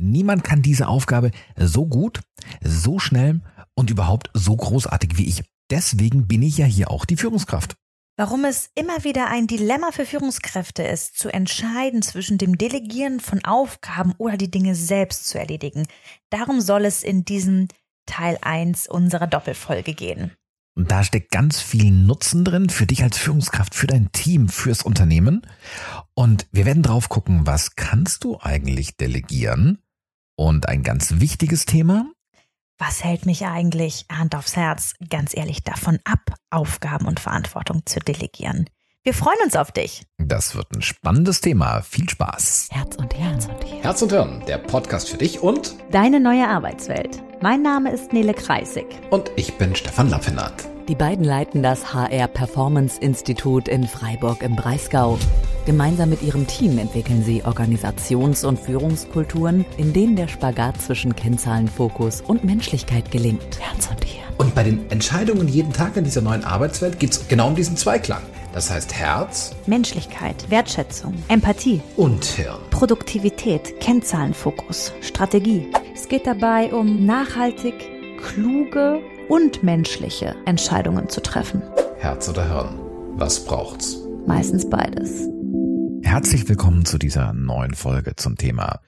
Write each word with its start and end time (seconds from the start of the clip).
Niemand 0.00 0.44
kann 0.44 0.62
diese 0.62 0.86
Aufgabe 0.86 1.32
so 1.56 1.86
gut, 1.86 2.20
so 2.62 3.00
schnell 3.00 3.40
und 3.74 3.90
überhaupt 3.90 4.30
so 4.32 4.56
großartig 4.56 5.18
wie 5.18 5.26
ich. 5.26 5.42
Deswegen 5.70 6.28
bin 6.28 6.42
ich 6.42 6.58
ja 6.58 6.66
hier 6.66 6.90
auch 6.92 7.04
die 7.04 7.16
Führungskraft. 7.16 7.74
Warum 8.16 8.44
es 8.44 8.70
immer 8.76 9.02
wieder 9.02 9.28
ein 9.28 9.48
Dilemma 9.48 9.90
für 9.90 10.06
Führungskräfte 10.06 10.84
ist, 10.84 11.18
zu 11.18 11.32
entscheiden 11.32 12.02
zwischen 12.02 12.38
dem 12.38 12.58
Delegieren 12.58 13.18
von 13.18 13.44
Aufgaben 13.44 14.14
oder 14.18 14.36
die 14.36 14.50
Dinge 14.50 14.76
selbst 14.76 15.26
zu 15.26 15.38
erledigen. 15.38 15.86
Darum 16.30 16.60
soll 16.60 16.84
es 16.84 17.02
in 17.02 17.24
diesem 17.24 17.66
Teil 18.06 18.38
1 18.40 18.88
unserer 18.88 19.26
Doppelfolge 19.26 19.94
gehen. 19.94 20.32
Und 20.76 20.92
da 20.92 21.02
steckt 21.02 21.32
ganz 21.32 21.60
viel 21.60 21.90
Nutzen 21.90 22.44
drin 22.44 22.70
für 22.70 22.86
dich 22.86 23.02
als 23.02 23.18
Führungskraft, 23.18 23.74
für 23.74 23.88
dein 23.88 24.12
Team, 24.12 24.48
fürs 24.48 24.82
Unternehmen. 24.82 25.42
Und 26.14 26.46
wir 26.52 26.66
werden 26.66 26.84
drauf 26.84 27.08
gucken, 27.08 27.48
was 27.48 27.74
kannst 27.74 28.22
du 28.22 28.38
eigentlich 28.40 28.96
delegieren? 28.96 29.78
Und 30.38 30.68
ein 30.68 30.84
ganz 30.84 31.14
wichtiges 31.18 31.66
Thema. 31.66 32.12
Was 32.78 33.02
hält 33.02 33.26
mich 33.26 33.44
eigentlich, 33.44 34.06
Hand 34.08 34.36
aufs 34.36 34.54
Herz, 34.54 34.94
ganz 35.10 35.36
ehrlich 35.36 35.64
davon 35.64 35.98
ab, 36.04 36.36
Aufgaben 36.50 37.08
und 37.08 37.18
Verantwortung 37.18 37.82
zu 37.84 37.98
delegieren? 37.98 38.70
Wir 39.02 39.14
freuen 39.14 39.38
uns 39.42 39.56
auf 39.56 39.72
dich. 39.72 40.04
Das 40.18 40.54
wird 40.54 40.70
ein 40.72 40.82
spannendes 40.82 41.40
Thema. 41.40 41.82
Viel 41.82 42.08
Spaß. 42.08 42.68
Herz 42.70 42.94
und 42.94 43.18
Herz 43.18 43.46
und 43.46 43.64
Hirn. 43.64 43.82
Herz 43.82 44.02
und 44.02 44.12
Hirn, 44.12 44.44
der 44.46 44.58
Podcast 44.58 45.08
für 45.08 45.18
dich 45.18 45.40
und 45.40 45.74
deine 45.90 46.20
neue 46.20 46.46
Arbeitswelt. 46.46 47.20
Mein 47.42 47.62
Name 47.62 47.90
ist 47.90 48.12
Nele 48.12 48.32
Kreisig. 48.32 48.86
Und 49.10 49.32
ich 49.34 49.54
bin 49.54 49.74
Stefan 49.74 50.08
Lappinat. 50.08 50.68
Die 50.88 50.94
beiden 50.94 51.22
leiten 51.22 51.62
das 51.62 51.92
HR 51.92 52.28
Performance 52.28 52.98
Institut 52.98 53.68
in 53.68 53.86
Freiburg 53.86 54.42
im 54.42 54.56
Breisgau. 54.56 55.18
Gemeinsam 55.66 56.08
mit 56.08 56.22
ihrem 56.22 56.46
Team 56.46 56.78
entwickeln 56.78 57.22
sie 57.22 57.44
Organisations- 57.44 58.42
und 58.42 58.58
Führungskulturen, 58.58 59.66
in 59.76 59.92
denen 59.92 60.16
der 60.16 60.28
Spagat 60.28 60.80
zwischen 60.80 61.14
Kennzahlenfokus 61.14 62.22
und 62.22 62.42
Menschlichkeit 62.42 63.10
gelingt. 63.10 63.60
Herz 63.60 63.90
und 63.90 64.02
Hirn. 64.02 64.24
Und 64.38 64.54
bei 64.54 64.62
den 64.62 64.90
Entscheidungen 64.90 65.46
jeden 65.46 65.74
Tag 65.74 65.98
in 65.98 66.04
dieser 66.04 66.22
neuen 66.22 66.42
Arbeitswelt 66.42 66.98
geht 66.98 67.10
es 67.10 67.28
genau 67.28 67.48
um 67.48 67.54
diesen 67.54 67.76
Zweiklang. 67.76 68.22
Das 68.54 68.70
heißt 68.70 68.94
Herz, 68.94 69.54
Menschlichkeit, 69.66 70.50
Wertschätzung, 70.50 71.12
Empathie 71.28 71.82
und 71.98 72.24
Hirn. 72.24 72.60
Produktivität, 72.70 73.78
Kennzahlenfokus, 73.80 74.94
Strategie. 75.02 75.68
Es 75.94 76.08
geht 76.08 76.26
dabei 76.26 76.72
um 76.72 77.04
nachhaltig, 77.04 77.74
kluge 78.22 79.02
und 79.28 79.62
menschliche 79.62 80.34
Entscheidungen 80.46 81.08
zu 81.08 81.22
treffen. 81.22 81.62
Herz 81.98 82.28
oder 82.28 82.48
Hirn? 82.48 82.78
Was 83.16 83.44
braucht's? 83.44 83.98
Meistens 84.26 84.68
beides. 84.68 85.28
Herzlich 86.02 86.48
willkommen 86.48 86.84
zu 86.84 86.98
dieser 86.98 87.32
neuen 87.32 87.74
Folge 87.74 88.16
zum 88.16 88.36
Thema 88.36 88.80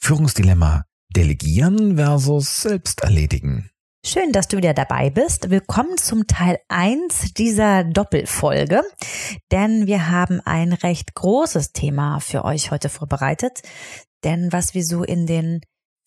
Führungsdilemma 0.00 0.84
Delegieren 1.14 1.96
versus 1.96 2.62
Selbst 2.62 3.02
erledigen. 3.02 3.70
Schön, 4.06 4.32
dass 4.32 4.48
du 4.48 4.58
wieder 4.58 4.74
dabei 4.74 5.08
bist. 5.08 5.48
Willkommen 5.48 5.96
zum 5.96 6.26
Teil 6.26 6.58
1 6.68 7.32
dieser 7.34 7.84
Doppelfolge, 7.84 8.82
denn 9.50 9.86
wir 9.86 10.10
haben 10.10 10.40
ein 10.44 10.74
recht 10.74 11.14
großes 11.14 11.72
Thema 11.72 12.20
für 12.20 12.44
euch 12.44 12.70
heute 12.70 12.90
vorbereitet. 12.90 13.62
Denn 14.22 14.52
was 14.52 14.74
wir 14.74 14.84
so 14.84 15.04
in 15.04 15.26
den 15.26 15.60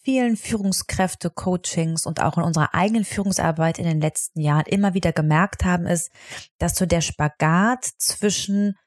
vielen 0.07 0.37
Führungskräfte-Coachings 0.37 2.05
und 2.05 2.21
auch 2.21 2.37
in 2.37 2.43
unserer 2.45 2.73
eigenen 2.73 3.03
Führungsarbeit 3.03 3.77
in 3.77 3.83
den 3.83 3.99
letzten 3.99 4.39
Jahren 4.39 4.63
immer 4.65 4.93
wieder 4.93 5.11
gemerkt 5.11 5.65
haben, 5.65 5.85
ist, 5.85 6.11
dass 6.59 6.75
so 6.77 6.85
der 6.85 7.01
Spagat 7.01 7.83
zwischen 7.83 8.77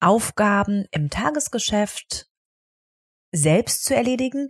Aufgaben 0.00 0.86
im 0.90 1.10
Tagesgeschäft 1.10 2.26
selbst 3.32 3.84
zu 3.84 3.94
erledigen 3.94 4.48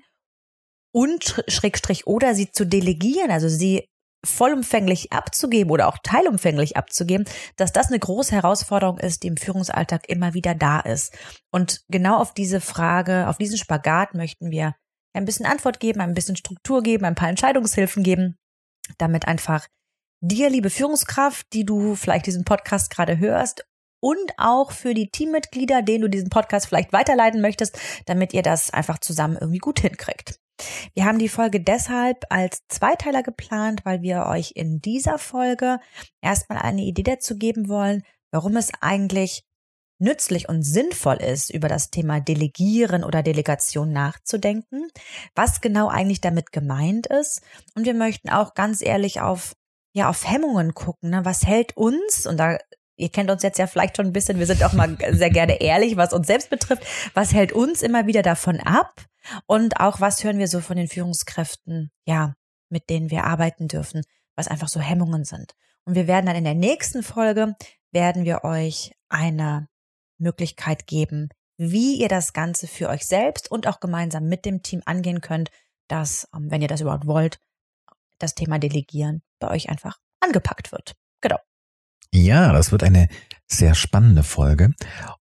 und 0.93 1.43
Schrägstrich 1.49 2.07
oder 2.07 2.37
sie 2.37 2.53
zu 2.53 2.67
delegieren, 2.67 3.33
also 3.33 3.49
sie 3.49 3.89
vollumfänglich 4.25 5.11
abzugeben 5.11 5.73
oder 5.73 5.89
auch 5.89 5.99
teilumfänglich 6.05 6.77
abzugeben, 6.77 7.27
dass 7.57 7.73
das 7.73 7.89
eine 7.89 7.99
große 7.99 8.33
Herausforderung 8.33 8.99
ist, 8.99 9.25
die 9.25 9.27
im 9.27 9.37
Führungsalltag 9.37 10.09
immer 10.09 10.35
wieder 10.35 10.55
da 10.55 10.79
ist. 10.79 11.19
Und 11.51 11.81
genau 11.89 12.19
auf 12.19 12.33
diese 12.33 12.61
Frage, 12.61 13.27
auf 13.27 13.39
diesen 13.39 13.59
Spagat 13.59 14.15
möchten 14.15 14.53
wir 14.53 14.77
ein 15.13 15.25
bisschen 15.25 15.47
Antwort 15.47 15.81
geben, 15.81 16.01
ein 16.01 16.15
bisschen 16.15 16.37
Struktur 16.37 16.83
geben, 16.83 17.05
ein 17.05 17.15
paar 17.15 17.29
Entscheidungshilfen 17.29 18.03
geben, 18.03 18.37
damit 18.99 19.29
einfach 19.29 19.67
dir, 20.21 20.51
liebe 20.51 20.71
Führungskraft, 20.71 21.47
die 21.53 21.65
du 21.65 21.95
vielleicht 21.95 22.27
diesen 22.27 22.45
Podcast 22.45 22.91
gerade 22.91 23.19
hörst, 23.19 23.65
und 24.05 24.33
auch 24.37 24.73
für 24.73 24.95
die 24.95 25.11
Teammitglieder, 25.11 25.81
denen 25.81 26.03
du 26.03 26.11
diesen 26.11 26.29
Podcast 26.29 26.67
vielleicht 26.67 26.93
weiterleiten 26.93 27.41
möchtest, 27.41 27.79
damit 28.07 28.35
ihr 28.35 28.43
das 28.43 28.73
einfach 28.73 28.99
zusammen 28.99 29.39
irgendwie 29.41 29.61
gut 29.61 29.79
hinkriegt. 29.79 30.41
Wir 30.95 31.05
haben 31.05 31.19
die 31.19 31.29
Folge 31.29 31.61
deshalb 31.61 32.25
als 32.29 32.63
Zweiteiler 32.69 33.23
geplant, 33.23 33.85
weil 33.85 34.03
wir 34.03 34.27
euch 34.27 34.53
in 34.55 34.81
dieser 34.81 35.19
Folge 35.19 35.79
erstmal 36.21 36.59
eine 36.59 36.83
Idee 36.83 37.05
dazu 37.05 37.37
geben 37.37 37.69
wollen, 37.69 38.03
warum 38.33 38.57
es 38.57 38.71
eigentlich 38.81 39.45
nützlich 40.03 40.49
und 40.49 40.63
sinnvoll 40.63 41.17
ist, 41.17 41.51
über 41.51 41.69
das 41.69 41.91
Thema 41.91 42.21
Delegieren 42.21 43.05
oder 43.05 43.23
Delegation 43.23 43.93
nachzudenken, 43.93 44.89
was 45.35 45.61
genau 45.61 45.89
eigentlich 45.89 46.21
damit 46.21 46.53
gemeint 46.53 47.07
ist. 47.07 47.41
Und 47.75 47.87
wir 47.87 47.95
möchten 47.95 48.29
auch 48.29 48.55
ganz 48.55 48.83
ehrlich 48.83 49.21
auf, 49.21 49.55
ja, 49.93 50.09
auf 50.09 50.29
Hemmungen 50.29 50.75
gucken. 50.75 51.11
Ne? 51.11 51.25
Was 51.25 51.47
hält 51.47 51.77
uns, 51.77 52.27
und 52.27 52.37
da 52.39 52.59
ihr 52.97 53.09
kennt 53.09 53.31
uns 53.31 53.43
jetzt 53.43 53.59
ja 53.59 53.67
vielleicht 53.67 53.97
schon 53.97 54.07
ein 54.07 54.13
bisschen, 54.13 54.39
wir 54.39 54.47
sind 54.47 54.63
auch 54.63 54.73
mal 54.73 54.97
sehr 55.11 55.31
gerne 55.31 55.61
ehrlich, 55.61 55.97
was 55.97 56.13
uns 56.13 56.27
selbst 56.27 56.51
betrifft. 56.51 56.85
Was 57.15 57.33
hält 57.33 57.53
uns 57.53 57.83
immer 57.83 58.07
wieder 58.07 58.23
davon 58.23 58.61
ab? 58.61 59.05
Und 59.47 59.81
auch 59.81 60.01
was 60.01 60.23
hören 60.25 60.39
wir 60.39 60.49
so 60.49 60.61
von 60.61 60.77
den 60.77 60.89
Führungskräften, 60.89 61.91
ja, 62.07 62.35
mit 62.69 62.91
denen 62.91 63.11
wir 63.11 63.25
arbeiten 63.25 63.69
dürfen, 63.69 64.03
was 64.37 64.49
einfach 64.49 64.69
so 64.69 64.81
Hemmungen 64.81 65.25
sind. 65.25 65.55
Und 65.85 65.95
wir 65.95 66.07
werden 66.07 66.27
dann 66.27 66.37
in 66.37 66.45
der 66.45 66.55
nächsten 66.55 67.03
Folge, 67.03 67.55
werden 67.93 68.25
wir 68.25 68.45
euch 68.45 68.93
eine 69.09 69.69
Möglichkeit 70.23 70.87
geben, 70.87 71.29
wie 71.59 72.01
ihr 72.01 72.09
das 72.09 72.33
Ganze 72.33 72.67
für 72.67 72.89
euch 72.89 73.07
selbst 73.07 73.51
und 73.51 73.67
auch 73.67 73.81
gemeinsam 73.81 74.29
mit 74.29 74.45
dem 74.45 74.63
Team 74.63 74.83
angehen 74.85 75.21
könnt, 75.21 75.51
dass, 75.89 76.29
ähm, 76.35 76.51
wenn 76.51 76.63
ihr 76.63 76.69
das 76.69 76.81
überhaupt 76.81 77.07
wollt, 77.07 77.39
das 78.19 78.35
Thema 78.35 78.59
Delegieren 78.59 79.23
bei 79.39 79.51
euch 79.51 79.69
einfach 79.69 79.99
angepackt 80.21 80.73
wird. 80.73 80.95
Genau. 81.21 81.39
Ja, 82.13 82.53
das 82.53 82.73
wird 82.73 82.83
eine 82.83 83.09
sehr 83.47 83.75
spannende 83.75 84.23
Folge. 84.23 84.75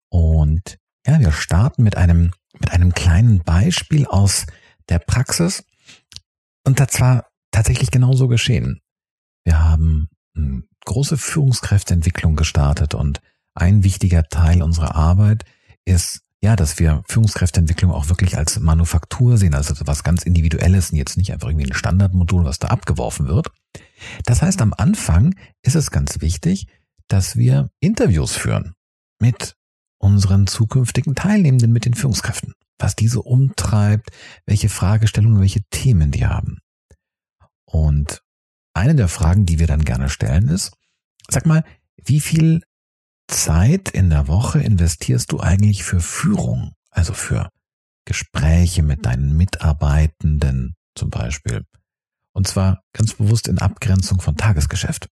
Und 0.10 0.78
ja, 1.06 1.20
wir 1.20 1.32
starten 1.32 1.84
mit 1.84 1.98
einem, 1.98 2.32
mit 2.60 2.72
einem 2.72 2.94
kleinen 2.94 3.44
Beispiel 3.44 4.06
aus 4.06 4.46
der 4.90 5.00
Praxis. 5.00 5.64
Und 6.66 6.80
das 6.80 7.00
war 7.00 7.28
tatsächlich 7.52 7.92
genauso 7.92 8.28
geschehen. 8.28 8.82
Wir 9.44 9.64
haben 9.64 10.10
eine 10.36 10.64
große 10.86 11.18
Führungskräfteentwicklung 11.18 12.36
gestartet 12.36 12.94
und 12.94 13.22
ein 13.56 13.84
wichtiger 13.84 14.24
Teil 14.24 14.62
unserer 14.62 14.96
Arbeit 14.96 15.46
ist, 15.86 16.22
ja, 16.42 16.56
dass 16.56 16.80
wir 16.80 17.04
Führungskräfteentwicklung 17.08 17.92
auch 17.92 18.08
wirklich 18.08 18.38
als 18.38 18.60
Manufaktur 18.60 19.38
sehen, 19.38 19.54
also 19.54 19.76
was 19.86 20.04
ganz 20.04 20.24
Individuelles 20.24 20.92
und 20.92 20.98
jetzt 20.98 21.18
nicht 21.18 21.34
einfach 21.34 21.50
irgendwie 21.50 21.70
ein 21.70 21.74
Standardmodul, 21.74 22.46
was 22.46 22.60
da 22.60 22.70
abgeworfen 22.70 23.28
wird. 23.28 23.52
Das 24.26 24.42
heißt, 24.42 24.62
am 24.62 24.74
Anfang 24.74 25.36
ist 25.64 25.76
es 25.76 25.92
ganz 25.92 26.22
wichtig, 26.22 26.68
dass 27.08 27.36
wir 27.36 27.70
Interviews 27.82 28.36
führen 28.36 28.74
mit 29.20 29.58
unseren 29.98 30.48
zukünftigen 30.48 31.16
Teilnehmenden, 31.16 31.74
mit 31.74 31.84
den 31.84 31.94
Führungskräften, 31.94 32.54
was 32.78 32.96
diese 32.96 33.22
umtreibt, 33.22 34.12
welche 34.46 34.70
Fragestellungen, 34.70 35.42
welche 35.42 35.64
Themen 35.72 36.12
die 36.12 36.26
haben. 36.26 36.60
Und 37.66 38.22
eine 38.74 38.96
der 38.96 39.10
Fragen, 39.10 39.46
die 39.46 39.60
wir 39.60 39.68
dann 39.68 39.84
gerne 39.84 40.08
stellen, 40.08 40.48
ist, 40.48 40.72
sag 41.28 41.46
mal, 41.46 41.66
wie 41.98 42.22
viel 42.22 42.62
Zeit 43.30 43.90
in 43.90 44.10
der 44.10 44.28
Woche 44.28 44.60
investierst 44.60 45.32
du 45.32 45.40
eigentlich 45.40 45.84
für 45.84 46.02
Führung, 46.02 46.74
also 46.90 47.14
für 47.14 47.50
Gespräche 48.06 48.84
mit 48.84 49.06
deinen 49.06 49.38
Mitarbeitenden 49.38 50.76
zum 50.96 51.10
Beispiel? 51.10 51.64
Und 52.34 52.48
zwar 52.48 52.82
ganz 52.94 53.14
bewusst 53.14 53.48
in 53.48 53.60
Abgrenzung 53.60 54.20
von 54.20 54.36
Tagesgeschäft. 54.36 55.10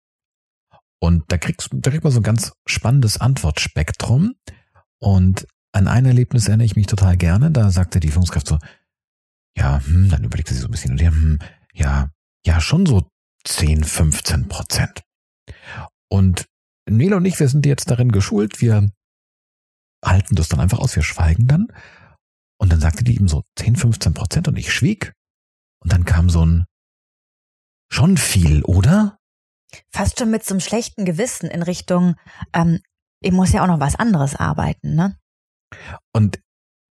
Und 0.99 1.25
da 1.29 1.39
kriegst, 1.39 1.69
da 1.73 1.91
kriegt 1.91 2.05
man 2.05 2.13
so 2.13 2.21
ein 2.21 2.25
ganz 2.25 2.53
spannendes 2.67 3.21
Antwortspektrum. 3.21 4.35
Und 4.99 5.47
an 5.73 5.89
ein 5.89 6.07
Erlebnis 6.07 6.49
erinnere 6.49 6.67
ich 6.67 6.77
mich 6.77 6.87
total 6.87 7.17
gerne. 7.17 7.51
Da 7.51 7.71
sagte 7.71 8.01
die 8.01 8.09
Führungskraft 8.09 8.47
so, 8.47 8.59
ja, 9.57 9.85
hm, 9.85 10.09
dann 10.09 10.25
überlegte 10.25 10.55
sie 10.55 10.61
so 10.61 10.69
ein 10.69 10.71
bisschen 10.71 10.93
und 10.93 11.01
ja, 11.01 11.11
hm, 11.11 11.39
ja, 11.75 12.11
ja, 12.47 12.61
schon 12.61 12.87
so 12.87 13.11
10, 13.45 13.85
15 13.85 14.49
Prozent. 14.49 15.03
Und 16.09 16.47
Nele 16.89 17.17
und 17.17 17.25
ich, 17.25 17.39
wir 17.41 17.49
sind 17.49 17.67
jetzt 17.67 17.91
darin 17.91 18.13
geschult, 18.13 18.61
wir 18.61 18.91
halten 20.05 20.37
das 20.37 20.49
dann 20.49 20.61
einfach 20.61 20.79
aus, 20.79 20.95
wir 20.95 21.03
schweigen 21.03 21.47
dann. 21.47 21.69
Und 22.59 22.73
dann 22.73 22.81
sagte 22.81 23.05
die 23.05 23.17
ihm 23.17 23.29
so 23.29 23.43
10, 23.57 23.77
15 23.77 24.15
Prozent 24.15 24.49
und 24.49 24.57
ich 24.57 24.73
schwieg. 24.73 25.13
Und 25.83 25.93
dann 25.93 26.05
kam 26.05 26.31
so 26.31 26.45
ein, 26.45 26.65
schon 27.93 28.17
viel, 28.17 28.63
oder? 28.63 29.19
Fast 29.93 30.19
schon 30.19 30.31
mit 30.31 30.45
so 30.45 30.55
einem 30.55 30.61
schlechten 30.61 31.05
Gewissen 31.05 31.51
in 31.51 31.63
Richtung, 31.63 32.15
ähm, 32.53 32.81
ich 33.21 33.33
muss 33.33 33.53
ja 33.53 33.63
auch 33.63 33.67
noch 33.67 33.81
was 33.81 33.97
anderes 33.97 34.37
arbeiten, 34.37 34.95
ne? 34.95 35.19
Und 36.13 36.41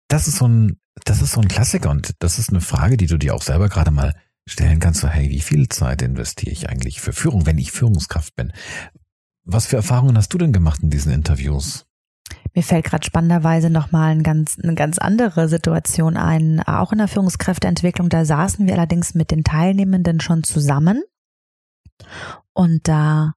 das 0.10 0.28
ist 0.28 0.38
so 0.38 0.48
ein 0.48 0.80
das 1.06 1.22
ist 1.22 1.34
so 1.34 1.42
ein 1.42 1.48
Klassiker 1.48 1.90
und 1.90 2.12
das 2.20 2.40
ist 2.40 2.50
eine 2.50 2.62
Frage, 2.62 2.98
die 2.98 3.08
du 3.08 3.18
dir 3.18 3.36
auch 3.36 3.42
selber 3.42 3.70
gerade 3.70 3.92
mal 3.92 4.16
stellen 4.48 4.80
kannst. 4.80 5.02
So, 5.02 5.08
hey, 5.08 5.30
wie 5.30 5.42
viel 5.42 5.70
Zeit 5.70 6.02
investiere 6.02 6.52
ich 6.52 6.70
eigentlich 6.70 7.02
für 7.02 7.14
Führung, 7.14 7.46
wenn 7.46 7.58
ich 7.58 7.72
Führungskraft 7.72 8.36
bin? 8.36 8.52
Was 9.50 9.66
für 9.66 9.78
Erfahrungen 9.78 10.18
hast 10.18 10.34
du 10.34 10.38
denn 10.38 10.52
gemacht 10.52 10.84
in 10.84 10.90
diesen 10.90 11.14
Interviews? 11.14 11.86
Mir 12.54 12.64
fällt 12.64 12.84
gerade 12.84 13.06
spannenderweise 13.06 13.70
nochmal 13.70 14.12
ein 14.12 14.22
ganz, 14.22 14.58
eine 14.62 14.76
ganz 14.76 14.98
andere 14.98 15.48
Situation 15.48 16.18
ein. 16.18 16.62
Auch 16.64 16.92
in 16.92 16.98
der 16.98 17.08
Führungskräfteentwicklung, 17.08 18.10
da 18.10 18.26
saßen 18.26 18.68
wir 18.68 18.74
allerdings 18.74 19.14
mit 19.14 19.32
den 19.32 19.46
Teilnehmenden 19.46 20.20
schon 20.20 20.44
zusammen. 20.44 21.02
Und 22.52 22.90
da 22.90 23.36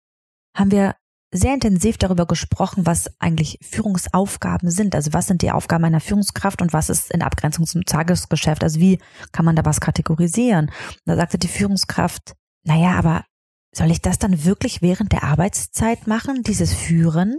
haben 0.56 0.72
wir 0.72 0.96
sehr 1.32 1.54
intensiv 1.54 1.96
darüber 1.96 2.26
gesprochen, 2.26 2.86
was 2.86 3.08
eigentlich 3.20 3.60
Führungsaufgaben 3.62 4.68
sind. 4.72 4.96
Also 4.96 5.12
was 5.12 5.28
sind 5.28 5.42
die 5.42 5.52
Aufgaben 5.52 5.84
einer 5.84 6.00
Führungskraft 6.00 6.60
und 6.60 6.72
was 6.72 6.90
ist 6.90 7.12
in 7.12 7.22
Abgrenzung 7.22 7.66
zum 7.66 7.84
Tagesgeschäft? 7.84 8.64
Also 8.64 8.80
wie 8.80 8.98
kann 9.30 9.44
man 9.44 9.54
da 9.54 9.64
was 9.64 9.80
kategorisieren? 9.80 10.66
Und 10.66 11.00
da 11.04 11.14
sagte 11.14 11.38
die 11.38 11.46
Führungskraft, 11.46 12.34
naja, 12.64 12.98
aber 12.98 13.24
soll 13.72 13.90
ich 13.90 14.02
das 14.02 14.18
dann 14.18 14.44
wirklich 14.44 14.82
während 14.82 15.12
der 15.12 15.24
Arbeitszeit 15.24 16.06
machen, 16.06 16.42
dieses 16.42 16.74
Führen? 16.74 17.38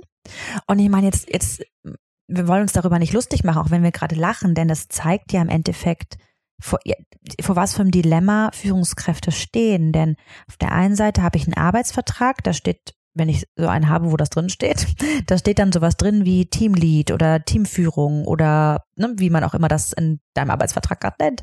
Und 0.67 0.79
ich 0.79 0.89
meine, 0.89 1.07
jetzt, 1.07 1.29
jetzt, 1.31 1.63
wir 2.27 2.47
wollen 2.47 2.63
uns 2.63 2.73
darüber 2.73 2.99
nicht 2.99 3.13
lustig 3.13 3.43
machen, 3.43 3.61
auch 3.61 3.71
wenn 3.71 3.83
wir 3.83 3.91
gerade 3.91 4.15
lachen, 4.15 4.55
denn 4.55 4.67
das 4.67 4.87
zeigt 4.87 5.33
ja 5.33 5.41
im 5.41 5.49
Endeffekt, 5.49 6.17
vor, 6.61 6.79
vor 7.41 7.55
was 7.55 7.73
für 7.73 7.81
einem 7.81 7.91
Dilemma 7.91 8.51
Führungskräfte 8.53 9.31
stehen. 9.31 9.91
Denn 9.91 10.15
auf 10.47 10.57
der 10.57 10.71
einen 10.71 10.95
Seite 10.95 11.23
habe 11.23 11.37
ich 11.37 11.45
einen 11.45 11.57
Arbeitsvertrag, 11.57 12.43
da 12.43 12.53
steht 12.53 12.93
wenn 13.13 13.29
ich 13.29 13.45
so 13.55 13.67
einen 13.67 13.89
habe, 13.89 14.11
wo 14.11 14.17
das 14.17 14.29
drin 14.29 14.49
steht, 14.49 14.87
da 15.27 15.37
steht 15.37 15.59
dann 15.59 15.71
sowas 15.71 15.97
drin 15.97 16.25
wie 16.25 16.45
Teamlead 16.45 17.11
oder 17.11 17.43
Teamführung 17.43 18.25
oder 18.25 18.85
ne, 18.95 19.13
wie 19.17 19.29
man 19.29 19.43
auch 19.43 19.53
immer 19.53 19.67
das 19.67 19.93
in 19.93 20.19
deinem 20.33 20.51
Arbeitsvertrag 20.51 20.99
gerade 20.99 21.17
nennt. 21.19 21.41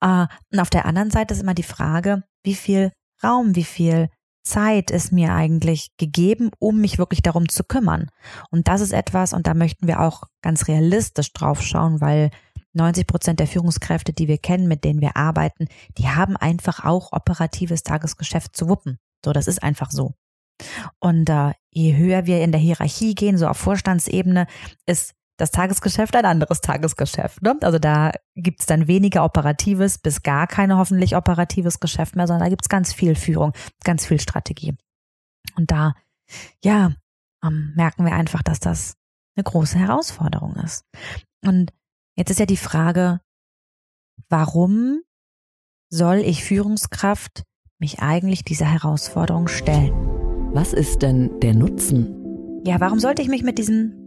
Äh, 0.00 0.26
und 0.52 0.60
auf 0.60 0.70
der 0.70 0.86
anderen 0.86 1.10
Seite 1.10 1.34
ist 1.34 1.42
immer 1.42 1.54
die 1.54 1.62
Frage, 1.62 2.22
wie 2.44 2.54
viel 2.54 2.92
Raum, 3.22 3.56
wie 3.56 3.64
viel 3.64 4.08
Zeit 4.48 4.90
ist 4.90 5.12
mir 5.12 5.34
eigentlich 5.34 5.90
gegeben, 5.96 6.50
um 6.58 6.80
mich 6.80 6.98
wirklich 6.98 7.22
darum 7.22 7.48
zu 7.48 7.64
kümmern. 7.64 8.10
Und 8.50 8.68
das 8.68 8.80
ist 8.80 8.92
etwas, 8.92 9.32
und 9.32 9.46
da 9.46 9.54
möchten 9.54 9.86
wir 9.86 10.00
auch 10.00 10.24
ganz 10.42 10.68
realistisch 10.68 11.32
drauf 11.32 11.62
schauen, 11.62 12.00
weil 12.00 12.30
90 12.72 13.06
Prozent 13.06 13.40
der 13.40 13.46
Führungskräfte, 13.46 14.12
die 14.12 14.28
wir 14.28 14.38
kennen, 14.38 14.68
mit 14.68 14.84
denen 14.84 15.00
wir 15.00 15.16
arbeiten, 15.16 15.68
die 15.98 16.08
haben 16.08 16.36
einfach 16.36 16.84
auch 16.84 17.12
operatives 17.12 17.82
Tagesgeschäft 17.82 18.56
zu 18.56 18.68
wuppen. 18.68 18.98
So, 19.24 19.32
das 19.32 19.48
ist 19.48 19.62
einfach 19.62 19.90
so. 19.90 20.14
Und 20.98 21.28
äh, 21.28 21.52
je 21.70 21.96
höher 21.96 22.26
wir 22.26 22.42
in 22.42 22.52
der 22.52 22.60
Hierarchie 22.60 23.14
gehen, 23.14 23.38
so 23.38 23.46
auf 23.46 23.58
Vorstandsebene, 23.58 24.46
ist 24.86 25.14
das 25.38 25.52
Tagesgeschäft 25.52 26.14
ein 26.16 26.26
anderes 26.26 26.60
Tagesgeschäft. 26.60 27.40
Ne? 27.42 27.56
Also 27.62 27.78
da 27.78 28.12
gibt's 28.34 28.66
dann 28.66 28.88
weniger 28.88 29.24
operatives 29.24 29.98
bis 29.98 30.22
gar 30.22 30.46
keine 30.46 30.76
hoffentlich 30.76 31.16
operatives 31.16 31.80
Geschäft 31.80 32.16
mehr, 32.16 32.26
sondern 32.26 32.44
da 32.44 32.50
gibt's 32.50 32.68
ganz 32.68 32.92
viel 32.92 33.14
Führung, 33.14 33.52
ganz 33.84 34.04
viel 34.04 34.20
Strategie. 34.20 34.76
Und 35.56 35.70
da, 35.70 35.94
ja, 36.62 36.92
ähm, 37.42 37.72
merken 37.76 38.04
wir 38.04 38.12
einfach, 38.12 38.42
dass 38.42 38.58
das 38.58 38.96
eine 39.36 39.44
große 39.44 39.78
Herausforderung 39.78 40.56
ist. 40.56 40.84
Und 41.46 41.72
jetzt 42.16 42.30
ist 42.30 42.40
ja 42.40 42.46
die 42.46 42.56
Frage, 42.56 43.20
warum 44.28 45.00
soll 45.88 46.16
ich 46.16 46.44
Führungskraft 46.44 47.44
mich 47.78 48.00
eigentlich 48.00 48.42
dieser 48.42 48.66
Herausforderung 48.66 49.46
stellen? 49.46 49.92
Was 50.52 50.72
ist 50.72 51.02
denn 51.02 51.38
der 51.40 51.54
Nutzen? 51.54 52.62
Ja, 52.64 52.80
warum 52.80 52.98
sollte 52.98 53.22
ich 53.22 53.28
mich 53.28 53.44
mit 53.44 53.58
diesem 53.58 53.97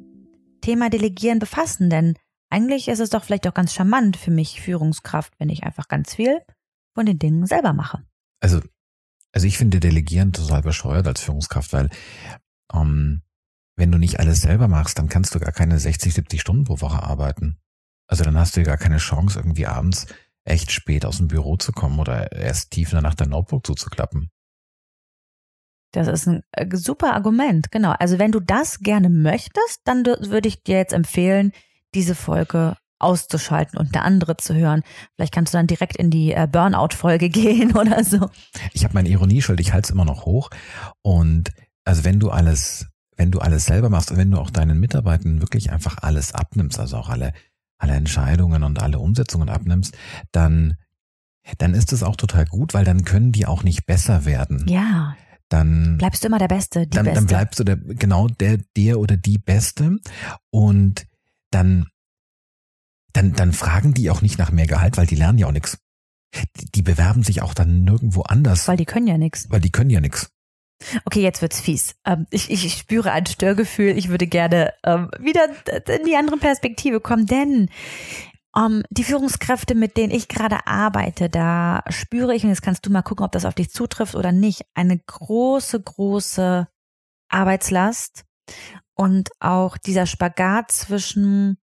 Thema 0.62 0.90
Delegieren 0.90 1.40
befassen? 1.40 1.90
Denn 1.90 2.16
eigentlich 2.50 2.88
ist 2.88 3.00
es 3.00 3.10
doch 3.10 3.24
vielleicht 3.24 3.48
auch 3.48 3.54
ganz 3.54 3.74
charmant 3.74 4.18
für 4.18 4.32
mich 4.32 4.62
Führungskraft, 4.62 5.34
wenn 5.40 5.50
ich 5.50 5.64
einfach 5.64 5.88
ganz 5.88 6.16
viel 6.16 6.40
von 6.94 7.06
den 7.06 7.20
Dingen 7.20 7.46
selber 7.46 7.74
mache. 7.74 8.04
Also, 8.42 8.62
also 9.32 9.48
ich 9.48 9.58
finde 9.58 9.80
Delegieren 9.80 10.34
total 10.34 10.62
bescheuert 10.62 11.08
als 11.08 11.22
Führungskraft, 11.22 11.74
weil 11.74 11.90
ähm, 12.74 13.22
wenn 13.78 13.92
du 13.92 13.98
nicht 13.98 14.20
alles 14.20 14.42
selber 14.42 14.68
machst, 14.68 14.98
dann 15.00 15.10
kannst 15.10 15.34
du 15.34 15.40
gar 15.40 15.52
keine 15.52 15.80
60, 15.80 16.14
70 16.14 16.42
Stunden 16.42 16.66
pro 16.66 16.82
Woche 16.82 17.02
arbeiten. 17.02 17.58
Also 18.08 18.24
dann 18.24 18.38
hast 18.38 18.58
du 18.58 18.64
gar 18.64 18.78
keine 18.78 18.98
Chance, 18.98 19.40
irgendwie 19.40 19.68
abends 19.68 20.08
echt 20.44 20.72
spät 20.72 21.06
aus 21.06 21.18
dem 21.18 21.28
Büro 21.28 21.58
zu 21.58 21.72
kommen 21.72 22.00
oder 22.00 22.32
erst 22.32 22.72
tief 22.72 22.94
in 22.94 23.02
der 23.02 23.28
Notebook 23.28 23.66
zuzuklappen. 23.66 24.30
Das 25.92 26.08
ist 26.08 26.28
ein 26.28 26.42
äh, 26.52 26.68
super 26.76 27.14
Argument, 27.14 27.72
genau. 27.72 27.94
Also 28.00 28.20
wenn 28.20 28.32
du 28.32 28.40
das 28.40 28.80
gerne 28.80 29.10
möchtest, 29.10 29.82
dann 29.84 30.06
würde 30.06 30.48
ich 30.48 30.64
dir 30.64 30.78
jetzt 30.78 30.94
empfehlen, 30.94 31.52
diese 31.94 32.16
Folge 32.16 32.78
auszuschalten 33.00 33.78
und 33.80 33.94
eine 33.94 34.06
andere 34.06 34.38
zu 34.38 34.56
hören. 34.56 34.84
Vielleicht 35.16 35.34
kannst 35.34 35.54
du 35.54 35.58
dann 35.58 35.68
direkt 35.68 35.98
in 35.98 36.10
die 36.10 36.32
äh, 36.34 36.48
Burnout-Folge 36.50 37.30
gehen 37.30 37.76
oder 37.76 38.04
so. 38.04 38.30
Ich 38.74 38.84
habe 38.84 38.94
mein 38.94 39.06
Ironieschild, 39.06 39.60
ich 39.60 39.74
halte 39.74 39.88
es 39.88 39.92
immer 39.92 40.06
noch 40.06 40.26
hoch. 40.26 40.50
Und 41.02 41.52
also 41.84 42.04
wenn 42.04 42.20
du 42.20 42.30
alles, 42.30 42.88
wenn 43.18 43.32
du 43.32 43.40
alles 43.40 43.66
selber 43.66 43.90
machst 43.90 44.12
und 44.12 44.18
wenn 44.18 44.32
du 44.32 44.38
auch 44.38 44.52
deinen 44.52 44.80
Mitarbeitern 44.80 45.42
wirklich 45.42 45.72
einfach 45.72 45.98
alles 46.02 46.34
abnimmst, 46.34 46.80
also 46.80 46.98
auch 46.98 47.10
alle, 47.10 47.34
alle 47.78 47.94
Entscheidungen 47.94 48.64
und 48.64 48.82
alle 48.82 49.00
Umsetzungen 49.00 49.50
abnimmst, 49.50 49.98
dann, 50.32 50.76
dann 51.58 51.74
ist 51.74 51.92
es 51.92 52.04
auch 52.04 52.16
total 52.16 52.46
gut, 52.46 52.74
weil 52.74 52.86
dann 52.86 53.04
können 53.04 53.32
die 53.32 53.48
auch 53.48 53.64
nicht 53.64 53.86
besser 53.88 54.26
werden. 54.26 54.66
Ja 54.70 55.16
dann 55.52 55.98
bleibst 55.98 56.24
du 56.24 56.28
immer 56.28 56.40
der 56.40 56.48
Beste, 56.48 56.88
die 56.88 56.96
dann, 56.96 57.06
Beste. 57.06 57.20
Dann 57.20 57.28
bleibst 57.28 57.60
du 57.60 57.64
der, 57.64 57.76
genau 57.76 58.28
der, 58.28 58.58
der 58.78 59.00
oder 59.00 59.18
die 59.18 59.38
Beste 59.38 59.98
und 60.50 61.06
dann, 61.52 61.88
dann, 63.14 63.34
dann 63.34 63.52
fragen 63.52 63.94
die 63.94 64.10
auch 64.10 64.22
nicht 64.22 64.40
nach 64.40 64.52
mehr 64.52 64.68
Gehalt, 64.68 64.98
weil 64.98 65.08
die 65.08 65.16
lernen 65.16 65.38
ja 65.38 65.48
auch 65.48 65.52
nichts. 65.52 65.78
Die, 66.60 66.66
die 66.72 66.82
bewerben 66.82 67.24
sich 67.24 67.42
auch 67.42 67.54
dann 67.54 67.84
nirgendwo 67.84 68.22
anders. 68.22 68.68
Weil 68.70 68.78
die 68.78 68.86
können 68.86 69.08
ja 69.08 69.18
nichts. 69.18 69.50
Weil 69.50 69.60
die 69.60 69.72
können 69.72 69.90
ja 69.90 70.00
nichts. 70.00 70.30
Okay, 71.06 71.22
jetzt 71.22 71.42
wird's 71.42 71.60
fies. 71.60 71.96
Ähm, 72.06 72.26
ich, 72.32 72.50
ich 72.50 72.74
spüre 72.74 73.12
ein 73.12 73.26
Störgefühl. 73.26 73.98
Ich 73.98 74.08
würde 74.08 74.28
gerne 74.28 74.74
ähm, 74.84 75.12
wieder 75.20 75.48
in 75.88 76.06
die 76.06 76.16
andere 76.16 76.38
Perspektive 76.38 77.02
kommen, 77.02 77.26
denn 77.26 77.70
um, 78.54 78.64
ähm, 78.64 78.84
die 78.90 79.04
Führungskräfte, 79.04 79.76
mit 79.76 79.98
denen 79.98 80.12
ich 80.12 80.28
gerade 80.28 80.68
arbeite, 80.68 81.30
da 81.30 81.84
spüre 81.90 82.36
ich, 82.36 82.44
und 82.44 82.50
jetzt 82.50 82.62
kannst 82.62 82.86
du 82.86 82.90
mal 82.90 83.02
gucken, 83.02 83.26
ob 83.26 83.32
das 83.32 83.46
auf 83.46 83.56
dich 83.56 83.72
zutrifft 83.72 84.16
oder 84.16 84.32
nicht, 84.32 84.66
eine 84.74 84.98
große, 84.98 85.82
große 85.82 86.68
Arbeitslast 87.30 88.26
und 88.94 89.30
auch 89.40 89.78
dieser 89.78 90.06
Spagat 90.06 90.72
zwischen 90.72 91.58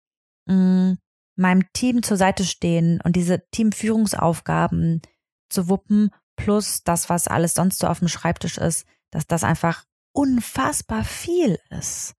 mh, 0.47 0.55
mm, 0.55 0.99
meinem 1.37 1.65
Team 1.73 2.03
zur 2.03 2.17
Seite 2.17 2.45
stehen 2.45 3.01
und 3.03 3.15
diese 3.15 3.43
Teamführungsaufgaben 3.51 5.03
zu 5.51 5.69
wuppen, 5.69 6.11
plus 6.37 6.83
das, 6.83 7.11
was 7.11 7.29
alles 7.29 7.55
sonst 7.55 7.79
so 7.79 7.87
auf 7.87 7.99
dem 7.99 8.09
Schreibtisch 8.09 8.59
ist, 8.59 8.87
dass 9.11 9.27
das 9.27 9.45
einfach 9.45 9.85
unfassbar 10.13 11.05
viel 11.05 11.59
ist. 11.71 12.15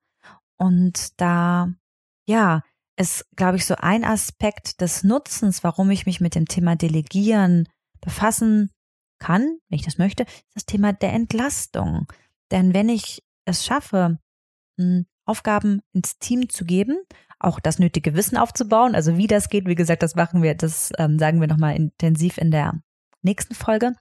Und 0.57 1.19
da, 1.19 1.71
ja, 2.27 2.61
ist, 2.97 3.25
glaube 3.35 3.57
ich, 3.57 3.65
so 3.65 3.75
ein 3.75 4.03
Aspekt 4.03 4.81
des 4.81 5.03
Nutzens, 5.03 5.63
warum 5.63 5.89
ich 5.91 6.05
mich 6.05 6.19
mit 6.19 6.35
dem 6.35 6.47
Thema 6.47 6.75
Delegieren 6.75 7.69
befassen 8.01 8.71
kann, 9.19 9.59
wenn 9.69 9.79
ich 9.79 9.85
das 9.85 9.97
möchte, 9.97 10.23
ist 10.23 10.55
das 10.55 10.65
Thema 10.65 10.93
der 10.93 11.13
Entlastung. 11.13 12.11
Denn 12.51 12.73
wenn 12.73 12.89
ich 12.89 13.23
es 13.45 13.65
schaffe, 13.65 14.19
Aufgaben 15.25 15.81
ins 15.93 16.17
Team 16.19 16.49
zu 16.49 16.65
geben, 16.65 16.97
auch 17.39 17.59
das 17.59 17.79
nötige 17.79 18.15
Wissen 18.15 18.37
aufzubauen, 18.37 18.95
also 18.95 19.17
wie 19.17 19.27
das 19.27 19.49
geht, 19.49 19.67
wie 19.67 19.75
gesagt, 19.75 20.03
das 20.03 20.15
machen 20.15 20.41
wir, 20.41 20.55
das 20.55 20.91
ähm, 20.97 21.19
sagen 21.19 21.39
wir 21.41 21.47
nochmal 21.47 21.75
intensiv 21.75 22.37
in 22.37 22.51
der 22.51 22.81
nächsten 23.21 23.55
Folge, 23.55 23.93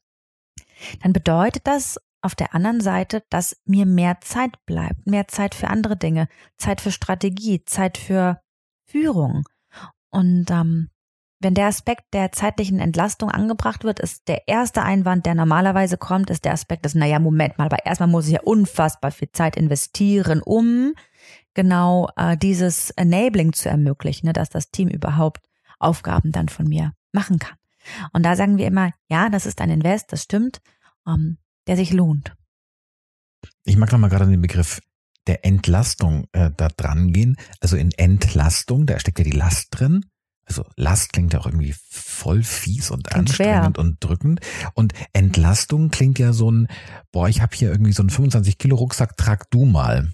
dann 1.02 1.12
bedeutet 1.12 1.66
das 1.66 1.98
auf 2.22 2.34
der 2.34 2.54
anderen 2.54 2.80
Seite, 2.80 3.22
dass 3.30 3.56
mir 3.64 3.86
mehr 3.86 4.20
Zeit 4.20 4.64
bleibt, 4.66 5.06
mehr 5.06 5.28
Zeit 5.28 5.54
für 5.54 5.68
andere 5.68 5.96
Dinge, 5.96 6.28
Zeit 6.56 6.80
für 6.80 6.90
Strategie, 6.90 7.64
Zeit 7.64 7.98
für 7.98 8.40
Führung. 8.86 9.44
Und 10.10 10.50
ähm, 10.50 10.88
wenn 11.40 11.54
der 11.54 11.66
Aspekt 11.66 12.14
der 12.14 12.32
zeitlichen 12.32 12.80
Entlastung 12.80 13.30
angebracht 13.30 13.84
wird, 13.84 14.00
ist 14.00 14.26
der 14.28 14.48
erste 14.48 14.82
Einwand, 14.82 15.26
der 15.26 15.34
normalerweise 15.34 15.98
kommt, 15.98 16.30
ist 16.30 16.44
der 16.44 16.52
Aspekt 16.52 16.84
des, 16.84 16.94
naja, 16.94 17.18
Moment 17.18 17.58
mal, 17.58 17.66
aber 17.66 17.84
erstmal 17.84 18.08
muss 18.08 18.26
ich 18.26 18.32
ja 18.32 18.40
unfassbar 18.42 19.10
viel 19.10 19.30
Zeit 19.32 19.56
investieren, 19.56 20.40
um 20.42 20.94
genau 21.52 22.08
äh, 22.16 22.36
dieses 22.36 22.90
Enabling 22.90 23.52
zu 23.52 23.68
ermöglichen, 23.68 24.26
ne, 24.26 24.32
dass 24.32 24.48
das 24.48 24.70
Team 24.70 24.88
überhaupt 24.88 25.46
Aufgaben 25.78 26.32
dann 26.32 26.48
von 26.48 26.66
mir 26.66 26.92
machen 27.12 27.38
kann. 27.38 27.56
Und 28.12 28.24
da 28.24 28.34
sagen 28.34 28.56
wir 28.56 28.66
immer, 28.66 28.92
ja, 29.08 29.28
das 29.28 29.46
ist 29.46 29.60
ein 29.60 29.70
Invest, 29.70 30.12
das 30.12 30.22
stimmt, 30.22 30.60
ähm, 31.06 31.38
der 31.66 31.76
sich 31.76 31.92
lohnt. 31.92 32.34
Ich 33.64 33.76
mag 33.76 33.92
nochmal 33.92 34.10
gerade 34.10 34.26
den 34.26 34.40
Begriff 34.40 34.80
der 35.26 35.44
Entlastung 35.44 36.26
äh, 36.32 36.50
da 36.56 36.68
dran 36.68 37.12
gehen. 37.12 37.36
Also 37.60 37.76
in 37.76 37.92
Entlastung, 37.92 38.86
da 38.86 38.98
steckt 38.98 39.18
ja 39.18 39.24
die 39.24 39.30
Last 39.30 39.68
drin. 39.70 40.06
Also 40.44 40.64
Last 40.76 41.12
klingt 41.12 41.32
ja 41.32 41.40
auch 41.40 41.46
irgendwie 41.46 41.74
voll 41.90 42.44
fies 42.44 42.90
und 42.90 43.04
klingt 43.04 43.28
anstrengend 43.28 43.76
schwer. 43.76 43.84
und 43.84 44.02
drückend. 44.02 44.40
Und 44.74 44.92
Entlastung 45.12 45.90
klingt 45.90 46.18
ja 46.18 46.32
so 46.32 46.50
ein, 46.50 46.68
boah, 47.10 47.28
ich 47.28 47.40
habe 47.42 47.56
hier 47.56 47.70
irgendwie 47.70 47.92
so 47.92 48.02
einen 48.02 48.10
25 48.10 48.58
Kilo 48.58 48.76
Rucksack, 48.76 49.16
trag 49.16 49.50
du 49.50 49.64
mal. 49.64 50.12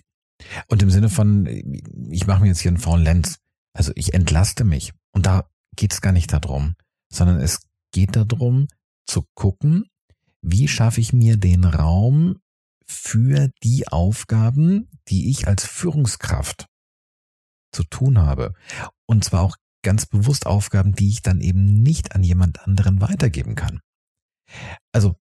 Und 0.69 0.83
im 0.83 0.91
Sinne 0.91 1.11
von, 1.11 1.47
ich 2.11 2.27
mache 2.27 2.43
mir 2.43 2.49
jetzt 2.49 2.61
hier 2.61 2.71
einen 2.71 2.79
faulen 2.79 3.05
Lenz. 3.05 3.39
Also 3.75 3.93
ich 3.95 4.15
entlaste 4.15 4.65
mich. 4.65 4.93
Und 5.13 5.27
da 5.27 5.49
geht 5.77 5.93
es 5.93 6.01
gar 6.01 6.13
nicht 6.13 6.33
darum, 6.33 6.75
sondern 7.13 7.39
es 7.39 7.61
geht 7.93 8.17
darum 8.17 8.69
zu 9.07 9.27
gucken, 9.35 9.85
wie 10.41 10.67
schaffe 10.67 11.01
ich 11.01 11.13
mir 11.13 11.37
den 11.37 11.65
Raum 11.65 12.37
für 12.93 13.51
die 13.63 13.89
Aufgaben, 13.89 14.89
die 15.09 15.31
ich 15.31 15.49
als 15.49 15.67
Führungskraft 15.67 16.67
zu 17.73 17.85
tun 17.85 18.19
habe. 18.19 18.55
Und 19.07 19.25
zwar 19.25 19.43
auch 19.43 19.57
ganz 19.83 20.07
bewusst 20.07 20.47
Aufgaben, 20.47 20.95
die 20.95 21.09
ich 21.09 21.23
dann 21.23 21.41
eben 21.41 21.83
nicht 21.83 22.15
an 22.15 22.23
jemand 22.23 22.61
anderen 22.61 23.01
weitergeben 23.01 23.55
kann. 23.55 23.81
Also 24.93 25.17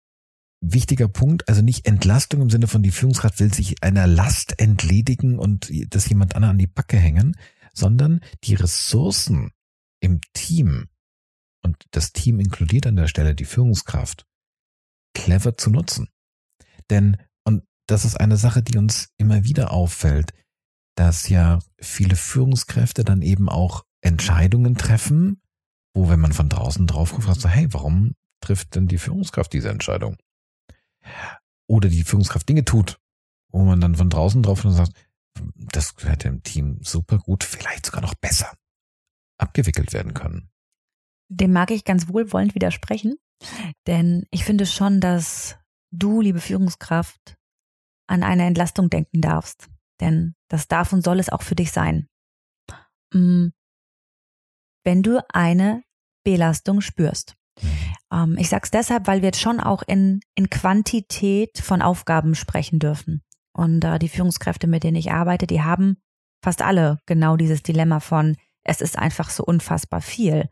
wichtiger 0.61 1.07
Punkt, 1.07 1.47
also 1.49 1.61
nicht 1.61 1.87
Entlastung 1.87 2.41
im 2.41 2.49
Sinne 2.49 2.67
von 2.67 2.83
die 2.83 2.91
Führungskraft 2.91 3.39
will 3.39 3.53
sich 3.53 3.81
einer 3.83 4.05
Last 4.05 4.59
entledigen 4.59 5.39
und 5.39 5.71
das 5.93 6.07
jemand 6.07 6.35
anderen 6.35 6.51
an 6.51 6.59
die 6.59 6.67
Backe 6.67 6.97
hängen, 6.97 7.35
sondern 7.73 8.21
die 8.43 8.55
Ressourcen 8.55 9.51
im 10.01 10.19
Team 10.33 10.89
und 11.63 11.77
das 11.91 12.11
Team 12.11 12.39
inkludiert 12.39 12.85
an 12.85 12.95
der 12.95 13.07
Stelle 13.07 13.35
die 13.35 13.45
Führungskraft 13.45 14.25
clever 15.13 15.57
zu 15.57 15.69
nutzen. 15.69 16.09
Denn, 16.89 17.17
das 17.91 18.05
ist 18.05 18.19
eine 18.19 18.37
Sache, 18.37 18.63
die 18.63 18.77
uns 18.77 19.09
immer 19.17 19.43
wieder 19.43 19.71
auffällt, 19.71 20.33
dass 20.95 21.27
ja 21.29 21.59
viele 21.79 22.15
Führungskräfte 22.15 23.03
dann 23.03 23.21
eben 23.21 23.49
auch 23.49 23.83
Entscheidungen 24.01 24.75
treffen, 24.75 25.41
wo, 25.93 26.09
wenn 26.09 26.19
man 26.19 26.31
von 26.31 26.47
draußen 26.47 26.87
drauf 26.87 27.11
guckt, 27.11 27.25
fragt 27.25 27.41
so, 27.41 27.49
hey, 27.49 27.67
warum 27.73 28.15
trifft 28.41 28.75
denn 28.75 28.87
die 28.87 28.97
Führungskraft 28.97 29.51
diese 29.51 29.69
Entscheidung? 29.69 30.17
Oder 31.67 31.89
die 31.89 32.03
Führungskraft 32.03 32.47
Dinge 32.47 32.63
tut, 32.63 32.97
wo 33.49 33.63
man 33.63 33.81
dann 33.81 33.95
von 33.95 34.09
draußen 34.09 34.41
drauf 34.41 34.63
und 34.63 34.71
sagt, 34.71 34.93
das 35.55 35.93
hätte 36.01 36.29
im 36.29 36.43
Team 36.43 36.79
super 36.81 37.17
gut, 37.17 37.43
vielleicht 37.43 37.85
sogar 37.85 38.01
noch 38.01 38.15
besser 38.15 38.53
abgewickelt 39.37 39.91
werden 39.91 40.13
können. 40.13 40.49
Dem 41.29 41.51
mag 41.51 41.71
ich 41.71 41.83
ganz 41.83 42.07
wohlwollend 42.07 42.55
widersprechen, 42.55 43.17
denn 43.87 44.25
ich 44.31 44.45
finde 44.45 44.65
schon, 44.65 44.99
dass 44.99 45.57
du, 45.91 46.21
liebe 46.21 46.39
Führungskraft, 46.39 47.37
an 48.11 48.23
eine 48.23 48.45
Entlastung 48.45 48.89
denken 48.89 49.21
darfst. 49.21 49.69
Denn 49.99 50.35
das 50.49 50.67
darf 50.67 50.91
und 50.93 51.03
soll 51.03 51.19
es 51.19 51.29
auch 51.29 51.41
für 51.41 51.55
dich 51.55 51.71
sein. 51.71 52.07
Mm, 53.13 53.47
wenn 54.83 55.03
du 55.03 55.23
eine 55.33 55.83
Belastung 56.23 56.81
spürst. 56.81 57.35
Mhm. 57.61 57.69
Ähm, 58.11 58.37
ich 58.37 58.49
sag's 58.49 58.71
deshalb, 58.71 59.07
weil 59.07 59.21
wir 59.21 59.27
jetzt 59.27 59.39
schon 59.39 59.59
auch 59.59 59.83
in, 59.83 60.19
in 60.35 60.49
Quantität 60.49 61.57
von 61.59 61.81
Aufgaben 61.81 62.35
sprechen 62.35 62.79
dürfen. 62.79 63.23
Und 63.53 63.81
die 64.01 64.07
Führungskräfte, 64.07 64.65
mit 64.65 64.83
denen 64.83 64.95
ich 64.95 65.11
arbeite, 65.11 65.45
die 65.45 65.61
haben 65.61 65.97
fast 66.41 66.61
alle 66.61 66.99
genau 67.05 67.35
dieses 67.35 67.61
Dilemma 67.63 67.99
von, 67.99 68.37
es 68.63 68.79
ist 68.79 68.97
einfach 68.97 69.29
so 69.29 69.43
unfassbar 69.43 70.01
viel. 70.01 70.49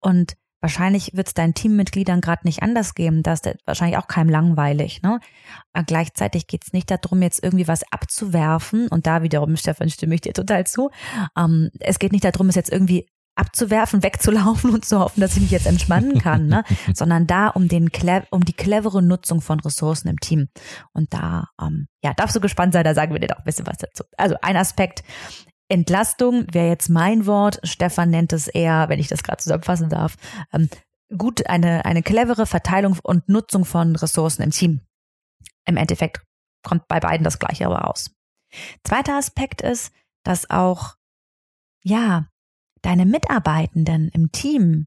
Und 0.00 0.34
wahrscheinlich 0.60 1.12
wird 1.14 1.28
es 1.28 1.34
deinen 1.34 1.54
Teammitgliedern 1.54 2.20
gerade 2.20 2.46
nicht 2.46 2.62
anders 2.62 2.94
geben. 2.94 3.22
Da 3.22 3.32
ist 3.32 3.48
wahrscheinlich 3.64 3.98
auch 3.98 4.08
keinem 4.08 4.30
langweilig. 4.30 5.02
Ne? 5.02 5.20
Aber 5.72 5.84
gleichzeitig 5.84 6.46
geht 6.46 6.64
es 6.64 6.72
nicht 6.72 6.90
darum, 6.90 7.22
jetzt 7.22 7.42
irgendwie 7.42 7.68
was 7.68 7.90
abzuwerfen. 7.92 8.88
Und 8.88 9.06
da 9.06 9.22
wiederum, 9.22 9.56
Stefan, 9.56 9.90
stimme 9.90 10.14
ich 10.14 10.20
dir 10.20 10.32
total 10.32 10.66
zu. 10.66 10.90
Ähm, 11.36 11.70
es 11.80 11.98
geht 11.98 12.12
nicht 12.12 12.24
darum, 12.24 12.48
es 12.48 12.54
jetzt 12.54 12.72
irgendwie 12.72 13.08
abzuwerfen, 13.38 14.02
wegzulaufen 14.02 14.70
und 14.74 14.84
zu 14.84 14.98
hoffen, 14.98 15.20
dass 15.20 15.36
ich 15.36 15.42
mich 15.42 15.50
jetzt 15.50 15.66
entspannen 15.66 16.18
kann, 16.18 16.48
ne? 16.48 16.64
sondern 16.94 17.26
da 17.26 17.48
um 17.48 17.68
den 17.68 17.88
um 18.30 18.44
die 18.44 18.52
clevere 18.52 19.02
Nutzung 19.02 19.40
von 19.40 19.60
Ressourcen 19.60 20.08
im 20.08 20.18
Team. 20.18 20.48
Und 20.92 21.14
da, 21.14 21.48
ähm, 21.60 21.86
ja, 22.02 22.12
darfst 22.14 22.36
du 22.36 22.40
gespannt 22.40 22.72
sein, 22.72 22.84
da 22.84 22.94
sagen 22.94 23.12
wir 23.12 23.20
dir 23.20 23.28
doch 23.28 23.38
ein 23.38 23.44
bisschen 23.44 23.66
was 23.66 23.78
dazu. 23.78 24.04
Also 24.16 24.34
ein 24.42 24.56
Aspekt, 24.56 25.04
Entlastung 25.68 26.46
wäre 26.52 26.68
jetzt 26.68 26.88
mein 26.88 27.26
Wort. 27.26 27.60
Stefan 27.62 28.10
nennt 28.10 28.32
es 28.32 28.48
eher, 28.48 28.88
wenn 28.88 28.98
ich 28.98 29.08
das 29.08 29.22
gerade 29.22 29.42
zusammenfassen 29.42 29.88
darf, 29.88 30.16
ähm, 30.52 30.68
gut 31.16 31.46
eine, 31.46 31.84
eine 31.84 32.02
clevere 32.02 32.46
Verteilung 32.46 32.98
und 33.02 33.28
Nutzung 33.28 33.64
von 33.64 33.96
Ressourcen 33.96 34.42
im 34.42 34.50
Team. 34.50 34.80
Im 35.66 35.76
Endeffekt 35.76 36.22
kommt 36.62 36.88
bei 36.88 37.00
beiden 37.00 37.24
das 37.24 37.38
Gleiche 37.38 37.66
aber 37.66 37.78
raus. 37.78 38.10
Zweiter 38.84 39.16
Aspekt 39.16 39.60
ist, 39.60 39.92
dass 40.24 40.50
auch, 40.50 40.94
ja, 41.82 42.28
deine 42.82 43.06
Mitarbeitenden 43.06 44.08
im 44.08 44.32
Team, 44.32 44.86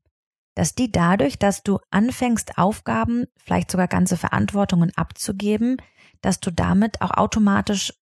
dass 0.56 0.76
die 0.76 0.92
dadurch, 0.92 1.40
dass 1.40 1.64
du 1.64 1.80
anfängst, 1.92 2.58
Aufgaben, 2.58 3.26
vielleicht 3.38 3.72
sogar 3.72 3.88
ganze 3.88 4.18
Verantwortungen 4.18 4.92
abzugeben, 4.96 5.78
dass 6.22 6.40
du 6.40 6.52
damit 6.52 7.02
auch 7.02 7.12
automatisch 7.12 7.94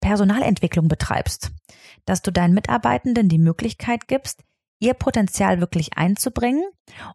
Personalentwicklung 0.00 0.88
betreibst, 0.88 1.50
dass 2.04 2.22
du 2.22 2.30
deinen 2.30 2.54
Mitarbeitenden 2.54 3.28
die 3.28 3.38
Möglichkeit 3.38 4.08
gibst, 4.08 4.42
ihr 4.80 4.94
Potenzial 4.94 5.60
wirklich 5.60 5.96
einzubringen 5.96 6.64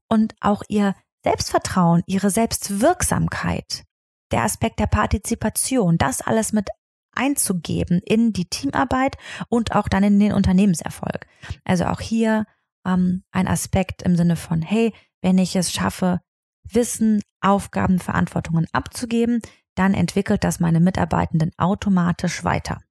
und 0.08 0.36
auch 0.42 0.64
ihr 0.68 0.96
Selbstvertrauen, 1.24 2.04
ihre 2.06 2.30
Selbstwirksamkeit, 2.30 3.84
der 4.32 4.44
Aspekt 4.44 4.80
der 4.80 4.88
Partizipation, 4.88 5.98
das 5.98 6.22
alles 6.22 6.52
mit 6.52 6.70
einzugeben 7.16 8.02
in 8.04 8.34
die 8.34 8.50
Teamarbeit 8.50 9.18
und 9.48 9.76
auch 9.76 9.88
dann 9.88 10.04
in 10.04 10.20
den 10.20 10.34
Unternehmenserfolg. 10.34 11.28
Also 11.64 11.86
auch 11.86 12.02
hier 12.02 12.46
ähm, 12.86 13.24
ein 13.32 13.48
Aspekt 13.48 14.02
im 14.02 14.16
Sinne 14.16 14.36
von, 14.36 14.62
hey, 14.62 14.94
wenn 15.22 15.38
ich 15.38 15.56
es 15.56 15.72
schaffe, 15.72 16.20
Wissen, 16.64 17.22
Aufgaben, 17.42 18.00
Verantwortungen 18.00 18.68
abzugeben, 18.72 19.42
dann 19.76 19.94
entwickelt 19.94 20.44
das 20.44 20.60
meine 20.60 20.80
Mitarbeitenden 20.80 21.52
automatisch 21.58 22.44
weiter. 22.44 22.82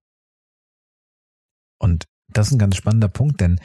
Und 1.78 2.06
das 2.28 2.48
ist 2.48 2.52
ein 2.54 2.58
ganz 2.58 2.76
spannender 2.76 3.08
Punkt, 3.08 3.40
denn 3.40 3.60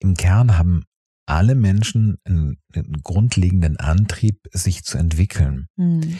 im 0.00 0.14
Kern 0.14 0.58
haben 0.58 0.84
alle 1.26 1.54
Menschen 1.54 2.18
einen, 2.24 2.58
einen 2.74 3.02
grundlegenden 3.02 3.78
Antrieb, 3.78 4.48
sich 4.52 4.84
zu 4.84 4.98
entwickeln. 4.98 5.68
Mhm. 5.76 6.18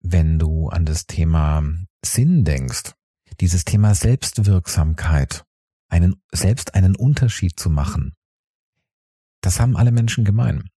Wenn 0.00 0.38
du 0.38 0.68
an 0.68 0.86
das 0.86 1.06
Thema 1.06 1.62
Sinn 2.04 2.44
denkst, 2.44 2.94
dieses 3.40 3.64
Thema 3.64 3.94
Selbstwirksamkeit, 3.94 5.44
einen, 5.88 6.16
selbst 6.32 6.74
einen 6.74 6.96
Unterschied 6.96 7.58
zu 7.58 7.68
machen, 7.68 8.14
das 9.40 9.60
haben 9.60 9.76
alle 9.76 9.92
Menschen 9.92 10.24
gemein. 10.24 10.68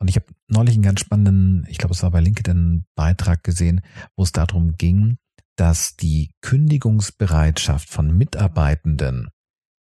Und 0.00 0.08
ich 0.08 0.16
habe 0.16 0.26
neulich 0.48 0.74
einen 0.74 0.82
ganz 0.82 1.00
spannenden, 1.00 1.66
ich 1.68 1.78
glaube, 1.78 1.94
es 1.94 2.02
war 2.02 2.10
bei 2.10 2.20
LinkedIn 2.20 2.84
Beitrag 2.94 3.44
gesehen, 3.44 3.82
wo 4.16 4.22
es 4.22 4.32
darum 4.32 4.76
ging, 4.76 5.18
dass 5.56 5.94
die 5.96 6.32
Kündigungsbereitschaft 6.40 7.88
von 7.88 8.16
Mitarbeitenden 8.16 9.28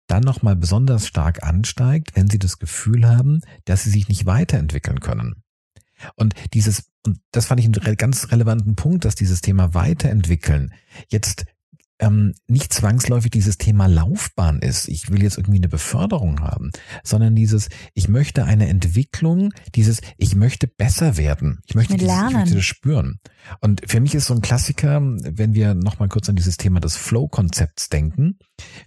dann 0.08 0.22
nochmal 0.22 0.56
besonders 0.56 1.06
stark 1.06 1.42
ansteigt, 1.42 2.16
wenn 2.16 2.30
sie 2.30 2.38
das 2.38 2.58
Gefühl 2.58 3.06
haben, 3.06 3.42
dass 3.66 3.84
sie 3.84 3.90
sich 3.90 4.08
nicht 4.08 4.24
weiterentwickeln 4.24 5.00
können. 5.00 5.42
Und 6.14 6.34
dieses, 6.54 6.90
und 7.04 7.20
das 7.32 7.46
fand 7.46 7.60
ich 7.60 7.66
einen 7.66 7.96
ganz 7.96 8.30
relevanten 8.32 8.76
Punkt, 8.76 9.04
dass 9.04 9.14
dieses 9.14 9.42
Thema 9.42 9.74
Weiterentwickeln 9.74 10.72
jetzt 11.08 11.44
ähm, 11.98 12.34
nicht 12.46 12.72
zwangsläufig 12.72 13.30
dieses 13.30 13.58
Thema 13.58 13.86
Laufbahn 13.86 14.60
ist, 14.60 14.88
ich 14.88 15.10
will 15.10 15.22
jetzt 15.22 15.38
irgendwie 15.38 15.58
eine 15.58 15.68
Beförderung 15.68 16.40
haben, 16.40 16.70
sondern 17.02 17.34
dieses, 17.34 17.68
ich 17.94 18.08
möchte 18.08 18.44
eine 18.44 18.68
Entwicklung, 18.68 19.52
dieses, 19.74 20.00
ich 20.16 20.34
möchte 20.34 20.66
besser 20.68 21.16
werden. 21.16 21.60
Ich 21.66 21.74
möchte, 21.74 21.96
dieses, 21.96 22.16
ich 22.16 22.34
möchte 22.34 22.54
das 22.54 22.64
spüren. 22.64 23.18
Und 23.60 23.82
für 23.86 24.00
mich 24.00 24.14
ist 24.14 24.26
so 24.26 24.34
ein 24.34 24.42
Klassiker, 24.42 25.00
wenn 25.00 25.54
wir 25.54 25.74
nochmal 25.74 26.08
kurz 26.08 26.28
an 26.28 26.36
dieses 26.36 26.56
Thema 26.56 26.80
des 26.80 26.96
Flow-Konzepts 26.96 27.88
denken, 27.88 28.38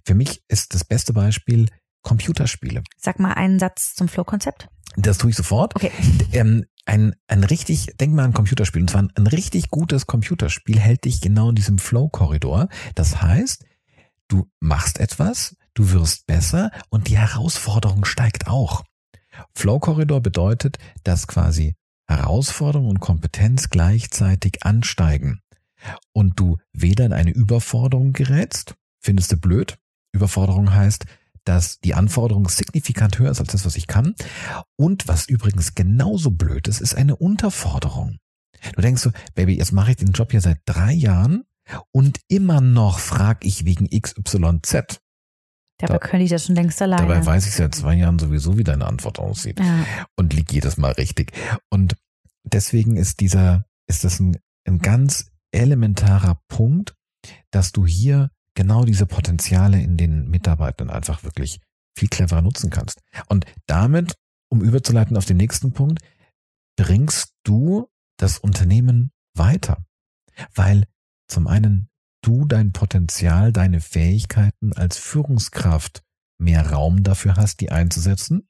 für 0.04 0.14
mich 0.14 0.42
ist 0.48 0.74
das 0.74 0.84
beste 0.84 1.12
Beispiel 1.12 1.68
Computerspiele. 2.02 2.82
Sag 2.98 3.20
mal 3.20 3.32
einen 3.32 3.58
Satz 3.58 3.94
zum 3.94 4.08
Flow-Konzept. 4.08 4.68
Das 4.96 5.18
tue 5.18 5.30
ich 5.30 5.36
sofort. 5.36 5.74
Okay. 5.74 5.90
Ähm, 6.32 6.66
ein, 6.84 7.14
ein 7.28 7.44
richtig, 7.44 7.94
denk 8.00 8.14
mal 8.14 8.24
an 8.24 8.30
ein 8.30 8.34
Computerspiel, 8.34 8.82
und 8.82 8.90
zwar 8.90 9.02
ein, 9.02 9.12
ein 9.14 9.26
richtig 9.26 9.68
gutes 9.70 10.06
Computerspiel 10.06 10.78
hält 10.78 11.04
dich 11.04 11.20
genau 11.20 11.50
in 11.50 11.54
diesem 11.54 11.78
Flow-Korridor. 11.78 12.68
Das 12.94 13.22
heißt, 13.22 13.64
du 14.28 14.50
machst 14.60 14.98
etwas, 14.98 15.56
du 15.74 15.92
wirst 15.92 16.26
besser 16.26 16.70
und 16.90 17.08
die 17.08 17.18
Herausforderung 17.18 18.04
steigt 18.04 18.48
auch. 18.48 18.84
Flow-Korridor 19.54 20.20
bedeutet, 20.20 20.78
dass 21.04 21.26
quasi 21.26 21.74
Herausforderung 22.06 22.88
und 22.88 23.00
Kompetenz 23.00 23.70
gleichzeitig 23.70 24.64
ansteigen 24.64 25.40
und 26.12 26.38
du 26.38 26.58
weder 26.72 27.06
in 27.06 27.12
eine 27.12 27.30
Überforderung 27.30 28.12
gerätst, 28.12 28.74
findest 29.00 29.32
du 29.32 29.36
blöd. 29.36 29.78
Überforderung 30.12 30.74
heißt, 30.74 31.06
dass 31.44 31.80
die 31.80 31.94
Anforderung 31.94 32.48
signifikant 32.48 33.18
höher 33.18 33.30
ist 33.30 33.40
als 33.40 33.52
das, 33.52 33.64
was 33.64 33.76
ich 33.76 33.86
kann. 33.86 34.14
Und 34.76 35.08
was 35.08 35.28
übrigens 35.28 35.74
genauso 35.74 36.30
blöd 36.30 36.68
ist, 36.68 36.80
ist 36.80 36.94
eine 36.94 37.16
Unterforderung. 37.16 38.18
Du 38.74 38.80
denkst 38.80 39.02
so, 39.02 39.10
Baby, 39.34 39.56
jetzt 39.56 39.72
mache 39.72 39.90
ich 39.90 39.96
den 39.96 40.12
Job 40.12 40.30
hier 40.30 40.40
seit 40.40 40.60
drei 40.66 40.92
Jahren 40.92 41.44
und 41.90 42.20
immer 42.28 42.60
noch 42.60 42.98
frage 42.98 43.46
ich 43.46 43.64
wegen 43.64 43.88
XYZ. 43.88 45.00
Dabei 45.78 45.94
da, 45.94 45.98
könnte 45.98 46.24
ich 46.24 46.30
das 46.30 46.46
schon 46.46 46.54
längst 46.54 46.80
alleine. 46.80 47.02
Dabei 47.02 47.26
weiß 47.26 47.46
ich 47.46 47.54
seit 47.54 47.74
zwei 47.74 47.94
Jahren 47.94 48.18
sowieso, 48.18 48.56
wie 48.56 48.64
deine 48.64 48.86
Antwort 48.86 49.18
aussieht. 49.18 49.58
Ja. 49.58 49.84
Und 50.16 50.32
liegt 50.32 50.52
jedes 50.52 50.76
Mal 50.76 50.92
richtig. 50.92 51.32
Und 51.70 51.96
deswegen 52.44 52.96
ist 52.96 53.20
dieser, 53.20 53.64
ist 53.88 54.04
das 54.04 54.20
ein, 54.20 54.38
ein 54.64 54.78
ganz 54.78 55.32
elementarer 55.50 56.40
Punkt, 56.46 56.94
dass 57.50 57.72
du 57.72 57.86
hier 57.86 58.30
genau 58.54 58.84
diese 58.84 59.06
Potenziale 59.06 59.80
in 59.80 59.96
den 59.96 60.28
Mitarbeitern 60.28 60.90
einfach 60.90 61.24
wirklich 61.24 61.60
viel 61.96 62.08
cleverer 62.08 62.42
nutzen 62.42 62.70
kannst. 62.70 63.00
Und 63.28 63.46
damit, 63.66 64.14
um 64.50 64.62
überzuleiten 64.62 65.16
auf 65.16 65.24
den 65.24 65.36
nächsten 65.36 65.72
Punkt, 65.72 66.00
bringst 66.76 67.34
du 67.44 67.88
das 68.18 68.38
Unternehmen 68.38 69.12
weiter. 69.34 69.84
Weil 70.54 70.84
zum 71.28 71.46
einen 71.46 71.88
du 72.22 72.44
dein 72.44 72.72
Potenzial, 72.72 73.52
deine 73.52 73.80
Fähigkeiten 73.80 74.72
als 74.72 74.96
Führungskraft 74.96 76.02
mehr 76.38 76.70
Raum 76.70 77.02
dafür 77.02 77.36
hast, 77.36 77.60
die 77.60 77.70
einzusetzen 77.70 78.48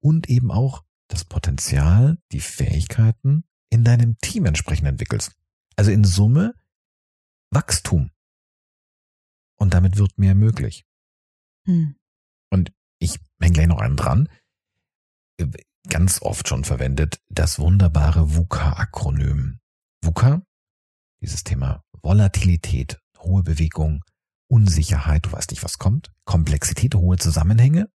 und 0.00 0.28
eben 0.28 0.50
auch 0.50 0.84
das 1.08 1.24
Potenzial, 1.24 2.18
die 2.32 2.40
Fähigkeiten 2.40 3.44
in 3.70 3.84
deinem 3.84 4.18
Team 4.18 4.44
entsprechend 4.44 4.88
entwickelst. 4.88 5.32
Also 5.76 5.90
in 5.90 6.04
Summe 6.04 6.54
Wachstum. 7.50 8.10
Und 9.56 9.74
damit 9.74 9.96
wird 9.96 10.18
mehr 10.18 10.34
möglich. 10.34 10.84
Hm. 11.66 11.96
Und 12.50 12.72
ich 12.98 13.18
hänge 13.40 13.54
gleich 13.54 13.66
noch 13.66 13.80
einen 13.80 13.96
dran. 13.96 14.28
Ganz 15.88 16.20
oft 16.22 16.48
schon 16.48 16.64
verwendet 16.64 17.20
das 17.28 17.58
wunderbare 17.58 18.34
VUCA-Akronym. 18.34 19.58
VUCA, 20.02 20.42
dieses 21.20 21.44
Thema 21.44 21.84
Volatilität, 22.02 23.00
hohe 23.18 23.42
Bewegung, 23.42 24.04
Unsicherheit, 24.48 25.26
du 25.26 25.32
weißt 25.32 25.50
nicht, 25.50 25.64
was 25.64 25.78
kommt, 25.78 26.12
Komplexität, 26.24 26.94
hohe 26.94 27.16
Zusammenhänge 27.16 27.90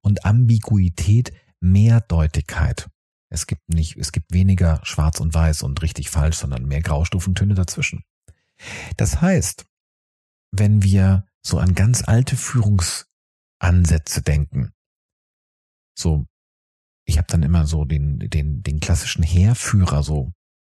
und 0.00 0.24
Ambiguität, 0.24 1.32
Mehrdeutigkeit. 1.60 2.88
Es 3.28 3.46
gibt 3.46 3.68
nicht, 3.68 3.96
es 3.96 4.12
gibt 4.12 4.32
weniger 4.32 4.80
schwarz 4.82 5.20
und 5.20 5.32
weiß 5.32 5.62
und 5.62 5.80
richtig 5.82 6.10
falsch, 6.10 6.36
sondern 6.36 6.66
mehr 6.66 6.82
Graustufentöne 6.82 7.54
dazwischen. 7.54 8.04
Das 8.96 9.20
heißt, 9.20 9.64
wenn 10.52 10.82
wir 10.82 11.26
so 11.44 11.58
an 11.58 11.74
ganz 11.74 12.06
alte 12.06 12.36
Führungsansätze 12.36 14.22
denken, 14.22 14.72
so, 15.98 16.26
ich 17.04 17.18
habe 17.18 17.26
dann 17.28 17.42
immer 17.42 17.66
so 17.66 17.84
den, 17.84 18.18
den, 18.18 18.62
den 18.62 18.80
klassischen 18.80 19.22
Heerführer 19.22 20.02
so 20.02 20.32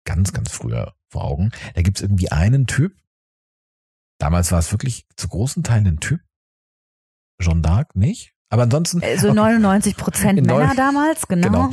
ganz, 0.05 0.33
ganz 0.33 0.51
früher 0.51 0.95
vor 1.09 1.23
Augen. 1.23 1.51
Da 1.75 1.81
gibt's 1.81 2.01
irgendwie 2.01 2.31
einen 2.31 2.67
Typ, 2.67 2.97
damals 4.19 4.51
war 4.51 4.59
es 4.59 4.71
wirklich 4.71 5.07
zu 5.15 5.27
großen 5.27 5.63
Teilen 5.63 5.87
ein 5.87 5.99
Typ, 5.99 6.21
Jean 7.41 7.61
d'Arc 7.61 7.97
nicht, 7.97 8.34
aber 8.55 8.63
ansonsten. 8.63 8.99
So 9.01 9.05
also 9.05 9.33
99 9.33 9.97
Prozent 9.97 10.45
Männer 10.45 10.73
damals, 10.75 11.27
genau. 11.27 11.47
genau. 11.47 11.69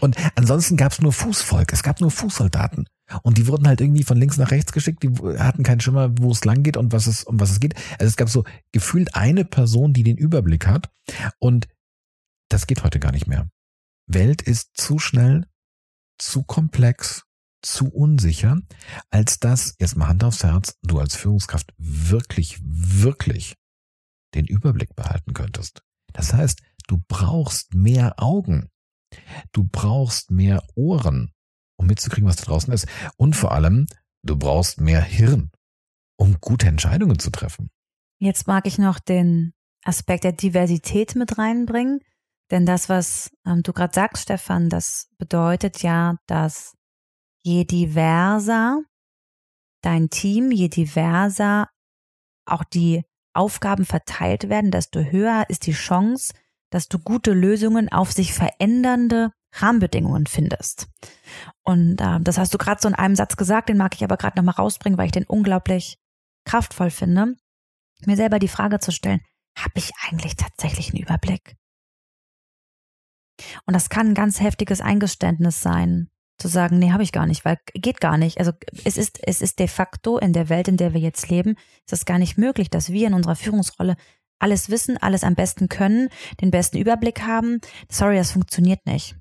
Und 0.00 0.16
ansonsten 0.34 0.76
gab 0.76 0.92
es 0.92 1.00
nur 1.00 1.12
Fußvolk, 1.12 1.72
es 1.72 1.82
gab 1.82 2.00
nur 2.00 2.10
Fußsoldaten. 2.10 2.86
Und 3.22 3.38
die 3.38 3.46
wurden 3.46 3.66
halt 3.66 3.80
irgendwie 3.80 4.02
von 4.02 4.18
links 4.18 4.36
nach 4.36 4.50
rechts 4.50 4.72
geschickt, 4.72 5.02
die 5.02 5.10
hatten 5.38 5.62
keinen 5.62 5.80
Schimmer, 5.80 6.10
wo 6.18 6.30
es 6.30 6.44
lang 6.44 6.62
geht 6.62 6.76
und 6.76 6.92
was 6.92 7.06
es, 7.06 7.24
um 7.24 7.40
was 7.40 7.50
es 7.50 7.60
geht. 7.60 7.74
Also 7.92 8.06
es 8.06 8.16
gab 8.16 8.28
so 8.28 8.44
gefühlt 8.72 9.14
eine 9.14 9.44
Person, 9.44 9.94
die 9.94 10.02
den 10.02 10.18
Überblick 10.18 10.66
hat. 10.66 10.90
Und 11.38 11.68
das 12.50 12.66
geht 12.66 12.84
heute 12.84 13.00
gar 13.00 13.12
nicht 13.12 13.26
mehr. 13.26 13.48
Welt 14.06 14.42
ist 14.42 14.76
zu 14.76 14.98
schnell, 14.98 15.46
zu 16.18 16.42
komplex, 16.42 17.24
zu 17.62 17.88
unsicher, 17.88 18.58
als 19.10 19.38
dass, 19.38 19.74
jetzt 19.78 19.96
mal 19.96 20.08
Hand 20.08 20.22
aufs 20.22 20.44
Herz, 20.44 20.76
du 20.82 20.98
als 20.98 21.16
Führungskraft 21.16 21.72
wirklich, 21.78 22.58
wirklich 22.62 23.56
den 24.34 24.46
Überblick 24.46 24.94
behalten 24.94 25.32
könntest. 25.32 25.82
Das 26.16 26.32
heißt, 26.32 26.62
du 26.88 26.98
brauchst 27.08 27.74
mehr 27.74 28.14
Augen. 28.16 28.70
Du 29.52 29.64
brauchst 29.64 30.30
mehr 30.30 30.62
Ohren, 30.74 31.32
um 31.78 31.86
mitzukriegen, 31.86 32.28
was 32.28 32.36
da 32.36 32.46
draußen 32.46 32.72
ist. 32.72 32.88
Und 33.16 33.36
vor 33.36 33.52
allem, 33.52 33.86
du 34.22 34.36
brauchst 34.36 34.80
mehr 34.80 35.02
Hirn, 35.02 35.50
um 36.18 36.40
gute 36.40 36.68
Entscheidungen 36.68 37.18
zu 37.18 37.30
treffen. 37.30 37.70
Jetzt 38.18 38.46
mag 38.46 38.66
ich 38.66 38.78
noch 38.78 38.98
den 38.98 39.52
Aspekt 39.84 40.24
der 40.24 40.32
Diversität 40.32 41.14
mit 41.16 41.36
reinbringen. 41.38 42.00
Denn 42.50 42.64
das, 42.64 42.88
was 42.88 43.30
ähm, 43.44 43.62
du 43.62 43.72
gerade 43.72 43.94
sagst, 43.94 44.22
Stefan, 44.22 44.70
das 44.70 45.10
bedeutet 45.18 45.82
ja, 45.82 46.16
dass 46.26 46.76
je 47.42 47.64
diverser 47.64 48.80
dein 49.82 50.08
Team, 50.08 50.50
je 50.50 50.68
diverser 50.68 51.68
auch 52.46 52.64
die 52.64 53.04
Aufgaben 53.36 53.84
verteilt 53.84 54.48
werden, 54.48 54.70
desto 54.70 55.00
höher 55.00 55.44
ist 55.48 55.66
die 55.66 55.72
Chance, 55.72 56.34
dass 56.70 56.88
du 56.88 56.98
gute 56.98 57.32
Lösungen 57.32 57.90
auf 57.90 58.12
sich 58.12 58.32
verändernde 58.32 59.30
Rahmenbedingungen 59.52 60.26
findest. 60.26 60.88
Und 61.62 62.00
äh, 62.00 62.20
das 62.20 62.38
hast 62.38 62.52
du 62.52 62.58
gerade 62.58 62.80
so 62.80 62.88
in 62.88 62.94
einem 62.94 63.16
Satz 63.16 63.36
gesagt, 63.36 63.68
den 63.68 63.76
mag 63.76 63.94
ich 63.94 64.04
aber 64.04 64.16
gerade 64.16 64.36
nochmal 64.36 64.54
rausbringen, 64.54 64.98
weil 64.98 65.06
ich 65.06 65.12
den 65.12 65.26
unglaublich 65.26 65.98
kraftvoll 66.44 66.90
finde, 66.90 67.34
mir 68.04 68.16
selber 68.16 68.38
die 68.38 68.48
Frage 68.48 68.78
zu 68.78 68.92
stellen, 68.92 69.20
habe 69.56 69.72
ich 69.76 69.90
eigentlich 70.06 70.36
tatsächlich 70.36 70.90
einen 70.90 71.02
Überblick? 71.02 71.56
Und 73.64 73.74
das 73.74 73.88
kann 73.88 74.08
ein 74.08 74.14
ganz 74.14 74.40
heftiges 74.40 74.80
Eingeständnis 74.80 75.60
sein, 75.60 76.08
zu 76.38 76.48
sagen, 76.48 76.78
nee, 76.78 76.92
habe 76.92 77.02
ich 77.02 77.12
gar 77.12 77.26
nicht, 77.26 77.44
weil 77.44 77.58
geht 77.74 78.00
gar 78.00 78.18
nicht. 78.18 78.38
Also 78.38 78.52
es 78.84 78.96
ist, 78.96 79.18
es 79.22 79.40
ist 79.40 79.58
de 79.58 79.68
facto 79.68 80.18
in 80.18 80.32
der 80.32 80.48
Welt, 80.48 80.68
in 80.68 80.76
der 80.76 80.92
wir 80.92 81.00
jetzt 81.00 81.28
leben, 81.30 81.56
ist 81.86 81.92
es 81.92 82.04
gar 82.04 82.18
nicht 82.18 82.36
möglich, 82.36 82.70
dass 82.70 82.90
wir 82.90 83.06
in 83.06 83.14
unserer 83.14 83.36
Führungsrolle 83.36 83.96
alles 84.38 84.68
wissen, 84.68 84.98
alles 84.98 85.24
am 85.24 85.34
besten 85.34 85.68
können, 85.68 86.08
den 86.40 86.50
besten 86.50 86.76
Überblick 86.76 87.22
haben. 87.22 87.60
Sorry, 87.90 88.16
das 88.16 88.32
funktioniert 88.32 88.84
nicht. 88.86 89.16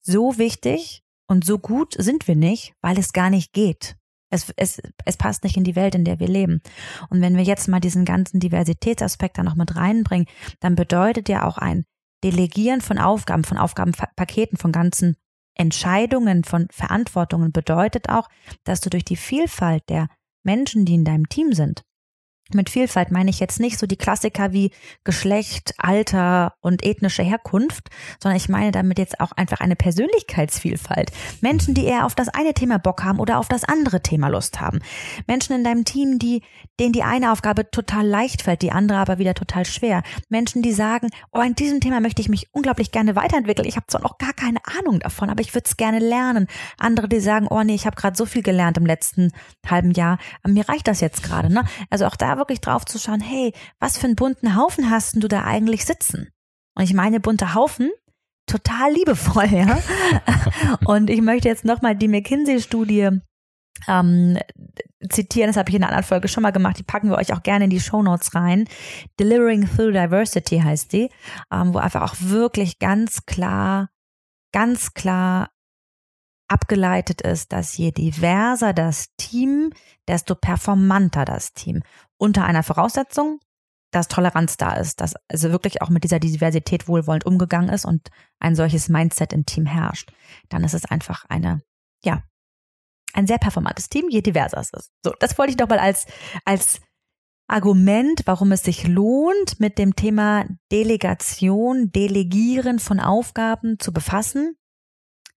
So 0.00 0.38
wichtig 0.38 1.02
und 1.26 1.44
so 1.44 1.58
gut 1.58 1.94
sind 1.98 2.28
wir 2.28 2.36
nicht, 2.36 2.74
weil 2.80 2.98
es 2.98 3.12
gar 3.12 3.30
nicht 3.30 3.52
geht. 3.52 3.96
Es, 4.30 4.52
es, 4.56 4.82
es 5.04 5.16
passt 5.16 5.44
nicht 5.44 5.56
in 5.56 5.64
die 5.64 5.76
Welt, 5.76 5.94
in 5.94 6.04
der 6.04 6.18
wir 6.18 6.28
leben. 6.28 6.60
Und 7.08 7.20
wenn 7.20 7.36
wir 7.36 7.44
jetzt 7.44 7.68
mal 7.68 7.80
diesen 7.80 8.04
ganzen 8.04 8.40
Diversitätsaspekt 8.40 9.38
da 9.38 9.42
noch 9.42 9.54
mit 9.54 9.76
reinbringen, 9.76 10.26
dann 10.60 10.74
bedeutet 10.74 11.28
ja 11.28 11.46
auch 11.46 11.58
ein 11.58 11.84
Delegieren 12.24 12.80
von 12.80 12.98
Aufgaben, 12.98 13.44
von 13.44 13.58
Aufgabenpaketen, 13.58 14.56
von 14.56 14.72
ganzen 14.72 15.16
Entscheidungen, 15.54 16.44
von 16.44 16.68
Verantwortungen 16.70 17.52
bedeutet 17.52 18.08
auch, 18.08 18.28
dass 18.64 18.80
du 18.80 18.90
durch 18.90 19.04
die 19.04 19.16
Vielfalt 19.16 19.88
der 19.88 20.08
Menschen, 20.42 20.84
die 20.84 20.94
in 20.94 21.04
deinem 21.04 21.28
Team 21.28 21.52
sind, 21.52 21.82
mit 22.52 22.68
Vielfalt 22.68 23.10
meine 23.10 23.30
ich 23.30 23.40
jetzt 23.40 23.58
nicht 23.58 23.78
so 23.78 23.86
die 23.86 23.96
Klassiker 23.96 24.52
wie 24.52 24.70
Geschlecht, 25.02 25.74
Alter 25.78 26.54
und 26.60 26.84
ethnische 26.84 27.22
Herkunft, 27.22 27.88
sondern 28.22 28.36
ich 28.36 28.50
meine 28.50 28.70
damit 28.70 28.98
jetzt 28.98 29.18
auch 29.18 29.32
einfach 29.32 29.60
eine 29.60 29.76
Persönlichkeitsvielfalt. 29.76 31.10
Menschen, 31.40 31.72
die 31.74 31.86
eher 31.86 32.04
auf 32.04 32.14
das 32.14 32.28
eine 32.28 32.52
Thema 32.52 32.78
Bock 32.78 33.02
haben 33.02 33.18
oder 33.18 33.38
auf 33.38 33.48
das 33.48 33.64
andere 33.64 34.02
Thema 34.02 34.28
Lust 34.28 34.60
haben. 34.60 34.80
Menschen 35.26 35.56
in 35.56 35.64
deinem 35.64 35.86
Team, 35.86 36.18
die, 36.18 36.42
denen 36.78 36.92
die 36.92 37.02
eine 37.02 37.32
Aufgabe 37.32 37.70
total 37.70 38.06
leicht 38.06 38.42
fällt, 38.42 38.60
die 38.60 38.72
andere 38.72 38.98
aber 38.98 39.18
wieder 39.18 39.34
total 39.34 39.64
schwer. 39.64 40.02
Menschen, 40.28 40.60
die 40.60 40.72
sagen, 40.72 41.08
oh, 41.32 41.40
in 41.40 41.54
diesem 41.54 41.80
Thema 41.80 42.00
möchte 42.00 42.20
ich 42.20 42.28
mich 42.28 42.48
unglaublich 42.52 42.92
gerne 42.92 43.16
weiterentwickeln. 43.16 43.66
Ich 43.66 43.76
habe 43.76 43.86
zwar 43.86 44.02
noch 44.02 44.18
gar 44.18 44.34
keine 44.34 44.58
Ahnung 44.78 45.00
davon, 45.00 45.30
aber 45.30 45.40
ich 45.40 45.54
würde 45.54 45.66
es 45.66 45.78
gerne 45.78 45.98
lernen. 45.98 46.46
Andere, 46.78 47.08
die 47.08 47.20
sagen, 47.20 47.46
oh 47.48 47.62
nee, 47.62 47.74
ich 47.74 47.86
habe 47.86 47.96
gerade 47.96 48.16
so 48.16 48.26
viel 48.26 48.42
gelernt 48.42 48.76
im 48.76 48.84
letzten 48.84 49.32
halben 49.66 49.92
Jahr, 49.92 50.18
mir 50.46 50.68
reicht 50.68 50.88
das 50.88 51.00
jetzt 51.00 51.22
gerade. 51.22 51.50
Ne? 51.50 51.64
Also 51.88 52.04
auch 52.04 52.16
da 52.16 52.33
wirklich 52.38 52.60
drauf 52.60 52.84
zu 52.84 52.98
schauen, 52.98 53.20
hey, 53.20 53.52
was 53.78 53.98
für 53.98 54.06
einen 54.06 54.16
bunten 54.16 54.56
Haufen 54.56 54.90
hast 54.90 55.22
du 55.22 55.28
da 55.28 55.44
eigentlich 55.44 55.84
sitzen? 55.84 56.30
Und 56.76 56.84
ich 56.84 56.94
meine 56.94 57.20
bunte 57.20 57.54
Haufen 57.54 57.90
total 58.46 58.92
liebevoll, 58.92 59.46
ja. 59.52 59.78
Und 60.86 61.10
ich 61.10 61.22
möchte 61.22 61.48
jetzt 61.48 61.64
nochmal 61.64 61.96
die 61.96 62.08
McKinsey-Studie 62.08 63.20
ähm, 63.88 64.38
zitieren, 65.10 65.48
das 65.48 65.56
habe 65.56 65.68
ich 65.68 65.76
in 65.76 65.82
einer 65.82 65.90
anderen 65.90 66.06
Folge 66.06 66.28
schon 66.28 66.42
mal 66.42 66.52
gemacht, 66.52 66.78
die 66.78 66.84
packen 66.84 67.10
wir 67.10 67.18
euch 67.18 67.32
auch 67.32 67.42
gerne 67.42 67.64
in 67.64 67.70
die 67.70 67.80
Show 67.80 68.02
Notes 68.02 68.34
rein. 68.34 68.68
Delivering 69.18 69.68
Through 69.68 69.92
Diversity 69.92 70.60
heißt 70.60 70.92
die, 70.92 71.10
ähm, 71.52 71.74
wo 71.74 71.78
einfach 71.78 72.02
auch 72.02 72.16
wirklich 72.18 72.78
ganz 72.78 73.26
klar, 73.26 73.90
ganz 74.52 74.94
klar 74.94 75.50
abgeleitet 76.48 77.22
ist, 77.22 77.52
dass 77.52 77.76
je 77.76 77.90
diverser 77.90 78.72
das 78.72 79.08
Team, 79.16 79.70
desto 80.06 80.34
performanter 80.34 81.24
das 81.24 81.52
Team. 81.52 81.82
Unter 82.18 82.44
einer 82.44 82.62
Voraussetzung, 82.62 83.40
dass 83.90 84.08
Toleranz 84.08 84.56
da 84.56 84.74
ist, 84.74 85.00
dass 85.00 85.14
also 85.28 85.50
wirklich 85.52 85.82
auch 85.82 85.88
mit 85.88 86.04
dieser 86.04 86.18
Diversität 86.18 86.88
wohlwollend 86.88 87.26
umgegangen 87.26 87.68
ist 87.68 87.84
und 87.84 88.10
ein 88.40 88.56
solches 88.56 88.88
Mindset 88.88 89.32
im 89.32 89.46
Team 89.46 89.66
herrscht. 89.66 90.12
Dann 90.48 90.64
ist 90.64 90.74
es 90.74 90.84
einfach 90.84 91.24
eine, 91.28 91.62
ja, 92.02 92.24
ein 93.12 93.26
sehr 93.26 93.38
performantes 93.38 93.88
Team, 93.88 94.06
je 94.10 94.20
diverser 94.20 94.58
es 94.58 94.72
ist. 94.72 94.90
So, 95.04 95.12
das 95.20 95.38
wollte 95.38 95.50
ich 95.50 95.56
doch 95.56 95.68
mal 95.68 95.78
als, 95.78 96.06
als 96.44 96.80
Argument, 97.46 98.22
warum 98.24 98.52
es 98.52 98.62
sich 98.62 98.86
lohnt, 98.88 99.60
mit 99.60 99.78
dem 99.78 99.94
Thema 99.94 100.46
Delegation, 100.72 101.92
Delegieren 101.92 102.78
von 102.80 102.98
Aufgaben 102.98 103.78
zu 103.78 103.92
befassen 103.92 104.56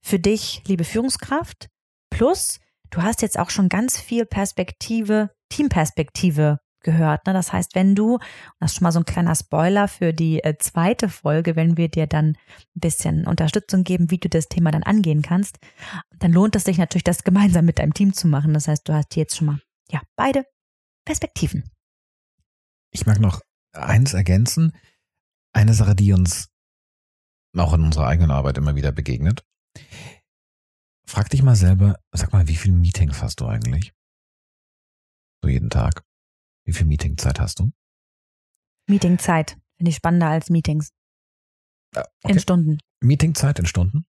für 0.01 0.19
dich, 0.19 0.63
liebe 0.67 0.83
Führungskraft. 0.83 1.67
Plus, 2.09 2.59
du 2.89 3.03
hast 3.03 3.21
jetzt 3.21 3.37
auch 3.37 3.49
schon 3.49 3.69
ganz 3.69 3.99
viel 3.99 4.25
Perspektive, 4.25 5.31
Teamperspektive 5.49 6.59
gehört. 6.87 7.27
Ne? 7.27 7.33
Das 7.33 7.51
heißt, 7.51 7.75
wenn 7.75 7.95
du, 7.95 8.17
das 8.61 8.71
ist 8.71 8.77
schon 8.77 8.85
mal 8.85 8.93
so 8.93 8.99
ein 8.99 9.05
kleiner 9.05 9.35
Spoiler 9.35 9.89
für 9.89 10.13
die 10.13 10.41
äh, 10.41 10.57
zweite 10.57 11.09
Folge, 11.09 11.57
wenn 11.57 11.75
wir 11.75 11.89
dir 11.89 12.07
dann 12.07 12.29
ein 12.29 12.35
bisschen 12.79 13.27
Unterstützung 13.27 13.83
geben, 13.83 14.09
wie 14.09 14.17
du 14.17 14.29
das 14.29 14.47
Thema 14.47 14.71
dann 14.71 14.83
angehen 14.83 15.21
kannst, 15.21 15.57
dann 16.19 16.31
lohnt 16.31 16.55
es 16.55 16.63
sich 16.63 16.77
natürlich, 16.77 17.03
das 17.03 17.25
gemeinsam 17.25 17.65
mit 17.65 17.79
deinem 17.79 17.93
Team 17.93 18.13
zu 18.13 18.29
machen. 18.29 18.53
Das 18.53 18.69
heißt, 18.69 18.87
du 18.87 18.93
hast 18.93 19.17
jetzt 19.17 19.35
schon 19.35 19.47
mal, 19.47 19.59
ja, 19.91 20.01
beide 20.15 20.45
Perspektiven. 21.05 21.69
Ich 22.91 23.05
mag 23.05 23.19
noch 23.19 23.41
eins 23.73 24.13
ergänzen. 24.13 24.71
eine 25.53 25.73
Sache, 25.73 25.95
die 25.95 26.13
uns 26.13 26.49
auch 27.57 27.73
in 27.73 27.83
unserer 27.83 28.07
eigenen 28.07 28.31
Arbeit 28.31 28.57
immer 28.57 28.75
wieder 28.75 28.93
begegnet. 28.93 29.43
Frag 31.05 31.29
dich 31.29 31.43
mal 31.43 31.55
selber, 31.55 31.99
sag 32.13 32.31
mal, 32.31 32.47
wie 32.47 32.55
viele 32.55 32.75
Meetings 32.75 33.21
hast 33.21 33.41
du 33.41 33.47
eigentlich? 33.47 33.93
So 35.43 35.49
jeden 35.49 35.69
Tag. 35.69 36.06
Wie 36.67 36.73
viel 36.73 36.85
Meetingzeit 36.85 37.39
hast 37.39 37.59
du? 37.59 37.71
Meetingzeit 38.89 39.57
finde 39.77 39.89
ich 39.89 39.95
spannender 39.95 40.27
als 40.27 40.49
Meetings. 40.49 40.91
Ja, 41.95 42.03
okay. 42.23 42.33
In 42.33 42.39
Stunden. 42.39 42.77
Meetingzeit 42.99 43.59
in 43.59 43.65
Stunden. 43.65 44.05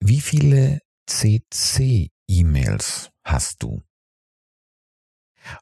Wie 0.00 0.22
viele 0.22 0.80
CC-E-Mails 1.06 3.10
hast 3.24 3.62
du? 3.62 3.82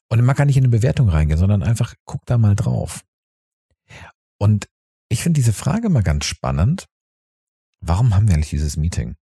Und 0.08 0.24
man 0.24 0.36
kann 0.36 0.46
nicht 0.46 0.56
in 0.56 0.64
eine 0.64 0.70
Bewertung 0.70 1.08
reingehen, 1.08 1.38
sondern 1.38 1.64
einfach 1.64 1.94
guck 2.04 2.24
da 2.26 2.38
mal 2.38 2.54
drauf. 2.54 3.04
Und 4.38 4.68
ich 5.08 5.24
finde 5.24 5.38
diese 5.38 5.52
Frage 5.52 5.88
mal 5.88 6.04
ganz 6.04 6.26
spannend. 6.26 6.86
Warum 7.80 8.14
haben 8.14 8.28
wir 8.28 8.34
eigentlich 8.34 8.50
dieses 8.50 8.76
Meeting? 8.76 9.16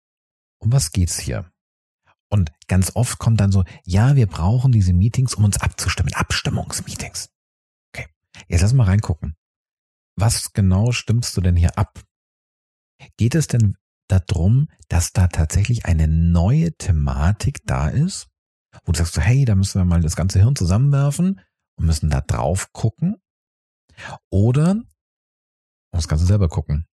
Um 0.60 0.72
was 0.72 0.90
geht's 0.90 1.20
hier? 1.20 1.52
Und 2.30 2.52
ganz 2.66 2.94
oft 2.94 3.18
kommt 3.18 3.40
dann 3.40 3.52
so, 3.52 3.64
ja, 3.84 4.16
wir 4.16 4.26
brauchen 4.26 4.72
diese 4.72 4.92
Meetings, 4.92 5.34
um 5.34 5.44
uns 5.44 5.58
abzustimmen. 5.58 6.12
Abstimmungsmeetings. 6.14 7.30
Okay. 7.92 8.08
Jetzt 8.48 8.60
lass 8.60 8.72
mal 8.72 8.84
reingucken. 8.84 9.34
Was 10.16 10.52
genau 10.52 10.92
stimmst 10.92 11.36
du 11.36 11.40
denn 11.40 11.56
hier 11.56 11.78
ab? 11.78 12.02
Geht 13.16 13.34
es 13.34 13.46
denn 13.46 13.76
darum, 14.08 14.68
dass 14.88 15.12
da 15.12 15.28
tatsächlich 15.28 15.86
eine 15.86 16.08
neue 16.08 16.72
Thematik 16.76 17.60
da 17.64 17.88
ist? 17.88 18.28
Wo 18.84 18.92
du 18.92 18.98
sagst 18.98 19.14
so, 19.14 19.20
hey, 19.20 19.44
da 19.44 19.54
müssen 19.54 19.80
wir 19.80 19.84
mal 19.84 20.00
das 20.00 20.16
ganze 20.16 20.40
Hirn 20.40 20.56
zusammenwerfen 20.56 21.40
und 21.78 21.86
müssen 21.86 22.10
da 22.10 22.20
drauf 22.20 22.72
gucken? 22.72 23.16
Oder 24.30 24.82
das 25.92 26.06
du 26.06 26.16
selber 26.16 26.48
gucken. 26.48 26.86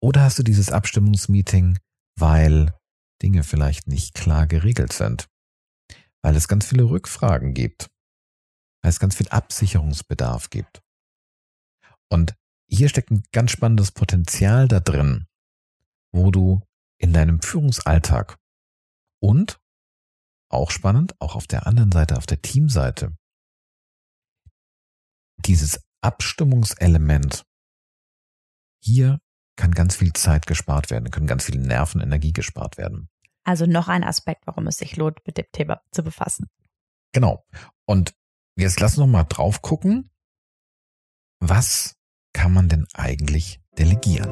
Oder 0.00 0.22
hast 0.22 0.38
du 0.38 0.42
dieses 0.42 0.70
Abstimmungsmeeting, 0.70 1.78
weil 2.16 2.72
Dinge 3.22 3.42
vielleicht 3.42 3.86
nicht 3.86 4.14
klar 4.14 4.46
geregelt 4.46 4.92
sind? 4.92 5.28
Weil 6.22 6.36
es 6.36 6.48
ganz 6.48 6.66
viele 6.66 6.84
Rückfragen 6.84 7.54
gibt? 7.54 7.90
Weil 8.82 8.90
es 8.90 9.00
ganz 9.00 9.16
viel 9.16 9.28
Absicherungsbedarf 9.28 10.50
gibt? 10.50 10.82
Und 12.10 12.34
hier 12.68 12.88
steckt 12.88 13.10
ein 13.10 13.22
ganz 13.32 13.50
spannendes 13.50 13.92
Potenzial 13.92 14.68
da 14.68 14.80
drin, 14.80 15.26
wo 16.12 16.30
du 16.30 16.60
in 16.98 17.12
deinem 17.12 17.40
Führungsalltag 17.40 18.38
und 19.20 19.60
auch 20.50 20.70
spannend, 20.70 21.14
auch 21.20 21.34
auf 21.34 21.46
der 21.46 21.66
anderen 21.66 21.92
Seite, 21.92 22.16
auf 22.16 22.26
der 22.26 22.40
Teamseite, 22.40 23.16
dieses 25.44 25.80
Abstimmungselement 26.00 27.44
hier 28.82 29.20
kann 29.58 29.72
ganz 29.72 29.96
viel 29.96 30.12
Zeit 30.14 30.46
gespart 30.46 30.90
werden, 30.90 31.10
können 31.10 31.26
ganz 31.26 31.44
viele 31.44 31.58
Nerven, 31.60 32.00
Energie 32.00 32.32
gespart 32.32 32.78
werden. 32.78 33.10
Also 33.44 33.66
noch 33.66 33.88
ein 33.88 34.04
Aspekt, 34.04 34.46
warum 34.46 34.66
es 34.68 34.76
sich 34.76 34.96
lohnt, 34.96 35.18
mit 35.26 35.36
dem 35.36 35.46
Thema 35.52 35.82
zu 35.90 36.02
befassen. 36.02 36.46
Genau. 37.12 37.44
Und 37.84 38.14
jetzt 38.56 38.80
lass 38.80 38.92
uns 38.92 38.98
noch 38.98 39.06
mal 39.06 39.24
drauf 39.24 39.60
gucken, 39.60 40.10
was 41.40 41.96
kann 42.32 42.52
man 42.52 42.68
denn 42.68 42.86
eigentlich 42.94 43.60
delegieren? 43.76 44.30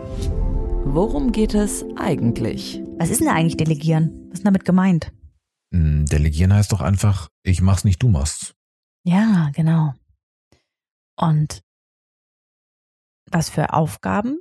Worum 0.85 1.33
geht 1.33 1.55
es 1.55 1.85
eigentlich? 1.97 2.81
Was 2.99 3.11
ist 3.11 3.21
denn 3.21 3.29
eigentlich 3.29 3.57
delegieren? 3.57 4.29
Was 4.29 4.39
ist 4.39 4.47
damit 4.47 4.65
gemeint? 4.65 5.13
Hm, 5.75 6.07
delegieren 6.07 6.55
heißt 6.55 6.71
doch 6.71 6.81
einfach, 6.81 7.29
ich 7.43 7.61
mach's 7.61 7.85
nicht, 7.85 8.03
du 8.03 8.09
machst. 8.09 8.55
Ja, 9.05 9.51
genau. 9.55 9.93
Und 11.19 11.63
was 13.29 13.51
für 13.51 13.73
Aufgaben 13.73 14.39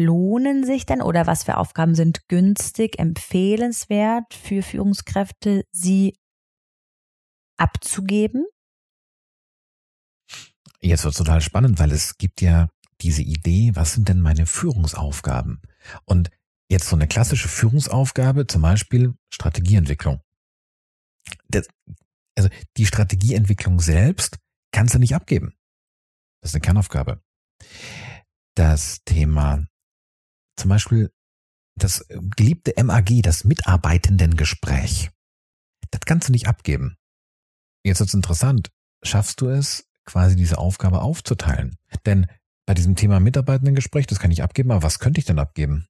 lohnen 0.00 0.64
sich 0.64 0.86
denn 0.86 1.02
oder 1.02 1.26
was 1.26 1.44
für 1.44 1.56
Aufgaben 1.56 1.94
sind 1.94 2.28
günstig, 2.28 2.98
empfehlenswert 2.98 4.34
für 4.34 4.62
Führungskräfte, 4.62 5.64
sie 5.70 6.16
abzugeben? 7.56 8.46
Jetzt 10.80 11.04
wird 11.04 11.16
total 11.16 11.40
spannend, 11.40 11.78
weil 11.78 11.92
es 11.92 12.16
gibt 12.16 12.40
ja 12.40 12.68
diese 13.02 13.22
Idee, 13.22 13.72
was 13.74 13.92
sind 13.92 14.08
denn 14.08 14.20
meine 14.20 14.46
Führungsaufgaben? 14.46 15.60
Und 16.04 16.30
jetzt 16.70 16.88
so 16.88 16.96
eine 16.96 17.06
klassische 17.06 17.48
Führungsaufgabe, 17.48 18.46
zum 18.46 18.62
Beispiel 18.62 19.14
Strategieentwicklung. 19.32 20.20
Das, 21.48 21.68
also 22.36 22.48
die 22.76 22.86
Strategieentwicklung 22.86 23.80
selbst 23.80 24.38
kannst 24.72 24.94
du 24.94 24.98
nicht 24.98 25.14
abgeben. 25.14 25.54
Das 26.40 26.50
ist 26.50 26.54
eine 26.54 26.62
Kernaufgabe 26.62 27.22
das 28.60 29.02
Thema 29.04 29.64
zum 30.60 30.68
Beispiel 30.70 31.10
das 31.76 32.06
geliebte 32.36 32.72
MAG, 32.82 33.22
das 33.22 33.44
Mitarbeitendengespräch. 33.44 35.10
Das 35.90 36.00
kannst 36.06 36.28
du 36.28 36.32
nicht 36.32 36.46
abgeben. 36.46 36.96
Jetzt 37.84 38.00
wird's 38.00 38.14
interessant. 38.14 38.70
Schaffst 39.02 39.40
du 39.40 39.48
es, 39.48 39.88
quasi 40.04 40.36
diese 40.36 40.58
Aufgabe 40.58 41.00
aufzuteilen? 41.00 41.76
Denn 42.04 42.26
bei 42.66 42.74
diesem 42.74 42.96
Thema 42.96 43.20
Mitarbeitendengespräch, 43.20 44.06
das 44.06 44.20
kann 44.20 44.30
ich 44.30 44.42
abgeben, 44.42 44.70
aber 44.70 44.82
was 44.82 44.98
könnte 44.98 45.18
ich 45.18 45.24
denn 45.24 45.38
abgeben? 45.38 45.86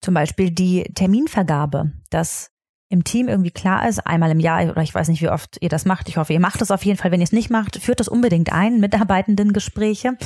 Zum 0.00 0.14
Beispiel 0.14 0.50
die 0.50 0.84
Terminvergabe, 0.94 1.92
dass 2.10 2.51
im 2.92 3.04
Team 3.04 3.26
irgendwie 3.26 3.50
klar 3.50 3.88
ist, 3.88 4.06
einmal 4.06 4.30
im 4.30 4.38
Jahr 4.38 4.68
oder 4.68 4.82
ich 4.82 4.94
weiß 4.94 5.08
nicht, 5.08 5.22
wie 5.22 5.30
oft 5.30 5.56
ihr 5.62 5.70
das 5.70 5.86
macht. 5.86 6.10
Ich 6.10 6.18
hoffe, 6.18 6.34
ihr 6.34 6.40
macht 6.40 6.60
es 6.60 6.70
auf 6.70 6.84
jeden 6.84 6.98
Fall. 6.98 7.10
Wenn 7.10 7.20
ihr 7.20 7.24
es 7.24 7.32
nicht 7.32 7.48
macht, 7.48 7.80
führt 7.80 8.00
das 8.00 8.08
unbedingt 8.08 8.52
ein, 8.52 8.80
Mitarbeitendengespräche. 8.80 10.18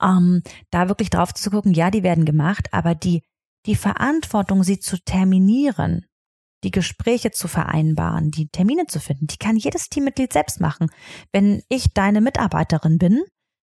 Ähm, 0.00 0.42
da 0.70 0.88
wirklich 0.88 1.08
drauf 1.08 1.32
zu 1.32 1.50
gucken, 1.50 1.72
ja, 1.72 1.90
die 1.90 2.02
werden 2.02 2.26
gemacht, 2.26 2.68
aber 2.70 2.94
die, 2.94 3.22
die 3.64 3.76
Verantwortung, 3.76 4.62
sie 4.62 4.78
zu 4.78 4.98
terminieren, 5.02 6.04
die 6.64 6.70
Gespräche 6.70 7.30
zu 7.30 7.48
vereinbaren, 7.48 8.30
die 8.30 8.48
Termine 8.48 8.84
zu 8.88 9.00
finden, 9.00 9.26
die 9.26 9.38
kann 9.38 9.56
jedes 9.56 9.88
Teammitglied 9.88 10.34
selbst 10.34 10.60
machen. 10.60 10.90
Wenn 11.32 11.62
ich 11.70 11.94
deine 11.94 12.20
Mitarbeiterin 12.20 12.98
bin, 12.98 13.22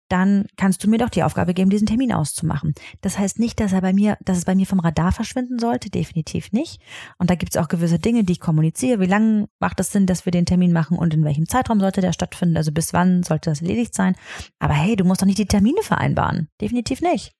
dann 0.10 0.46
kannst 0.58 0.84
du 0.84 0.90
mir 0.90 0.98
doch 0.98 1.10
die 1.10 1.24
Aufgabe 1.24 1.54
geben, 1.54 1.70
diesen 1.70 1.88
Termin 1.88 2.14
auszumachen. 2.14 2.74
Das 3.02 3.18
heißt 3.18 3.40
nicht, 3.40 3.60
dass 3.60 3.74
er 3.74 3.82
bei 3.82 3.94
mir, 3.94 4.18
dass 4.24 4.38
es 4.38 4.46
bei 4.46 4.56
mir 4.56 4.68
vom 4.68 4.80
Radar 4.80 5.12
verschwinden 5.12 5.60
sollte, 5.60 5.90
definitiv 5.90 6.52
nicht. 6.52 6.80
Und 7.18 7.30
da 7.30 7.36
gibt 7.36 7.56
es 7.56 7.62
auch 7.62 7.68
gewisse 7.68 8.00
Dinge, 8.00 8.24
die 8.24 8.34
ich 8.34 8.40
kommuniziere. 8.40 9.00
Wie 9.00 9.08
lange 9.08 9.48
macht 9.60 9.80
es 9.80 9.92
Sinn, 9.92 10.06
dass 10.06 10.26
wir 10.26 10.32
den 10.32 10.46
Termin 10.46 10.74
machen 10.74 10.98
und 10.98 11.14
in 11.14 11.24
welchem 11.24 11.48
Zeitraum 11.48 11.80
sollte 11.80 12.02
der 12.02 12.14
stattfinden? 12.14 12.58
Also 12.58 12.72
bis 12.72 12.94
wann 12.94 13.24
sollte 13.24 13.50
das 13.50 13.62
erledigt 13.62 13.96
sein? 13.96 14.16
Aber 14.60 14.74
hey, 14.74 14.96
du 14.96 15.06
musst 15.06 15.22
doch 15.22 15.26
nicht 15.26 15.40
die 15.40 15.48
Termine 15.48 15.82
vereinbaren. 15.82 16.50
Definitiv 16.62 17.02
nicht. 17.02 17.34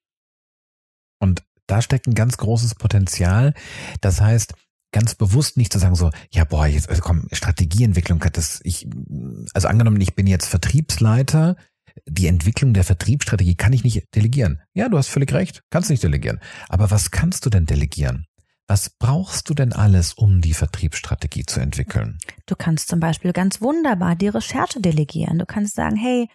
Und 1.20 1.44
da 1.68 1.82
steckt 1.82 2.08
ein 2.08 2.16
ganz 2.16 2.38
großes 2.38 2.76
Potenzial. 2.76 3.54
Das 4.02 4.22
heißt, 4.22 4.54
ganz 4.92 5.16
bewusst 5.16 5.58
nicht 5.58 5.74
zu 5.74 5.80
sagen 5.80 5.96
so, 5.96 6.10
ja 6.32 6.46
boah, 6.46 6.68
jetzt 6.68 6.90
also 6.90 7.02
komm, 7.02 7.28
Strategieentwicklung, 7.32 8.24
das 8.32 8.62
ich, 8.64 8.88
also 9.54 9.68
angenommen, 9.68 10.00
ich 10.00 10.16
bin 10.16 10.26
jetzt 10.26 10.48
Vertriebsleiter, 10.48 11.58
die 12.08 12.28
Entwicklung 12.28 12.74
der 12.74 12.84
Vertriebsstrategie 12.84 13.56
kann 13.56 13.74
ich 13.74 13.84
nicht 13.84 14.04
delegieren. 14.16 14.62
Ja, 14.74 14.90
du 14.90 14.98
hast 14.98 15.08
völlig 15.08 15.34
recht, 15.34 15.64
kannst 15.70 15.90
nicht 15.90 16.04
delegieren. 16.04 16.40
Aber 16.70 16.92
was 16.92 17.12
kannst 17.12 17.46
du 17.46 17.50
denn 17.50 17.66
delegieren? 17.66 18.26
Was 18.68 18.90
brauchst 18.90 19.50
du 19.50 19.54
denn 19.54 19.74
alles, 19.74 20.14
um 20.14 20.42
die 20.42 20.54
Vertriebsstrategie 20.54 21.46
zu 21.46 21.60
entwickeln? 21.60 22.18
Du 22.48 22.56
kannst 22.56 22.90
zum 22.90 23.00
Beispiel 23.00 23.32
ganz 23.32 23.62
wunderbar 23.62 24.16
die 24.16 24.28
Recherche 24.28 24.82
delegieren. 24.82 25.38
Du 25.38 25.46
kannst 25.46 25.76
sagen, 25.76 25.96
hey, 25.96 26.28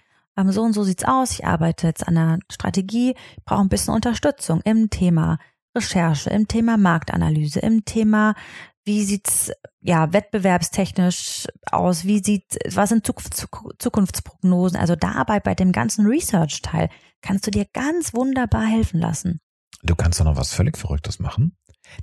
so 0.48 0.62
und 0.62 0.72
so 0.72 0.84
sieht's 0.84 1.04
aus. 1.04 1.32
Ich 1.32 1.44
arbeite 1.44 1.86
jetzt 1.86 2.06
an 2.06 2.16
einer 2.16 2.38
Strategie, 2.50 3.14
brauche 3.44 3.60
ein 3.60 3.68
bisschen 3.68 3.94
Unterstützung 3.94 4.60
im 4.64 4.90
Thema 4.90 5.38
Recherche, 5.76 6.30
im 6.30 6.48
Thema 6.48 6.76
Marktanalyse, 6.76 7.60
im 7.60 7.84
Thema 7.84 8.34
wie 8.84 9.04
sieht's 9.04 9.52
ja 9.80 10.12
wettbewerbstechnisch 10.12 11.46
aus? 11.70 12.04
Wie 12.04 12.22
sieht 12.22 12.58
was 12.74 12.88
sind 12.88 13.06
Zukunftsprognosen? 13.06 14.78
Also 14.78 14.96
dabei 14.96 15.40
bei 15.40 15.54
dem 15.54 15.72
ganzen 15.72 16.06
Research 16.06 16.62
Teil 16.62 16.88
kannst 17.20 17.46
du 17.46 17.50
dir 17.50 17.66
ganz 17.72 18.14
wunderbar 18.14 18.66
helfen 18.66 19.00
lassen. 19.00 19.40
Du 19.82 19.94
kannst 19.94 20.20
doch 20.20 20.24
noch 20.24 20.36
was 20.36 20.52
völlig 20.52 20.76
Verrücktes 20.76 21.18
machen. 21.18 21.56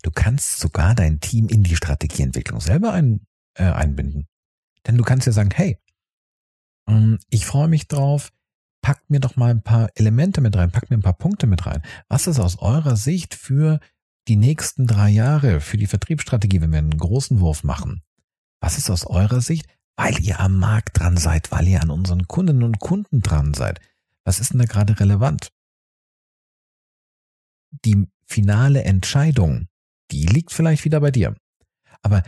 Du 0.04 0.12
kannst 0.12 0.60
sogar 0.60 0.96
dein 0.96 1.20
Team 1.20 1.48
in 1.48 1.64
die 1.64 1.76
Strategieentwicklung 1.76 2.60
selber 2.60 2.94
ein, 2.94 3.26
äh, 3.54 3.64
einbinden. 3.64 4.28
Denn 4.86 4.98
du 4.98 5.04
kannst 5.04 5.28
ja 5.28 5.34
sagen, 5.34 5.52
hey, 5.54 5.78
ähm, 6.88 7.20
ich 7.30 7.46
freue 7.46 7.68
mich 7.68 7.88
drauf, 7.88 8.32
packt 8.82 9.10
mir 9.10 9.20
doch 9.20 9.36
mal 9.36 9.52
ein 9.52 9.62
paar 9.62 9.90
Elemente 9.96 10.42
mit 10.42 10.56
rein, 10.56 10.72
packt 10.72 10.90
mir 10.90 10.98
ein 10.98 11.04
paar 11.04 11.18
Punkte 11.18 11.48
mit 11.48 11.66
rein. 11.66 11.82
Was 12.08 12.28
ist 12.28 12.40
aus 12.40 12.60
eurer 12.60 12.96
Sicht 12.96 13.36
für 13.36 13.80
die 14.28 14.36
nächsten 14.36 14.88
drei 14.88 15.10
Jahre 15.10 15.62
für 15.62 15.78
die 15.78 15.88
Vertriebsstrategie, 15.88 16.62
wenn 16.62 16.72
wir 16.72 16.80
einen 16.80 16.98
großen 16.98 17.40
Wurf 17.40 17.64
machen? 17.64 18.02
Was 18.60 18.78
ist 18.78 18.90
aus 18.90 19.06
eurer 19.06 19.42
Sicht, 19.42 19.68
weil 19.96 20.20
ihr 20.22 20.40
am 20.40 20.58
Markt 20.58 21.00
dran 21.00 21.18
seid, 21.18 21.52
weil 21.52 21.68
ihr 21.68 21.82
an 21.82 21.90
unseren 21.90 22.28
Kundinnen 22.28 22.64
und 22.64 22.80
Kunden 22.80 23.22
dran 23.22 23.54
seid? 23.54 23.80
Was 24.26 24.40
ist 24.40 24.52
denn 24.52 24.60
da 24.60 24.66
gerade 24.66 25.00
relevant? 25.00 25.52
Die 27.86 28.08
finale 28.26 28.84
Entscheidung, 28.84 29.68
die 30.12 30.26
liegt 30.26 30.52
vielleicht 30.52 30.84
wieder 30.86 31.00
bei 31.00 31.12
dir. 31.12 31.36
Aber 32.02 32.24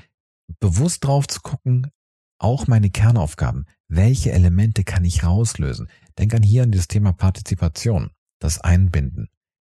bewusst 0.59 1.03
drauf 1.03 1.27
zu 1.27 1.41
gucken, 1.41 1.91
auch 2.39 2.67
meine 2.67 2.89
Kernaufgaben, 2.89 3.65
welche 3.89 4.31
Elemente 4.31 4.83
kann 4.83 5.03
ich 5.03 5.23
rauslösen? 5.23 5.89
Denk 6.17 6.33
an 6.33 6.43
hier 6.43 6.63
an 6.63 6.71
dieses 6.71 6.87
Thema 6.87 7.11
Partizipation, 7.11 8.11
das 8.39 8.61
Einbinden. 8.61 9.29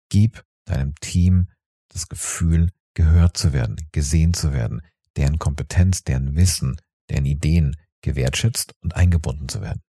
Gib 0.09 0.43
deinem 0.65 0.95
Team 0.95 1.49
das 1.95 2.09
Gefühl, 2.09 2.71
gehört 2.93 3.37
zu 3.37 3.53
werden, 3.53 3.77
gesehen 3.91 4.33
zu 4.33 4.53
werden, 4.53 4.81
deren 5.15 5.39
Kompetenz, 5.39 6.03
deren 6.03 6.35
Wissen, 6.35 6.79
deren 7.09 7.25
Ideen 7.25 7.77
gewertschätzt 8.01 8.75
und 8.81 8.95
eingebunden 8.95 9.47
zu 9.49 9.61
werden. 9.61 9.81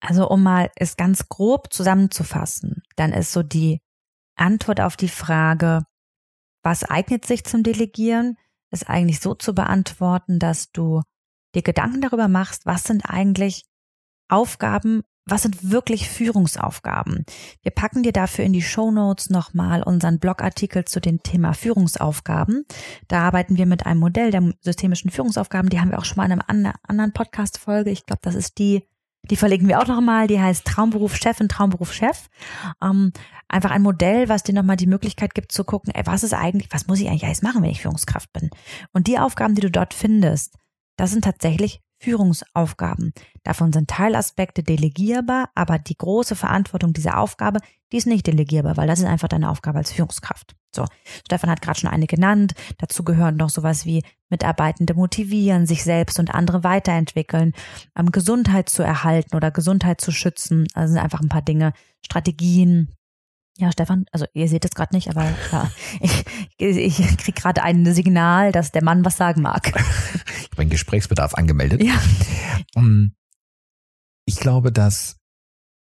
Also 0.00 0.28
um 0.28 0.42
mal 0.42 0.70
es 0.76 0.96
ganz 0.96 1.28
grob 1.28 1.72
zusammenzufassen, 1.72 2.82
dann 2.96 3.12
ist 3.12 3.32
so 3.32 3.42
die 3.42 3.80
Antwort 4.36 4.80
auf 4.80 4.96
die 4.96 5.08
Frage, 5.08 5.82
was 6.62 6.84
eignet 6.84 7.26
sich 7.26 7.44
zum 7.44 7.62
Delegieren, 7.62 8.36
ist 8.70 8.88
eigentlich 8.88 9.20
so 9.20 9.34
zu 9.34 9.54
beantworten, 9.54 10.38
dass 10.38 10.70
du 10.70 11.02
dir 11.54 11.62
Gedanken 11.62 12.00
darüber 12.00 12.28
machst, 12.28 12.66
was 12.66 12.84
sind 12.84 13.06
eigentlich 13.06 13.64
Aufgaben, 14.28 15.02
was 15.30 15.42
sind 15.42 15.70
wirklich 15.70 16.08
Führungsaufgaben. 16.08 17.24
Wir 17.62 17.70
packen 17.70 18.02
dir 18.02 18.12
dafür 18.12 18.44
in 18.44 18.52
die 18.52 18.62
Show 18.62 18.90
Notes 18.90 19.30
nochmal 19.30 19.82
unseren 19.82 20.18
Blogartikel 20.18 20.84
zu 20.84 21.00
dem 21.00 21.22
Thema 21.22 21.54
Führungsaufgaben. 21.54 22.64
Da 23.08 23.22
arbeiten 23.22 23.56
wir 23.56 23.66
mit 23.66 23.86
einem 23.86 24.00
Modell 24.00 24.30
der 24.30 24.52
systemischen 24.60 25.10
Führungsaufgaben. 25.10 25.70
Die 25.70 25.80
haben 25.80 25.90
wir 25.90 25.98
auch 25.98 26.04
schon 26.04 26.16
mal 26.16 26.30
in 26.30 26.40
einer 26.40 26.74
anderen 26.86 27.12
Podcast-Folge. 27.12 27.90
Ich 27.90 28.06
glaube, 28.06 28.20
das 28.22 28.34
ist 28.34 28.58
die 28.58 28.82
die 29.30 29.36
verlinken 29.36 29.68
wir 29.68 29.80
auch 29.80 29.86
nochmal. 29.86 30.26
Die 30.26 30.40
heißt 30.40 30.64
Traumberuf 30.64 31.16
Chef 31.16 31.40
und 31.40 31.50
Traumberuf 31.50 31.92
Chef. 31.92 32.28
Ähm, 32.82 33.12
einfach 33.48 33.70
ein 33.70 33.82
Modell, 33.82 34.28
was 34.28 34.42
dir 34.42 34.54
nochmal 34.54 34.76
die 34.76 34.86
Möglichkeit 34.86 35.34
gibt 35.34 35.52
zu 35.52 35.64
gucken, 35.64 35.92
ey, 35.94 36.06
was 36.06 36.22
ist 36.22 36.34
eigentlich, 36.34 36.68
was 36.70 36.86
muss 36.86 37.00
ich 37.00 37.08
eigentlich 37.08 37.24
alles 37.24 37.42
machen, 37.42 37.62
wenn 37.62 37.70
ich 37.70 37.82
Führungskraft 37.82 38.32
bin? 38.32 38.50
Und 38.92 39.06
die 39.06 39.18
Aufgaben, 39.18 39.54
die 39.54 39.60
du 39.60 39.70
dort 39.70 39.94
findest, 39.94 40.54
das 40.96 41.10
sind 41.10 41.24
tatsächlich 41.24 41.80
Führungsaufgaben. 41.98 43.12
Davon 43.42 43.72
sind 43.72 43.90
Teilaspekte 43.90 44.62
delegierbar, 44.62 45.50
aber 45.54 45.78
die 45.78 45.96
große 45.96 46.36
Verantwortung 46.36 46.92
dieser 46.92 47.18
Aufgabe, 47.18 47.60
die 47.92 47.96
ist 47.96 48.06
nicht 48.06 48.26
delegierbar, 48.26 48.76
weil 48.76 48.86
das 48.86 49.00
ist 49.00 49.06
einfach 49.06 49.28
deine 49.28 49.50
Aufgabe 49.50 49.78
als 49.78 49.92
Führungskraft. 49.92 50.54
So, 50.74 50.84
Stefan 51.24 51.50
hat 51.50 51.62
gerade 51.62 51.80
schon 51.80 51.90
eine 51.90 52.06
genannt. 52.06 52.52
Dazu 52.76 53.02
gehören 53.02 53.36
noch 53.36 53.50
sowas 53.50 53.86
wie 53.86 54.02
Mitarbeitende 54.28 54.94
motivieren, 54.94 55.66
sich 55.66 55.82
selbst 55.82 56.18
und 56.18 56.34
andere 56.34 56.62
weiterentwickeln, 56.62 57.52
ähm, 57.96 58.12
Gesundheit 58.12 58.68
zu 58.68 58.82
erhalten 58.82 59.34
oder 59.34 59.50
Gesundheit 59.50 60.00
zu 60.00 60.12
schützen. 60.12 60.66
Also 60.74 60.92
sind 60.92 61.02
einfach 61.02 61.20
ein 61.20 61.30
paar 61.30 61.42
Dinge, 61.42 61.72
Strategien, 62.04 62.94
ja, 63.58 63.72
Stefan, 63.72 64.04
also 64.12 64.24
ihr 64.34 64.48
seht 64.48 64.64
es 64.64 64.70
gerade 64.70 64.94
nicht, 64.94 65.10
aber 65.10 65.24
ja, 65.52 65.70
ich, 66.58 66.96
ich 66.98 67.18
krieg 67.18 67.34
gerade 67.34 67.62
ein 67.62 67.92
Signal, 67.92 68.52
dass 68.52 68.70
der 68.70 68.84
Mann 68.84 69.04
was 69.04 69.16
sagen 69.16 69.42
mag. 69.42 69.72
Ich 70.40 70.52
habe 70.52 70.62
einen 70.62 70.70
Gesprächsbedarf 70.70 71.34
angemeldet. 71.34 71.82
Ja. 71.84 71.94
Ich 74.24 74.36
glaube, 74.40 74.72
dass 74.72 75.18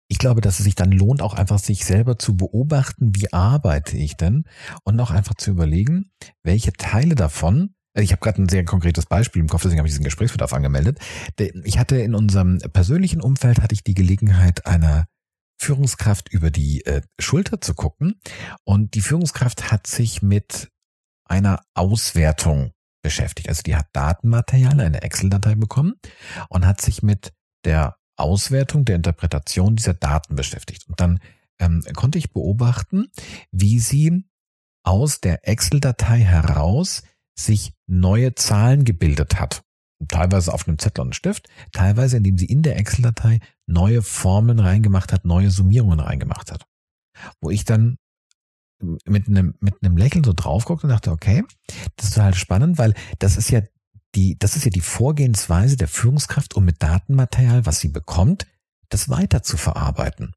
ich 0.07 0.19
glaube, 0.19 0.41
dass 0.41 0.59
es 0.59 0.65
sich 0.65 0.75
dann 0.75 0.91
lohnt, 0.91 1.21
auch 1.21 1.33
einfach 1.33 1.57
sich 1.57 1.83
selber 1.83 2.19
zu 2.19 2.37
beobachten, 2.37 3.15
wie 3.15 3.33
arbeite 3.33 3.97
ich 3.97 4.17
denn 4.17 4.43
und 4.83 4.99
auch 4.99 5.09
einfach 5.09 5.33
zu 5.33 5.51
überlegen, 5.51 6.11
welche 6.43 6.73
Teile 6.73 7.15
davon 7.15 7.73
also 7.95 8.03
ich 8.03 8.11
habe 8.11 8.21
gerade 8.21 8.43
ein 8.43 8.49
sehr 8.49 8.63
konkretes 8.63 9.07
Beispiel 9.07 9.41
im 9.41 9.47
Kopf, 9.47 9.63
deswegen 9.63 9.79
habe 9.79 9.87
ich 9.87 9.93
diesen 9.93 10.03
Gesprächsbedarf 10.03 10.53
angemeldet. 10.53 10.99
Ich 11.63 11.79
hatte 11.79 11.97
in 11.97 12.13
unserem 12.13 12.59
persönlichen 12.71 13.21
Umfeld 13.21 13.59
hatte 13.59 13.73
ich 13.73 13.83
die 13.83 13.95
Gelegenheit 13.95 14.67
einer 14.67 15.07
Führungskraft 15.57 16.31
über 16.31 16.51
die 16.51 16.85
äh, 16.85 17.01
Schulter 17.19 17.61
zu 17.61 17.73
gucken. 17.73 18.19
Und 18.63 18.93
die 18.93 19.01
Führungskraft 19.01 19.71
hat 19.71 19.87
sich 19.87 20.21
mit 20.21 20.69
einer 21.25 21.61
Auswertung 21.73 22.71
beschäftigt. 23.01 23.49
Also 23.49 23.63
die 23.63 23.75
hat 23.75 23.87
Datenmaterial, 23.93 24.79
eine 24.79 25.01
Excel-Datei 25.01 25.55
bekommen 25.55 25.95
und 26.49 26.65
hat 26.65 26.81
sich 26.81 27.03
mit 27.03 27.33
der 27.65 27.97
Auswertung, 28.15 28.85
der 28.85 28.95
Interpretation 28.95 29.75
dieser 29.75 29.93
Daten 29.93 30.35
beschäftigt. 30.35 30.87
Und 30.87 30.99
dann 30.99 31.19
ähm, 31.59 31.83
konnte 31.95 32.17
ich 32.17 32.31
beobachten, 32.31 33.07
wie 33.51 33.79
sie 33.79 34.25
aus 34.83 35.19
der 35.19 35.47
Excel-Datei 35.47 36.19
heraus 36.19 37.03
sich 37.37 37.73
neue 37.87 38.35
Zahlen 38.35 38.85
gebildet 38.85 39.39
hat 39.39 39.63
teilweise 40.07 40.53
auf 40.53 40.67
einem 40.67 40.77
Zettel 40.79 41.01
und 41.01 41.07
einem 41.07 41.13
Stift, 41.13 41.49
teilweise 41.71 42.17
indem 42.17 42.37
sie 42.37 42.45
in 42.45 42.61
der 42.61 42.77
Excel-Datei 42.77 43.39
neue 43.65 44.01
Formeln 44.01 44.59
reingemacht 44.59 45.11
hat, 45.11 45.25
neue 45.25 45.49
Summierungen 45.49 45.99
reingemacht 45.99 46.51
hat. 46.51 46.65
Wo 47.41 47.49
ich 47.49 47.65
dann 47.65 47.97
mit 49.05 49.27
einem, 49.27 49.55
mit 49.59 49.75
einem 49.81 49.97
Lächeln 49.97 50.23
so 50.23 50.33
drauf 50.33 50.65
guckte 50.65 50.85
und 50.85 50.91
dachte, 50.91 51.11
okay, 51.11 51.43
das 51.95 52.07
ist 52.07 52.13
total 52.13 52.35
spannend, 52.35 52.77
weil 52.77 52.93
das 53.19 53.37
ist 53.37 53.49
ja 53.49 53.61
die, 54.15 54.37
das 54.37 54.55
ist 54.55 54.65
ja 54.65 54.71
die 54.71 54.81
Vorgehensweise 54.81 55.77
der 55.77 55.87
Führungskraft, 55.87 56.55
um 56.55 56.65
mit 56.65 56.81
Datenmaterial, 56.81 57.65
was 57.65 57.79
sie 57.79 57.89
bekommt, 57.89 58.47
das 58.89 59.09
weiter 59.09 59.43
zu 59.43 59.57
verarbeiten. 59.57 60.33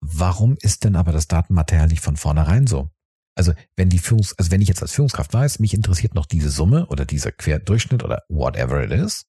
Warum 0.00 0.56
ist 0.60 0.84
denn 0.84 0.96
aber 0.96 1.12
das 1.12 1.28
Datenmaterial 1.28 1.88
nicht 1.88 2.02
von 2.02 2.16
vornherein 2.16 2.66
so? 2.66 2.90
Also 3.36 3.52
wenn 3.76 3.90
die 3.90 3.98
Führungs, 3.98 4.36
also 4.38 4.50
wenn 4.50 4.62
ich 4.62 4.68
jetzt 4.68 4.82
als 4.82 4.92
Führungskraft 4.92 5.32
weiß, 5.32 5.58
mich 5.58 5.74
interessiert 5.74 6.14
noch 6.14 6.26
diese 6.26 6.48
Summe 6.48 6.86
oder 6.86 7.04
dieser 7.04 7.32
Querdurchschnitt 7.32 8.02
oder 8.02 8.22
whatever 8.28 8.82
it 8.82 8.90
is, 8.90 9.26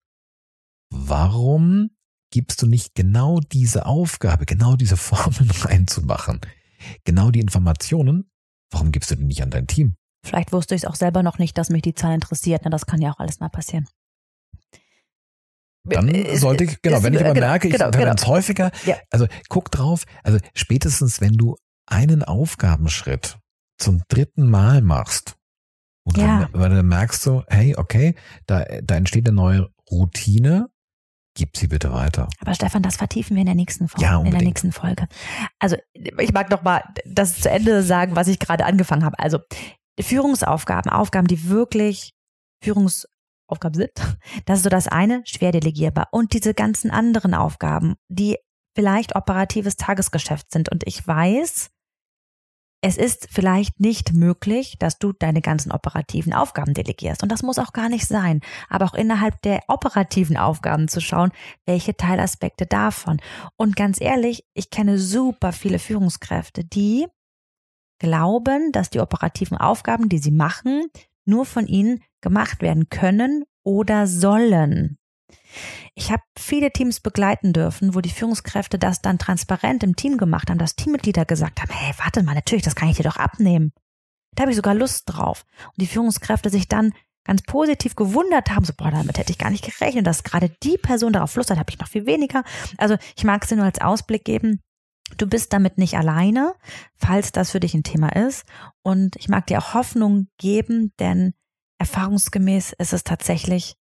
warum 0.89 1.89
gibst 2.31 2.61
du 2.61 2.67
nicht 2.67 2.95
genau 2.95 3.39
diese 3.39 3.85
Aufgabe, 3.85 4.45
genau 4.45 4.75
diese 4.77 4.97
Formeln 4.97 5.51
reinzumachen, 5.51 6.39
genau 7.03 7.31
die 7.31 7.41
Informationen? 7.41 8.31
Warum 8.71 8.91
gibst 8.91 9.11
du 9.11 9.15
die 9.15 9.25
nicht 9.25 9.43
an 9.43 9.51
dein 9.51 9.67
Team? 9.67 9.95
Vielleicht 10.25 10.51
wusste 10.51 10.75
ich 10.75 10.83
es 10.83 10.87
auch 10.87 10.95
selber 10.95 11.21
noch 11.21 11.37
nicht, 11.37 11.57
dass 11.57 11.69
mich 11.69 11.81
die 11.81 11.93
Zahl 11.93 12.13
interessiert. 12.13 12.61
Na, 12.63 12.69
das 12.69 12.85
kann 12.85 13.01
ja 13.01 13.11
auch 13.11 13.19
alles 13.19 13.39
mal 13.39 13.49
passieren. 13.49 13.87
Dann 15.83 16.37
sollte 16.37 16.65
ich, 16.65 16.81
genau, 16.81 17.01
wenn 17.03 17.13
ich 17.13 17.21
aber 17.21 17.33
genau, 17.33 17.47
merke, 17.47 17.67
ich 17.69 17.73
genau, 17.73 17.91
genau. 17.91 18.13
es 18.13 18.27
häufiger, 18.27 18.71
ja. 18.85 18.97
also 19.09 19.27
guck 19.47 19.71
drauf, 19.71 20.03
also 20.21 20.37
spätestens 20.53 21.21
wenn 21.21 21.33
du 21.33 21.55
einen 21.85 22.23
Aufgabenschritt 22.23 23.37
zum 23.77 24.01
dritten 24.09 24.49
Mal 24.49 24.81
machst, 24.81 25.37
und 26.07 26.17
ja. 26.17 26.47
dann, 26.51 26.61
weil 26.61 26.69
dann 26.69 26.87
merkst 26.87 27.25
du, 27.25 27.43
hey, 27.47 27.75
okay, 27.75 28.15
da, 28.45 28.63
da 28.81 28.95
entsteht 28.95 29.27
eine 29.27 29.35
neue 29.35 29.69
Routine, 29.91 30.69
gib 31.35 31.57
sie 31.57 31.67
bitte 31.67 31.91
weiter. 31.91 32.29
Aber 32.39 32.53
Stefan, 32.53 32.81
das 32.81 32.95
vertiefen 32.95 33.35
wir 33.35 33.41
in 33.41 33.47
der 33.47 33.55
nächsten 33.55 33.89
Folge. 33.89 34.05
Ja, 34.05 34.21
in 34.21 34.31
der 34.31 34.41
nächsten 34.41 34.71
Folge. 34.71 35.07
Also 35.59 35.75
ich 35.93 36.31
mag 36.31 36.49
noch 36.49 36.63
mal 36.63 36.81
das 37.05 37.41
zu 37.41 37.49
Ende 37.49 37.83
sagen, 37.83 38.15
was 38.15 38.29
ich 38.29 38.39
gerade 38.39 38.65
angefangen 38.65 39.03
habe. 39.03 39.19
Also 39.19 39.39
Führungsaufgaben, 39.99 40.89
Aufgaben, 40.89 41.27
die 41.27 41.49
wirklich 41.49 42.13
Führungsaufgaben 42.63 43.73
sind. 43.73 43.91
Das 44.45 44.59
ist 44.59 44.63
so 44.63 44.69
das 44.69 44.87
eine, 44.87 45.23
schwer 45.25 45.51
delegierbar. 45.51 46.07
Und 46.11 46.31
diese 46.31 46.53
ganzen 46.53 46.89
anderen 46.89 47.33
Aufgaben, 47.33 47.95
die 48.07 48.37
vielleicht 48.75 49.15
operatives 49.15 49.75
Tagesgeschäft 49.75 50.51
sind. 50.51 50.69
Und 50.69 50.87
ich 50.87 51.05
weiß, 51.05 51.69
es 52.81 52.97
ist 52.97 53.27
vielleicht 53.31 53.79
nicht 53.79 54.13
möglich, 54.13 54.77
dass 54.79 54.99
du 54.99 55.11
deine 55.11 55.41
ganzen 55.41 55.71
operativen 55.71 56.33
Aufgaben 56.33 56.73
delegierst. 56.73 57.23
Und 57.23 57.31
das 57.31 57.41
muss 57.41 57.57
auch 57.57 57.73
gar 57.73 57.89
nicht 57.89 58.07
sein. 58.07 58.41
Aber 58.69 58.85
auch 58.85 58.93
innerhalb 58.93 59.41
der 59.41 59.61
operativen 59.67 60.37
Aufgaben 60.37 60.87
zu 60.87 61.01
schauen, 61.01 61.31
welche 61.65 61.97
Teilaspekte 61.97 62.65
davon. 62.65 63.19
Und 63.55 63.75
ganz 63.75 63.99
ehrlich, 63.99 64.45
ich 64.53 64.69
kenne 64.69 64.99
super 64.99 65.53
viele 65.53 65.79
Führungskräfte, 65.79 66.63
die 66.63 67.07
glauben, 67.99 68.71
dass 68.71 68.91
die 68.91 68.99
operativen 68.99 69.57
Aufgaben, 69.57 70.07
die 70.07 70.19
sie 70.19 70.31
machen, 70.31 70.85
nur 71.25 71.45
von 71.45 71.65
ihnen 71.65 72.03
gemacht 72.21 72.61
werden 72.61 72.89
können 72.89 73.43
oder 73.63 74.05
sollen. 74.05 74.97
Ich 75.95 76.11
habe 76.11 76.23
viele 76.37 76.71
Teams 76.71 76.99
begleiten 76.99 77.53
dürfen, 77.53 77.95
wo 77.95 78.01
die 78.01 78.09
Führungskräfte 78.09 78.77
das 78.79 79.01
dann 79.01 79.19
transparent 79.19 79.83
im 79.83 79.95
Team 79.95 80.17
gemacht 80.17 80.49
haben, 80.49 80.57
dass 80.57 80.75
Teammitglieder 80.75 81.25
gesagt 81.25 81.61
haben, 81.61 81.71
hey, 81.71 81.93
warte 81.97 82.23
mal, 82.23 82.35
natürlich, 82.35 82.63
das 82.63 82.75
kann 82.75 82.89
ich 82.89 82.97
dir 82.97 83.03
doch 83.03 83.17
abnehmen. 83.17 83.73
Da 84.35 84.43
habe 84.43 84.51
ich 84.51 84.57
sogar 84.57 84.75
Lust 84.75 85.03
drauf. 85.07 85.45
Und 85.65 85.81
die 85.81 85.87
Führungskräfte 85.87 86.49
sich 86.49 86.67
dann 86.67 86.93
ganz 87.23 87.41
positiv 87.41 87.95
gewundert 87.95 88.49
haben, 88.49 88.65
so, 88.65 88.73
boah, 88.75 88.89
damit 88.89 89.17
hätte 89.17 89.31
ich 89.31 89.37
gar 89.37 89.49
nicht 89.49 89.65
gerechnet, 89.65 90.07
dass 90.07 90.23
gerade 90.23 90.49
die 90.63 90.77
Person 90.77 91.13
darauf 91.13 91.35
Lust 91.35 91.51
hat, 91.51 91.57
habe 91.57 91.69
ich 91.69 91.79
noch 91.79 91.89
viel 91.89 92.05
weniger. 92.05 92.43
Also 92.77 92.97
ich 93.15 93.23
mag 93.23 93.43
es 93.43 93.49
dir 93.49 93.57
nur 93.57 93.65
als 93.65 93.81
Ausblick 93.81 94.23
geben. 94.23 94.61
Du 95.17 95.27
bist 95.27 95.53
damit 95.53 95.77
nicht 95.77 95.97
alleine, 95.97 96.53
falls 96.95 97.31
das 97.31 97.51
für 97.51 97.59
dich 97.59 97.73
ein 97.73 97.83
Thema 97.83 98.09
ist. 98.15 98.45
Und 98.81 99.15
ich 99.17 99.29
mag 99.29 99.47
dir 99.47 99.59
auch 99.59 99.73
Hoffnung 99.73 100.27
geben, 100.37 100.93
denn 100.99 101.33
erfahrungsgemäß 101.79 102.73
ist 102.77 102.93
es 102.93 103.03
tatsächlich 103.03 103.75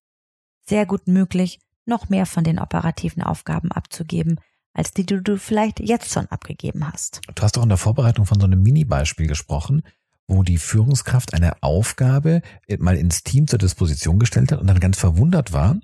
sehr 0.65 0.85
gut 0.85 1.07
möglich, 1.07 1.59
noch 1.85 2.09
mehr 2.09 2.25
von 2.25 2.43
den 2.43 2.59
operativen 2.59 3.23
Aufgaben 3.23 3.71
abzugeben, 3.71 4.39
als 4.73 4.91
die, 4.91 5.05
die 5.05 5.21
du 5.21 5.37
vielleicht 5.37 5.79
jetzt 5.79 6.11
schon 6.11 6.27
abgegeben 6.27 6.91
hast. 6.91 7.21
Du 7.35 7.43
hast 7.43 7.57
doch 7.57 7.63
in 7.63 7.69
der 7.69 7.77
Vorbereitung 7.77 8.25
von 8.25 8.39
so 8.39 8.45
einem 8.45 8.61
Mini-Beispiel 8.63 9.27
gesprochen, 9.27 9.83
wo 10.27 10.43
die 10.43 10.57
Führungskraft 10.57 11.33
eine 11.33 11.61
Aufgabe 11.61 12.41
mal 12.79 12.97
ins 12.97 13.23
Team 13.23 13.47
zur 13.47 13.59
Disposition 13.59 14.19
gestellt 14.19 14.51
hat 14.51 14.59
und 14.59 14.67
dann 14.67 14.79
ganz 14.79 14.97
verwundert 14.97 15.51
war, 15.51 15.77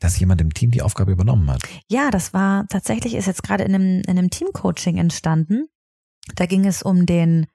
dass 0.00 0.18
jemand 0.18 0.40
im 0.40 0.52
Team 0.52 0.70
die 0.70 0.82
Aufgabe 0.82 1.12
übernommen 1.12 1.50
hat. 1.50 1.62
Ja, 1.88 2.10
das 2.10 2.34
war 2.34 2.66
tatsächlich, 2.68 3.14
ist 3.14 3.26
jetzt 3.26 3.42
gerade 3.42 3.64
in 3.64 3.74
einem, 3.74 4.00
in 4.00 4.18
einem 4.18 4.30
Teamcoaching 4.30 4.98
entstanden. 4.98 5.68
Da 6.34 6.46
ging 6.46 6.66
es 6.66 6.82
um 6.82 7.06
den, 7.06 7.46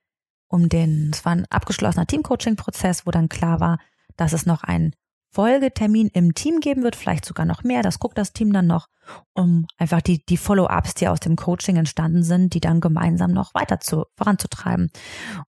um 0.47 0.69
den, 0.69 1.11
es 1.13 1.25
war 1.25 1.33
ein 1.33 1.45
abgeschlossener 1.49 2.07
Teamcoaching-Prozess, 2.07 3.05
wo 3.05 3.11
dann 3.11 3.29
klar 3.29 3.59
war, 3.59 3.79
dass 4.15 4.33
es 4.33 4.45
noch 4.45 4.63
ein 4.63 4.93
Folgetermin 5.31 6.09
im 6.13 6.33
Team 6.33 6.59
geben 6.59 6.83
wird, 6.83 6.95
vielleicht 6.95 7.25
sogar 7.25 7.45
noch 7.45 7.63
mehr, 7.63 7.83
das 7.83 7.99
guckt 7.99 8.17
das 8.17 8.33
Team 8.33 8.51
dann 8.51 8.67
noch, 8.67 8.87
um 9.33 9.67
einfach 9.77 10.01
die, 10.01 10.25
die 10.25 10.37
Follow-ups, 10.37 10.95
die 10.95 11.07
aus 11.07 11.19
dem 11.19 11.35
Coaching 11.35 11.77
entstanden 11.77 12.23
sind, 12.23 12.53
die 12.53 12.59
dann 12.59 12.81
gemeinsam 12.81 13.31
noch 13.31 13.53
weiter 13.53 13.79
zu, 13.79 14.05
voranzutreiben. 14.17 14.91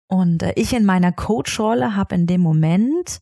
Und 0.07 0.43
äh, 0.43 0.53
ich 0.55 0.73
in 0.73 0.85
meiner 0.85 1.11
Coach-Rolle 1.11 1.95
habe 1.95 2.15
in 2.15 2.27
dem 2.27 2.41
Moment 2.41 3.21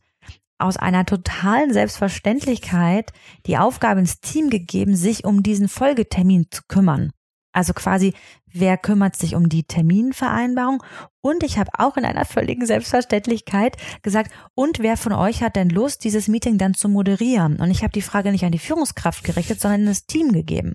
aus 0.58 0.76
einer 0.76 1.06
totalen 1.06 1.72
Selbstverständlichkeit 1.72 3.12
die 3.46 3.56
Aufgabe 3.56 4.00
ins 4.00 4.20
Team 4.20 4.50
gegeben, 4.50 4.94
sich 4.94 5.24
um 5.24 5.42
diesen 5.42 5.68
Folgetermin 5.68 6.48
zu 6.50 6.62
kümmern. 6.68 7.12
Also 7.52 7.72
quasi, 7.72 8.14
wer 8.52 8.78
kümmert 8.78 9.16
sich 9.16 9.34
um 9.34 9.48
die 9.48 9.64
Terminvereinbarung? 9.64 10.82
Und 11.20 11.42
ich 11.42 11.58
habe 11.58 11.70
auch 11.78 11.96
in 11.96 12.04
einer 12.04 12.24
völligen 12.24 12.64
Selbstverständlichkeit 12.64 13.76
gesagt, 14.02 14.30
und 14.54 14.78
wer 14.78 14.96
von 14.96 15.12
euch 15.12 15.42
hat 15.42 15.56
denn 15.56 15.68
Lust, 15.68 16.04
dieses 16.04 16.28
Meeting 16.28 16.58
dann 16.58 16.74
zu 16.74 16.88
moderieren? 16.88 17.56
Und 17.56 17.70
ich 17.70 17.82
habe 17.82 17.92
die 17.92 18.02
Frage 18.02 18.30
nicht 18.30 18.44
an 18.44 18.52
die 18.52 18.58
Führungskraft 18.58 19.24
gerichtet, 19.24 19.60
sondern 19.60 19.80
in 19.80 19.86
das 19.86 20.06
Team 20.06 20.32
gegeben. 20.32 20.74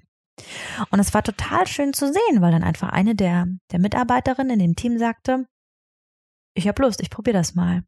Und 0.92 1.00
es 1.00 1.14
war 1.14 1.24
total 1.24 1.66
schön 1.68 1.94
zu 1.94 2.12
sehen, 2.12 2.42
weil 2.42 2.52
dann 2.52 2.64
einfach 2.64 2.90
eine 2.90 3.16
der, 3.16 3.48
der 3.72 3.80
Mitarbeiterinnen 3.80 4.52
in 4.52 4.60
dem 4.60 4.76
Team 4.76 4.98
sagte, 4.98 5.46
ich 6.54 6.68
habe 6.68 6.82
Lust, 6.82 7.02
ich 7.02 7.10
probiere 7.10 7.38
das 7.38 7.56
mal. 7.56 7.84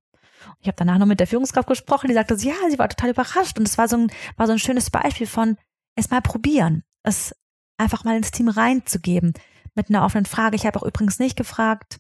Ich 0.60 0.68
habe 0.68 0.76
danach 0.78 0.98
noch 0.98 1.06
mit 1.06 1.20
der 1.20 1.28
Führungskraft 1.28 1.68
gesprochen, 1.68 2.08
die 2.08 2.14
sagte, 2.14 2.36
ja, 2.36 2.54
sie 2.70 2.80
war 2.80 2.90
total 2.90 3.10
überrascht. 3.10 3.58
Und 3.58 3.68
es 3.68 3.78
war 3.78 3.88
so 3.88 3.98
ein, 3.98 4.12
war 4.36 4.48
so 4.48 4.54
ein 4.54 4.60
schönes 4.60 4.90
Beispiel 4.90 5.28
von 5.28 5.58
es 5.96 6.10
mal 6.10 6.22
probieren. 6.22 6.84
Es 7.04 7.36
einfach 7.78 8.04
mal 8.04 8.18
ins 8.18 8.32
Team 8.32 8.50
reinzugeben 8.50 9.34
mit 9.76 9.90
einer 9.90 10.04
offenen 10.04 10.26
Frage. 10.26 10.56
Ich 10.56 10.66
habe 10.66 10.80
auch 10.80 10.86
übrigens 10.86 11.20
nicht 11.20 11.38
gefragt, 11.38 11.98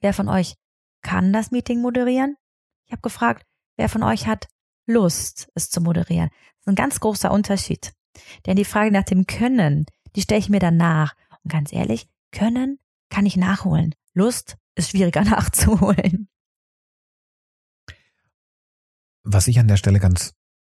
wer 0.00 0.12
von 0.12 0.28
euch 0.28 0.54
kann 1.02 1.32
das 1.32 1.50
Meeting 1.50 1.80
moderieren? 1.80 2.36
Ich 2.86 2.92
habe 2.92 3.02
gefragt, 3.02 3.46
wer 3.76 3.88
von 3.88 4.02
euch 4.02 4.26
hat 4.26 4.48
Lust, 4.86 5.48
es 5.54 5.70
zu 5.70 5.80
moderieren? 5.80 6.28
Das 6.30 6.60
ist 6.60 6.68
ein 6.68 6.74
ganz 6.74 7.00
großer 7.00 7.30
Unterschied. 7.30 7.92
Denn 8.46 8.56
die 8.56 8.64
Frage 8.64 8.90
nach 8.90 9.04
dem 9.04 9.26
Können, 9.26 9.86
die 10.16 10.22
stelle 10.22 10.40
ich 10.40 10.48
mir 10.48 10.58
danach. 10.58 11.14
Und 11.44 11.52
ganz 11.52 11.72
ehrlich, 11.72 12.08
Können 12.32 12.78
kann 13.10 13.26
ich 13.26 13.36
nachholen. 13.36 13.94
Lust 14.12 14.56
ist 14.74 14.90
schwieriger 14.90 15.24
nachzuholen. 15.24 16.28
Was 19.22 19.46
ich 19.46 19.58
an 19.58 19.68
der 19.68 19.76
Stelle 19.76 20.00
ganz 20.00 20.34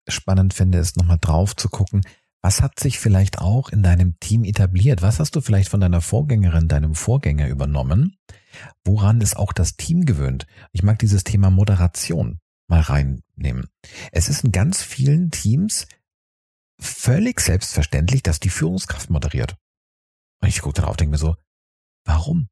spannend 0.07 0.53
finde, 0.53 0.77
ist 0.77 0.97
nochmal 0.97 1.17
drauf 1.19 1.55
zu 1.55 1.69
gucken, 1.69 2.01
was 2.41 2.61
hat 2.61 2.79
sich 2.79 2.99
vielleicht 2.99 3.37
auch 3.37 3.69
in 3.69 3.83
deinem 3.83 4.19
Team 4.19 4.43
etabliert? 4.43 5.01
Was 5.01 5.19
hast 5.19 5.35
du 5.35 5.41
vielleicht 5.41 5.69
von 5.69 5.79
deiner 5.79 6.01
Vorgängerin, 6.01 6.67
deinem 6.67 6.95
Vorgänger 6.95 7.47
übernommen? 7.47 8.17
Woran 8.83 9.21
ist 9.21 9.37
auch 9.37 9.53
das 9.53 9.77
Team 9.77 10.05
gewöhnt? 10.05 10.47
Ich 10.71 10.81
mag 10.81 10.97
dieses 10.99 11.23
Thema 11.23 11.51
Moderation 11.51 12.39
mal 12.67 12.81
reinnehmen. 12.81 13.67
Es 14.11 14.27
ist 14.27 14.43
in 14.43 14.51
ganz 14.51 14.81
vielen 14.81 15.29
Teams 15.29 15.87
völlig 16.79 17.39
selbstverständlich, 17.41 18.23
dass 18.23 18.39
die 18.39 18.49
Führungskraft 18.49 19.09
moderiert. 19.11 19.55
Und 20.41 20.49
ich 20.49 20.61
gucke 20.61 20.81
darauf, 20.81 20.97
denke 20.97 21.11
mir 21.11 21.17
so, 21.17 21.35
warum? 22.05 22.47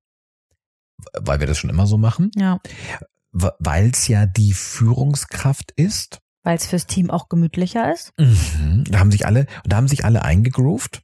Weil 1.14 1.40
wir 1.40 1.48
das 1.48 1.58
schon 1.58 1.70
immer 1.72 1.88
so 1.88 1.98
machen? 1.98 2.30
Ja. 2.36 2.60
Weil 3.32 3.90
es 3.90 4.08
ja 4.08 4.28
die 4.28 4.54
Führungskraft 4.54 5.72
ist 5.72 6.20
weil 6.44 6.56
es 6.58 6.68
fürs 6.68 6.88
Team 6.88 7.10
auch 7.10 7.30
gemütlicher 7.30 7.92
ist. 7.92 8.14
Mhm. 8.18 8.86
Da 8.90 9.00
haben 9.00 9.12
sich 9.12 9.26
alle, 9.26 9.46
da 9.66 9.78
haben 9.78 9.88
sich 9.88 10.06
alle 10.06 10.24
eingegroovt. 10.24 11.02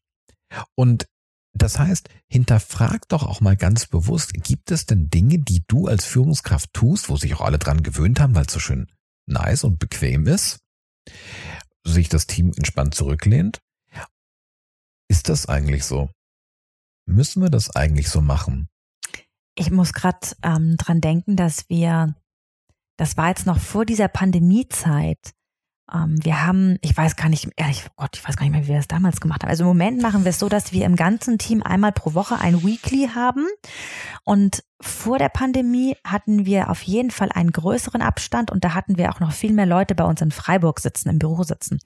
Und 0.75 1.07
das 1.53 1.79
heißt, 1.79 2.09
hinterfrag 2.27 3.07
doch 3.07 3.23
auch 3.23 3.39
mal 3.41 3.55
ganz 3.55 3.87
bewusst, 3.87 4.33
gibt 4.33 4.71
es 4.71 4.85
denn 4.85 5.09
Dinge, 5.09 5.39
die 5.39 5.63
du 5.67 5.87
als 5.87 6.05
Führungskraft 6.05 6.73
tust, 6.73 7.09
wo 7.09 7.15
sich 7.15 7.33
auch 7.35 7.41
alle 7.41 7.59
dran 7.59 7.81
gewöhnt 7.81 8.19
haben, 8.19 8.35
weil 8.35 8.45
es 8.45 8.53
so 8.53 8.59
schön 8.59 8.91
nice 9.25 9.63
und 9.63 9.79
bequem 9.79 10.27
ist, 10.27 10.59
sich 11.85 12.09
das 12.09 12.27
Team 12.27 12.51
entspannt 12.55 12.93
zurücklehnt? 12.93 13.61
Ist 15.07 15.29
das 15.29 15.47
eigentlich 15.47 15.85
so? 15.85 16.09
Müssen 17.07 17.41
wir 17.41 17.49
das 17.49 17.69
eigentlich 17.75 18.09
so 18.09 18.21
machen? 18.21 18.67
Ich 19.55 19.71
muss 19.71 19.93
gerade 19.93 20.27
ähm, 20.41 20.75
dran 20.77 20.99
denken, 20.99 21.35
dass 21.35 21.69
wir 21.69 22.15
das 22.97 23.17
war 23.17 23.29
jetzt 23.29 23.45
noch 23.45 23.59
vor 23.59 23.85
dieser 23.85 24.07
Pandemiezeit. 24.07 25.33
Ähm, 25.93 26.17
wir 26.23 26.45
haben, 26.45 26.77
ich 26.81 26.95
weiß 26.95 27.15
gar 27.15 27.29
nicht, 27.29 27.49
ehrlich, 27.57 27.83
oh 27.89 27.93
Gott, 27.97 28.15
ich 28.15 28.27
weiß 28.27 28.37
gar 28.37 28.45
nicht 28.45 28.53
mehr, 28.53 28.63
wie 28.63 28.69
wir 28.69 28.77
das 28.77 28.87
damals 28.87 29.21
gemacht 29.21 29.43
haben. 29.43 29.49
Also 29.49 29.63
im 29.63 29.67
Moment 29.67 30.01
machen 30.01 30.23
wir 30.23 30.29
es 30.29 30.39
so, 30.39 30.49
dass 30.49 30.71
wir 30.71 30.85
im 30.85 30.95
ganzen 30.95 31.37
Team 31.37 31.61
einmal 31.61 31.91
pro 31.91 32.13
Woche 32.13 32.39
ein 32.39 32.63
Weekly 32.63 33.09
haben 33.13 33.45
und 34.23 34.63
vor 34.85 35.17
der 35.17 35.29
Pandemie 35.29 35.97
hatten 36.03 36.45
wir 36.45 36.69
auf 36.69 36.83
jeden 36.83 37.09
Fall 37.09 37.31
einen 37.31 37.51
größeren 37.51 38.01
Abstand 38.01 38.51
und 38.51 38.63
da 38.63 38.73
hatten 38.73 38.97
wir 38.97 39.09
auch 39.09 39.19
noch 39.19 39.31
viel 39.31 39.51
mehr 39.51 39.65
Leute 39.65 39.95
bei 39.95 40.03
uns 40.03 40.21
in 40.21 40.31
Freiburg 40.31 40.79
sitzen, 40.79 41.09
im 41.09 41.19
Büro 41.19 41.43
sitzen. 41.43 41.79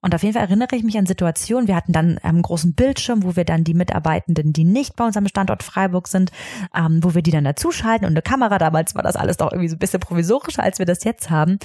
Und 0.00 0.14
auf 0.14 0.22
jeden 0.22 0.34
Fall 0.34 0.44
erinnere 0.44 0.74
ich 0.74 0.82
mich 0.82 0.96
an 0.96 1.06
Situationen, 1.06 1.68
wir 1.68 1.76
hatten 1.76 1.92
dann 1.92 2.18
einen 2.18 2.42
großen 2.42 2.74
Bildschirm, 2.74 3.22
wo 3.22 3.36
wir 3.36 3.44
dann 3.44 3.64
die 3.64 3.74
Mitarbeitenden, 3.74 4.52
die 4.52 4.64
nicht 4.64 4.96
bei 4.96 5.04
unserem 5.04 5.28
Standort 5.28 5.62
Freiburg 5.62 6.08
sind, 6.08 6.32
ähm, 6.74 7.00
wo 7.02 7.14
wir 7.14 7.22
die 7.22 7.30
dann 7.30 7.44
dazuschalten 7.44 8.06
und 8.06 8.12
eine 8.12 8.22
Kamera. 8.22 8.58
Damals 8.58 8.94
war 8.94 9.02
das 9.02 9.16
alles 9.16 9.36
doch 9.36 9.52
irgendwie 9.52 9.68
so 9.68 9.76
ein 9.76 9.80
bisschen 9.80 10.00
provisorischer, 10.00 10.62
als 10.62 10.78
wir 10.78 10.86
das 10.86 11.04
jetzt 11.04 11.30
haben. 11.30 11.58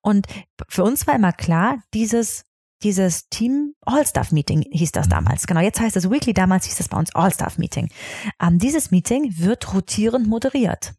Und 0.00 0.26
für 0.68 0.84
uns 0.84 1.06
war 1.06 1.14
immer 1.14 1.32
klar, 1.32 1.78
dieses 1.92 2.44
dieses 2.82 3.28
Team 3.28 3.74
All-Staff-Meeting 3.82 4.66
hieß 4.70 4.92
das 4.92 5.06
mhm. 5.06 5.10
damals. 5.10 5.46
Genau, 5.46 5.60
jetzt 5.60 5.80
heißt 5.80 5.96
es 5.96 6.10
Weekly, 6.10 6.34
damals 6.34 6.66
hieß 6.66 6.80
es 6.80 6.88
bei 6.88 6.98
uns 6.98 7.14
All-Staff-Meeting. 7.14 7.90
Ähm, 8.40 8.58
dieses 8.58 8.90
Meeting 8.90 9.38
wird 9.38 9.72
rotierend 9.74 10.26
moderiert. 10.26 10.94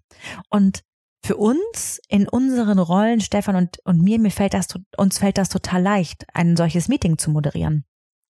Und 0.50 0.84
für 1.24 1.38
uns 1.38 2.00
in 2.08 2.28
unseren 2.28 2.80
Rollen, 2.80 3.22
Stefan 3.22 3.56
und, 3.56 3.78
und 3.86 4.02
mir, 4.02 4.20
mir 4.20 4.32
fällt 4.32 4.54
das, 4.54 4.68
uns 4.98 5.20
fällt 5.20 5.38
das 5.38 5.50
total 5.50 5.82
leicht, 5.82 6.26
ein 6.34 6.58
solches 6.58 6.88
Meeting 6.88 7.18
zu 7.18 7.30
moderieren. 7.30 7.86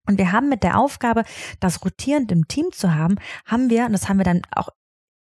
Und 0.07 0.17
wir 0.17 0.31
haben 0.31 0.49
mit 0.49 0.63
der 0.63 0.77
Aufgabe, 0.77 1.23
das 1.59 1.85
rotierend 1.85 2.31
im 2.31 2.47
Team 2.47 2.71
zu 2.71 2.93
haben, 2.95 3.15
haben 3.45 3.69
wir, 3.69 3.85
und 3.85 3.93
das 3.93 4.09
haben 4.09 4.17
wir 4.17 4.25
dann 4.25 4.41
auch 4.51 4.69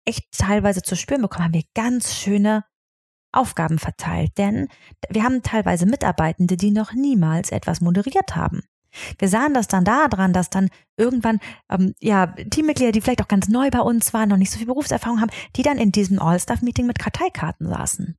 echt 0.04 0.24
teilweise 0.36 0.82
zu 0.82 0.96
spüren 0.96 1.22
bekommen, 1.22 1.44
haben 1.44 1.54
wir 1.54 1.64
ganz 1.74 2.14
schöne 2.14 2.64
Aufgaben 3.36 3.78
verteilt, 3.78 4.38
denn 4.38 4.68
wir 5.08 5.24
haben 5.24 5.42
teilweise 5.42 5.86
Mitarbeitende, 5.86 6.56
die 6.56 6.70
noch 6.70 6.92
niemals 6.92 7.50
etwas 7.50 7.80
moderiert 7.80 8.36
haben. 8.36 8.62
Wir 9.18 9.28
sahen 9.28 9.54
das 9.54 9.66
dann 9.66 9.84
daran, 9.84 10.32
dass 10.32 10.50
dann 10.50 10.68
irgendwann 10.96 11.40
ähm, 11.68 11.94
ja 12.00 12.26
Teammitglieder, 12.26 12.92
die 12.92 13.00
vielleicht 13.00 13.22
auch 13.22 13.28
ganz 13.28 13.48
neu 13.48 13.70
bei 13.70 13.80
uns 13.80 14.14
waren, 14.14 14.28
noch 14.28 14.36
nicht 14.36 14.50
so 14.50 14.58
viel 14.58 14.66
Berufserfahrung 14.66 15.20
haben, 15.20 15.30
die 15.56 15.62
dann 15.62 15.78
in 15.78 15.92
diesem 15.92 16.20
All-Staff-Meeting 16.20 16.86
mit 16.86 16.98
Karteikarten 16.98 17.68
saßen. 17.68 18.16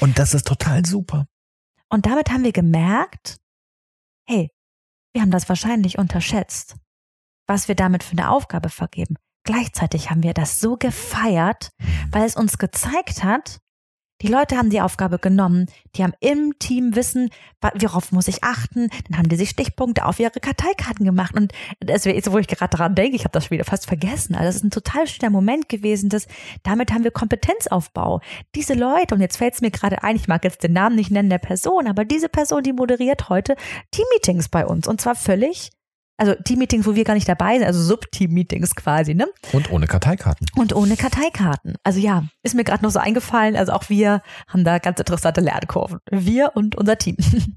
Und 0.00 0.18
das 0.18 0.34
ist 0.34 0.46
total 0.46 0.84
super. 0.86 1.26
Und 1.88 2.06
damit 2.06 2.30
haben 2.30 2.44
wir 2.44 2.52
gemerkt, 2.52 3.38
hey, 4.28 4.50
wir 5.12 5.22
haben 5.22 5.30
das 5.30 5.48
wahrscheinlich 5.48 5.98
unterschätzt, 5.98 6.76
was 7.46 7.68
wir 7.68 7.74
damit 7.74 8.02
für 8.02 8.12
eine 8.12 8.30
Aufgabe 8.30 8.68
vergeben. 8.68 9.16
Gleichzeitig 9.44 10.10
haben 10.10 10.24
wir 10.24 10.34
das 10.34 10.58
so 10.58 10.76
gefeiert, 10.76 11.70
weil 12.10 12.24
es 12.24 12.36
uns 12.36 12.58
gezeigt 12.58 13.22
hat, 13.22 13.60
die 14.22 14.28
Leute 14.28 14.56
haben 14.56 14.70
die 14.70 14.80
Aufgabe 14.80 15.18
genommen, 15.18 15.66
die 15.94 16.02
haben 16.02 16.14
im 16.20 16.58
Team 16.58 16.94
Wissen, 16.94 17.30
worauf 17.60 18.12
muss 18.12 18.28
ich 18.28 18.42
achten, 18.42 18.88
dann 19.08 19.18
haben 19.18 19.28
die 19.28 19.36
sich 19.36 19.50
Stichpunkte 19.50 20.04
auf 20.04 20.18
ihre 20.18 20.40
Karteikarten 20.40 21.04
gemacht 21.04 21.34
und 21.34 21.52
das 21.80 22.04
wäre 22.04 22.16
jetzt, 22.16 22.30
wo 22.32 22.38
ich 22.38 22.46
gerade 22.46 22.76
daran 22.76 22.94
denke, 22.94 23.16
ich 23.16 23.24
habe 23.24 23.32
das 23.32 23.50
wieder 23.50 23.64
fast 23.64 23.86
vergessen. 23.86 24.34
Also 24.34 24.46
das 24.46 24.56
ist 24.56 24.64
ein 24.64 24.70
total 24.70 25.06
schöner 25.06 25.30
Moment 25.30 25.68
gewesen, 25.68 26.08
dass 26.08 26.26
damit 26.62 26.92
haben 26.92 27.04
wir 27.04 27.10
Kompetenzaufbau. 27.10 28.20
Diese 28.54 28.74
Leute, 28.74 29.14
und 29.14 29.20
jetzt 29.20 29.36
fällt 29.36 29.54
es 29.54 29.60
mir 29.60 29.70
gerade 29.70 30.02
ein, 30.02 30.16
ich 30.16 30.28
mag 30.28 30.44
jetzt 30.44 30.62
den 30.62 30.72
Namen 30.72 30.96
nicht 30.96 31.10
nennen 31.10 31.30
der 31.30 31.38
Person, 31.38 31.86
aber 31.86 32.04
diese 32.04 32.28
Person, 32.28 32.62
die 32.62 32.72
moderiert 32.72 33.28
heute 33.28 33.56
Teammeetings 33.90 34.48
bei 34.48 34.66
uns 34.66 34.88
und 34.88 35.00
zwar 35.00 35.14
völlig 35.14 35.70
also 36.16 36.34
Team-Meetings, 36.34 36.86
wo 36.86 36.94
wir 36.94 37.04
gar 37.04 37.14
nicht 37.14 37.28
dabei 37.28 37.58
sind, 37.58 37.66
also 37.66 37.82
Sub-Team-Meetings 37.82 38.74
quasi, 38.74 39.14
ne? 39.14 39.28
Und 39.52 39.70
ohne 39.70 39.86
Karteikarten. 39.86 40.46
Und 40.56 40.74
ohne 40.74 40.96
Karteikarten. 40.96 41.76
Also 41.82 42.00
ja, 42.00 42.24
ist 42.42 42.54
mir 42.54 42.64
gerade 42.64 42.82
noch 42.84 42.90
so 42.90 42.98
eingefallen. 42.98 43.56
Also 43.56 43.72
auch 43.72 43.88
wir 43.88 44.22
haben 44.48 44.64
da 44.64 44.78
ganz 44.78 44.98
interessante 44.98 45.40
Lernkurven. 45.40 45.98
Wir 46.10 46.52
und 46.54 46.76
unser 46.76 46.98
Team. 46.98 47.16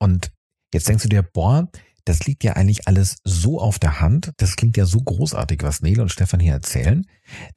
Und 0.00 0.32
jetzt 0.74 0.88
denkst 0.88 1.04
du 1.04 1.08
dir, 1.08 1.22
boah, 1.22 1.68
das 2.04 2.26
liegt 2.26 2.44
ja 2.44 2.54
eigentlich 2.54 2.86
alles 2.86 3.16
so 3.24 3.58
auf 3.58 3.78
der 3.78 4.00
Hand. 4.00 4.32
Das 4.36 4.56
klingt 4.56 4.76
ja 4.76 4.84
so 4.84 5.00
großartig, 5.00 5.62
was 5.62 5.80
Nele 5.80 6.02
und 6.02 6.10
Stefan 6.10 6.40
hier 6.40 6.52
erzählen. 6.52 7.06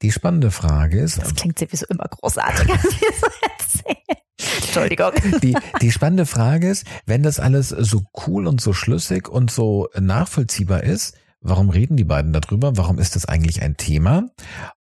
Die 0.01 0.11
spannende 0.11 0.51
Frage 0.51 1.01
ist. 1.01 1.17
Das 1.17 1.35
klingt 1.35 1.59
sowieso 1.59 1.85
immer 1.87 2.05
großartig, 2.05 2.69
was 2.69 2.83
wir 2.83 3.11
so 3.19 3.27
erzählen. 3.85 4.26
Entschuldigung. 4.39 5.11
Die, 5.41 5.55
die 5.81 5.91
spannende 5.91 6.25
Frage 6.25 6.69
ist, 6.69 6.85
wenn 7.05 7.23
das 7.23 7.39
alles 7.39 7.69
so 7.69 8.03
cool 8.27 8.47
und 8.47 8.61
so 8.61 8.73
schlüssig 8.73 9.27
und 9.29 9.49
so 9.51 9.89
nachvollziehbar 9.99 10.83
ist, 10.83 11.17
warum 11.41 11.69
reden 11.69 11.97
die 11.97 12.03
beiden 12.03 12.33
darüber? 12.33 12.77
Warum 12.77 12.99
ist 12.99 13.15
das 13.15 13.25
eigentlich 13.25 13.61
ein 13.61 13.77
Thema? 13.77 14.29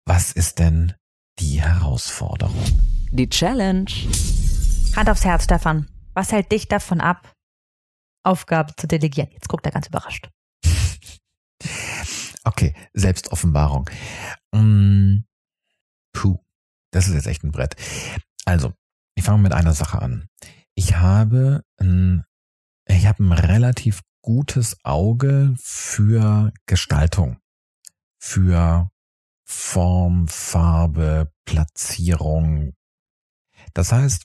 Was 0.06 0.32
ist 0.32 0.58
denn 0.58 0.94
die 1.38 1.62
Herausforderung? 1.62 2.80
Die 3.10 3.28
Challenge. 3.28 3.90
Hand 4.96 5.08
aufs 5.08 5.24
Herz, 5.24 5.44
Stefan. 5.44 5.88
Was 6.14 6.32
hält 6.32 6.52
dich 6.52 6.68
davon 6.68 7.00
ab, 7.00 7.32
Aufgabe 8.24 8.74
zu 8.76 8.86
delegieren? 8.86 9.30
Jetzt 9.32 9.48
guckt 9.48 9.64
er 9.66 9.72
ganz 9.72 9.86
überrascht. 9.86 10.28
Okay, 12.44 12.74
Selbstoffenbarung. 12.94 13.88
Mm, 14.52 15.18
puh, 16.12 16.38
das 16.90 17.08
ist 17.08 17.14
jetzt 17.14 17.26
echt 17.26 17.44
ein 17.44 17.52
Brett. 17.52 17.76
Also, 18.44 18.72
ich 19.20 19.26
fange 19.26 19.42
mit 19.42 19.52
einer 19.52 19.74
Sache 19.74 20.00
an. 20.00 20.28
ich 20.74 20.96
habe 20.96 21.62
ein, 21.76 22.24
ich 22.86 23.06
habe 23.06 23.22
ein 23.22 23.32
relativ 23.32 24.00
gutes 24.22 24.82
Auge 24.82 25.54
für 25.58 26.54
Gestaltung, 26.64 27.38
für 28.18 28.90
Form, 29.44 30.26
Farbe, 30.26 31.30
Platzierung. 31.44 32.72
Das 33.74 33.92
heißt, 33.92 34.24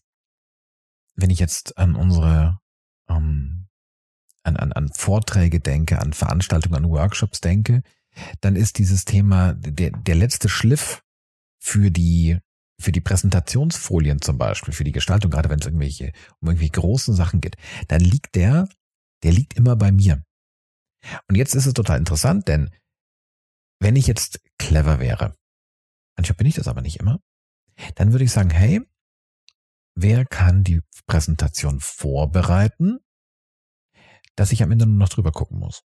wenn 1.16 1.30
ich 1.30 1.40
jetzt 1.40 1.78
an 1.78 1.96
unsere 1.96 2.60
ähm, 3.10 3.68
an, 4.44 4.56
an, 4.56 4.72
an 4.72 4.94
Vorträge 4.94 5.60
denke, 5.60 6.00
an 6.00 6.14
Veranstaltungen, 6.14 6.76
an 6.76 6.90
Workshops 6.90 7.42
denke, 7.42 7.82
dann 8.40 8.56
ist 8.56 8.78
dieses 8.78 9.04
Thema 9.04 9.56
der, 9.56 9.92
der 9.92 10.16
letzte 10.16 10.48
Schliff 10.48 11.04
für 11.60 11.92
die 11.92 12.40
für 12.80 12.92
die 12.92 13.02
Präsentationsfolien 13.02 14.22
zum 14.22 14.38
Beispiel, 14.38 14.74
für 14.74 14.84
die 14.84 14.92
Gestaltung, 14.92 15.32
gerade 15.32 15.50
wenn 15.50 15.60
es 15.60 15.66
irgendwelche 15.66 16.12
um 16.42 16.50
irgendwie 16.50 16.70
großen 16.70 17.16
Sachen 17.16 17.42
geht, 17.42 17.56
dann 17.88 18.02
liegt 18.02 18.36
der, 18.36 18.68
der 19.24 19.32
liegt 19.32 19.54
immer 19.54 19.76
bei 19.76 19.92
mir. 19.92 20.24
Und 21.28 21.36
jetzt 21.36 21.56
ist 21.56 21.66
es 21.66 21.74
total 21.74 22.00
interessant, 22.00 22.48
denn 22.48 22.74
wenn 23.80 23.96
ich 23.96 24.08
jetzt 24.08 24.42
clever 24.58 25.00
wäre, 25.00 25.36
manchmal 26.18 26.38
bin 26.38 26.48
ich 26.48 26.56
das 26.56 26.68
aber 26.68 26.82
nicht 26.82 27.00
immer, 27.00 27.20
dann 27.96 28.12
würde 28.12 28.26
ich 28.26 28.32
sagen, 28.32 28.50
hey, 28.50 28.82
wer 29.96 30.26
kann 30.26 30.64
die 30.64 30.82
Präsentation 31.08 31.80
vorbereiten, 31.80 33.00
dass 34.36 34.52
ich 34.52 34.64
am 34.64 34.72
Ende 34.72 34.86
nur 34.86 34.98
noch 34.98 35.10
drüber 35.10 35.32
gucken 35.32 35.60
muss. 35.60 35.84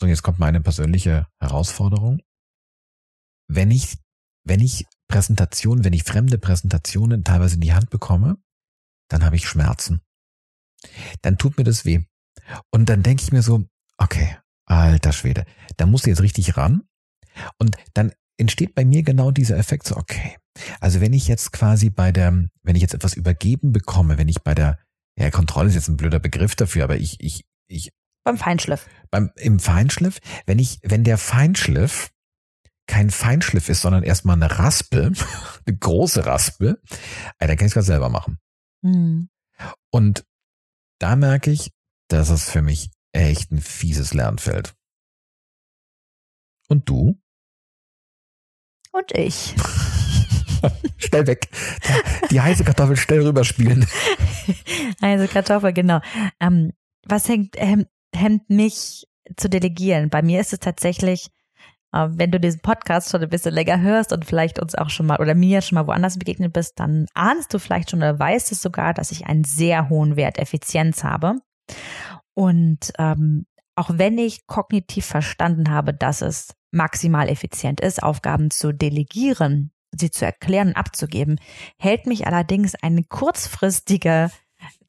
So, 0.00 0.06
jetzt 0.06 0.22
kommt 0.22 0.38
meine 0.38 0.60
persönliche 0.60 1.28
Herausforderung. 1.38 2.20
Wenn 3.48 3.70
ich, 3.70 3.98
wenn 4.44 4.60
ich 4.60 4.86
Präsentationen, 5.08 5.84
wenn 5.84 5.92
ich 5.92 6.04
fremde 6.04 6.38
Präsentationen 6.38 7.24
teilweise 7.24 7.56
in 7.56 7.60
die 7.60 7.74
Hand 7.74 7.90
bekomme, 7.90 8.36
dann 9.08 9.24
habe 9.24 9.36
ich 9.36 9.48
Schmerzen. 9.48 10.00
Dann 11.20 11.38
tut 11.38 11.58
mir 11.58 11.64
das 11.64 11.84
weh. 11.84 12.04
Und 12.70 12.88
dann 12.88 13.02
denke 13.02 13.22
ich 13.22 13.32
mir 13.32 13.42
so, 13.42 13.64
okay, 13.98 14.36
alter 14.66 15.12
Schwede, 15.12 15.44
da 15.76 15.86
musst 15.86 16.06
du 16.06 16.10
jetzt 16.10 16.22
richtig 16.22 16.56
ran. 16.56 16.82
Und 17.58 17.76
dann 17.94 18.12
entsteht 18.38 18.74
bei 18.74 18.84
mir 18.84 19.02
genau 19.02 19.30
dieser 19.30 19.56
Effekt 19.56 19.86
so, 19.86 19.96
okay. 19.96 20.36
Also 20.80 21.00
wenn 21.00 21.12
ich 21.12 21.28
jetzt 21.28 21.52
quasi 21.52 21.90
bei 21.90 22.12
der, 22.12 22.48
wenn 22.62 22.76
ich 22.76 22.82
jetzt 22.82 22.94
etwas 22.94 23.14
übergeben 23.14 23.72
bekomme, 23.72 24.18
wenn 24.18 24.28
ich 24.28 24.42
bei 24.42 24.54
der, 24.54 24.78
ja, 25.18 25.30
Kontrolle 25.30 25.68
ist 25.68 25.74
jetzt 25.74 25.88
ein 25.88 25.96
blöder 25.96 26.18
Begriff 26.18 26.56
dafür, 26.56 26.84
aber 26.84 26.96
ich, 26.96 27.20
ich, 27.20 27.44
ich. 27.68 27.90
Beim 28.24 28.38
Feinschliff. 28.38 28.88
Beim, 29.10 29.30
im 29.36 29.58
Feinschliff, 29.58 30.18
wenn 30.46 30.58
ich, 30.58 30.78
wenn 30.82 31.04
der 31.04 31.18
Feinschliff 31.18 32.11
kein 32.92 33.08
Feinschliff 33.08 33.70
ist, 33.70 33.80
sondern 33.80 34.02
erstmal 34.02 34.36
eine 34.36 34.58
Raspe, 34.58 35.12
eine 35.66 35.76
große 35.78 36.26
Raspe, 36.26 36.78
dann 37.38 37.56
kann 37.56 37.66
ich 37.66 37.74
es 37.74 37.86
selber 37.86 38.10
machen. 38.10 38.38
Mhm. 38.82 39.30
Und 39.90 40.26
da 40.98 41.16
merke 41.16 41.50
ich, 41.50 41.72
das 42.08 42.28
ist 42.28 42.50
für 42.50 42.60
mich 42.60 42.90
echt 43.12 43.50
ein 43.50 43.62
fieses 43.62 44.12
Lernfeld. 44.12 44.74
Und 46.68 46.86
du? 46.86 47.18
Und 48.92 49.12
ich. 49.12 49.54
schnell 50.98 51.26
weg. 51.26 51.48
Die 52.30 52.42
heiße 52.42 52.62
Kartoffel 52.62 52.98
schnell 52.98 53.26
rüberspielen. 53.26 53.86
heiße 55.00 55.28
Kartoffel, 55.28 55.72
genau. 55.72 56.02
Ähm, 56.40 56.74
was 57.06 57.26
hängt, 57.26 57.56
hemmt, 57.56 57.88
hemmt 58.14 58.50
mich 58.50 59.06
zu 59.38 59.48
delegieren? 59.48 60.10
Bei 60.10 60.20
mir 60.20 60.42
ist 60.42 60.52
es 60.52 60.58
tatsächlich, 60.58 61.30
wenn 61.92 62.30
du 62.30 62.40
diesen 62.40 62.60
Podcast 62.60 63.10
schon 63.10 63.22
ein 63.22 63.28
bisschen 63.28 63.54
länger 63.54 63.80
hörst 63.80 64.12
und 64.12 64.24
vielleicht 64.24 64.60
uns 64.60 64.74
auch 64.74 64.90
schon 64.90 65.06
mal 65.06 65.20
oder 65.20 65.34
mir 65.34 65.60
schon 65.60 65.76
mal 65.76 65.86
woanders 65.86 66.18
begegnet 66.18 66.52
bist, 66.52 66.80
dann 66.80 67.06
ahnst 67.14 67.52
du 67.52 67.58
vielleicht 67.58 67.90
schon 67.90 68.00
oder 68.00 68.18
weißt 68.18 68.50
es 68.52 68.62
sogar, 68.62 68.94
dass 68.94 69.12
ich 69.12 69.26
einen 69.26 69.44
sehr 69.44 69.88
hohen 69.88 70.16
Wert 70.16 70.38
Effizienz 70.38 71.04
habe. 71.04 71.36
Und 72.34 72.92
ähm, 72.98 73.46
auch 73.74 73.90
wenn 73.92 74.18
ich 74.18 74.46
kognitiv 74.46 75.06
verstanden 75.06 75.70
habe, 75.70 75.94
dass 75.94 76.22
es 76.22 76.54
maximal 76.70 77.28
effizient 77.28 77.80
ist, 77.80 78.02
Aufgaben 78.02 78.50
zu 78.50 78.72
delegieren, 78.72 79.72
sie 79.94 80.10
zu 80.10 80.24
erklären 80.24 80.68
und 80.68 80.76
abzugeben, 80.76 81.38
hält 81.78 82.06
mich 82.06 82.26
allerdings 82.26 82.74
eine 82.74 83.04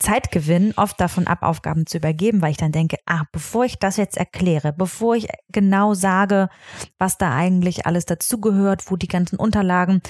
Zeitgewinn 0.04 0.74
oft 0.76 0.99
davon 0.99 1.28
ab, 1.28 1.43
Aufgaben 1.43 1.86
zu 1.86 1.97
übergeben, 1.97 2.41
weil 2.41 2.51
ich 2.51 2.58
dann 2.58 2.74
denke, 2.74 2.97
ah, 3.06 3.24
bevor 3.32 3.64
ich 3.64 3.80
das 3.80 3.95
jetzt 3.95 4.18
erkläre, 4.18 4.74
bevor 4.74 5.16
ich 5.16 5.30
genau 5.47 5.93
sage, 5.93 6.49
was 6.97 7.18
da 7.18 7.34
eigentlich 7.34 7.86
alles 7.86 8.04
dazugehört, 8.04 8.91
wo 8.91 8.97
die 8.97 9.08
ganzen 9.08 9.38
Unterlagen, 9.38 10.01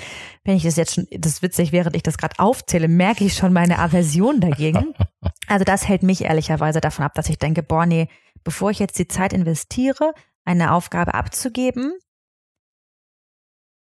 wenn 0.44 0.56
ich 0.56 0.64
das 0.64 0.78
jetzt 0.78 0.96
schon, 0.96 1.06
das 1.12 1.34
ist 1.34 1.42
witzig, 1.44 1.72
während 1.72 1.96
ich 1.96 2.02
das 2.02 2.18
gerade 2.18 2.40
aufzähle, 2.40 2.88
merke 2.88 3.24
ich 3.24 3.36
schon 3.36 3.54
meine 3.54 3.78
Aversion 3.80 4.42
dagegen. 4.42 4.94
Also 5.48 5.64
das 5.64 5.88
hält 5.88 6.04
mich 6.04 6.24
ehrlicherweise 6.24 6.82
davon 6.82 7.06
ab, 7.06 7.14
dass 7.16 7.30
ich 7.30 7.38
denke, 7.38 7.64
boah, 7.64 7.86
nee, 7.86 8.08
bevor 8.44 8.72
ich 8.72 8.80
jetzt 8.80 8.98
die 8.98 9.08
Zeit 9.08 9.34
investiere, 9.34 10.14
eine 10.46 10.74
Aufgabe 10.74 11.14
abzugeben, 11.14 11.94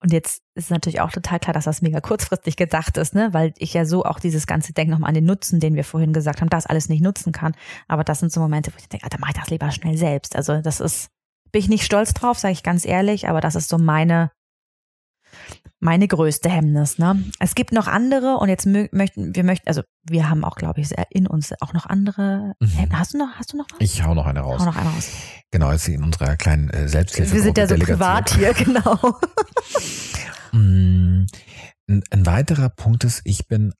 und 0.00 0.12
jetzt 0.12 0.42
ist 0.54 0.70
natürlich 0.70 1.00
auch 1.00 1.10
total 1.10 1.40
klar, 1.40 1.52
dass 1.52 1.64
das 1.64 1.82
mega 1.82 2.00
kurzfristig 2.00 2.56
gedacht 2.56 2.96
ist, 2.96 3.14
ne? 3.14 3.30
weil 3.32 3.52
ich 3.58 3.74
ja 3.74 3.84
so 3.84 4.04
auch 4.04 4.20
dieses 4.20 4.46
ganze 4.46 4.72
Denken 4.72 4.92
nochmal 4.92 5.08
an 5.08 5.14
den 5.14 5.24
Nutzen, 5.24 5.58
den 5.58 5.74
wir 5.74 5.84
vorhin 5.84 6.12
gesagt 6.12 6.40
haben, 6.40 6.48
das 6.48 6.66
alles 6.66 6.88
nicht 6.88 7.02
nutzen 7.02 7.32
kann. 7.32 7.54
Aber 7.88 8.04
das 8.04 8.20
sind 8.20 8.30
so 8.30 8.40
Momente, 8.40 8.72
wo 8.72 8.76
ich 8.78 8.88
denke, 8.88 9.08
da 9.08 9.16
mach 9.18 9.30
ich 9.30 9.34
das 9.34 9.50
lieber 9.50 9.70
schnell 9.72 9.96
selbst. 9.96 10.36
Also 10.36 10.60
das 10.62 10.78
ist, 10.78 11.10
bin 11.50 11.62
ich 11.62 11.68
nicht 11.68 11.84
stolz 11.84 12.14
drauf, 12.14 12.38
sage 12.38 12.52
ich 12.52 12.62
ganz 12.62 12.84
ehrlich, 12.84 13.28
aber 13.28 13.40
das 13.40 13.56
ist 13.56 13.68
so 13.68 13.78
meine 13.78 14.30
meine 15.80 16.08
größte 16.08 16.48
Hemmnis. 16.48 16.98
Ne? 16.98 17.22
Es 17.38 17.54
gibt 17.54 17.72
noch 17.72 17.86
andere 17.86 18.38
und 18.38 18.48
jetzt 18.48 18.66
möchten 18.66 19.34
wir 19.34 19.44
möchten, 19.44 19.68
also 19.68 19.82
wir 20.02 20.28
haben 20.28 20.44
auch, 20.44 20.56
glaube 20.56 20.80
ich, 20.80 20.92
in 21.10 21.26
uns 21.26 21.52
auch 21.60 21.72
noch 21.72 21.86
andere. 21.86 22.54
Mhm. 22.60 22.92
Hast 22.92 23.14
du 23.14 23.18
noch, 23.18 23.34
hast 23.36 23.52
du 23.52 23.56
noch 23.56 23.66
was? 23.70 23.80
Ich 23.80 24.02
hau 24.02 24.14
noch 24.14 24.26
eine 24.26 24.40
raus. 24.40 24.60
Hau 24.60 24.66
noch 24.66 24.76
eine 24.76 24.90
raus. 24.90 25.10
Genau, 25.50 25.72
jetzt 25.72 25.88
in 25.88 26.02
unserer 26.02 26.36
kleinen 26.36 26.70
äh, 26.70 26.88
Selbsthilfe. 26.88 27.34
Wir 27.34 27.42
sind 27.42 27.58
ja 27.58 27.66
so 27.66 27.76
privat 27.76 28.34
hier, 28.34 28.52
genau. 28.54 29.18
Mm, 30.52 31.26
ein, 31.88 32.02
ein 32.10 32.26
weiterer 32.26 32.68
Punkt 32.70 33.04
ist, 33.04 33.22
ich 33.24 33.46
bin, 33.46 33.72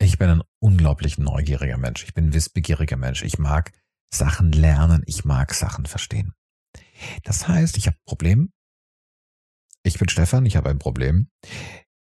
ich 0.00 0.18
bin 0.18 0.30
ein 0.30 0.42
unglaublich 0.60 1.18
neugieriger 1.18 1.78
Mensch. 1.78 2.04
Ich 2.04 2.14
bin 2.14 2.26
ein 2.26 2.34
wissbegieriger 2.34 2.96
Mensch. 2.96 3.22
Ich 3.22 3.38
mag 3.38 3.72
Sachen 4.12 4.52
lernen. 4.52 5.02
Ich 5.06 5.24
mag 5.24 5.52
Sachen 5.54 5.86
verstehen. 5.86 6.32
Das 7.24 7.48
heißt, 7.48 7.76
ich 7.76 7.86
habe 7.86 7.96
ein 7.96 8.04
Problem 8.06 8.52
ich 9.82 9.98
bin 9.98 10.08
Stefan, 10.08 10.46
ich 10.46 10.56
habe 10.56 10.70
ein 10.70 10.78
Problem. 10.78 11.28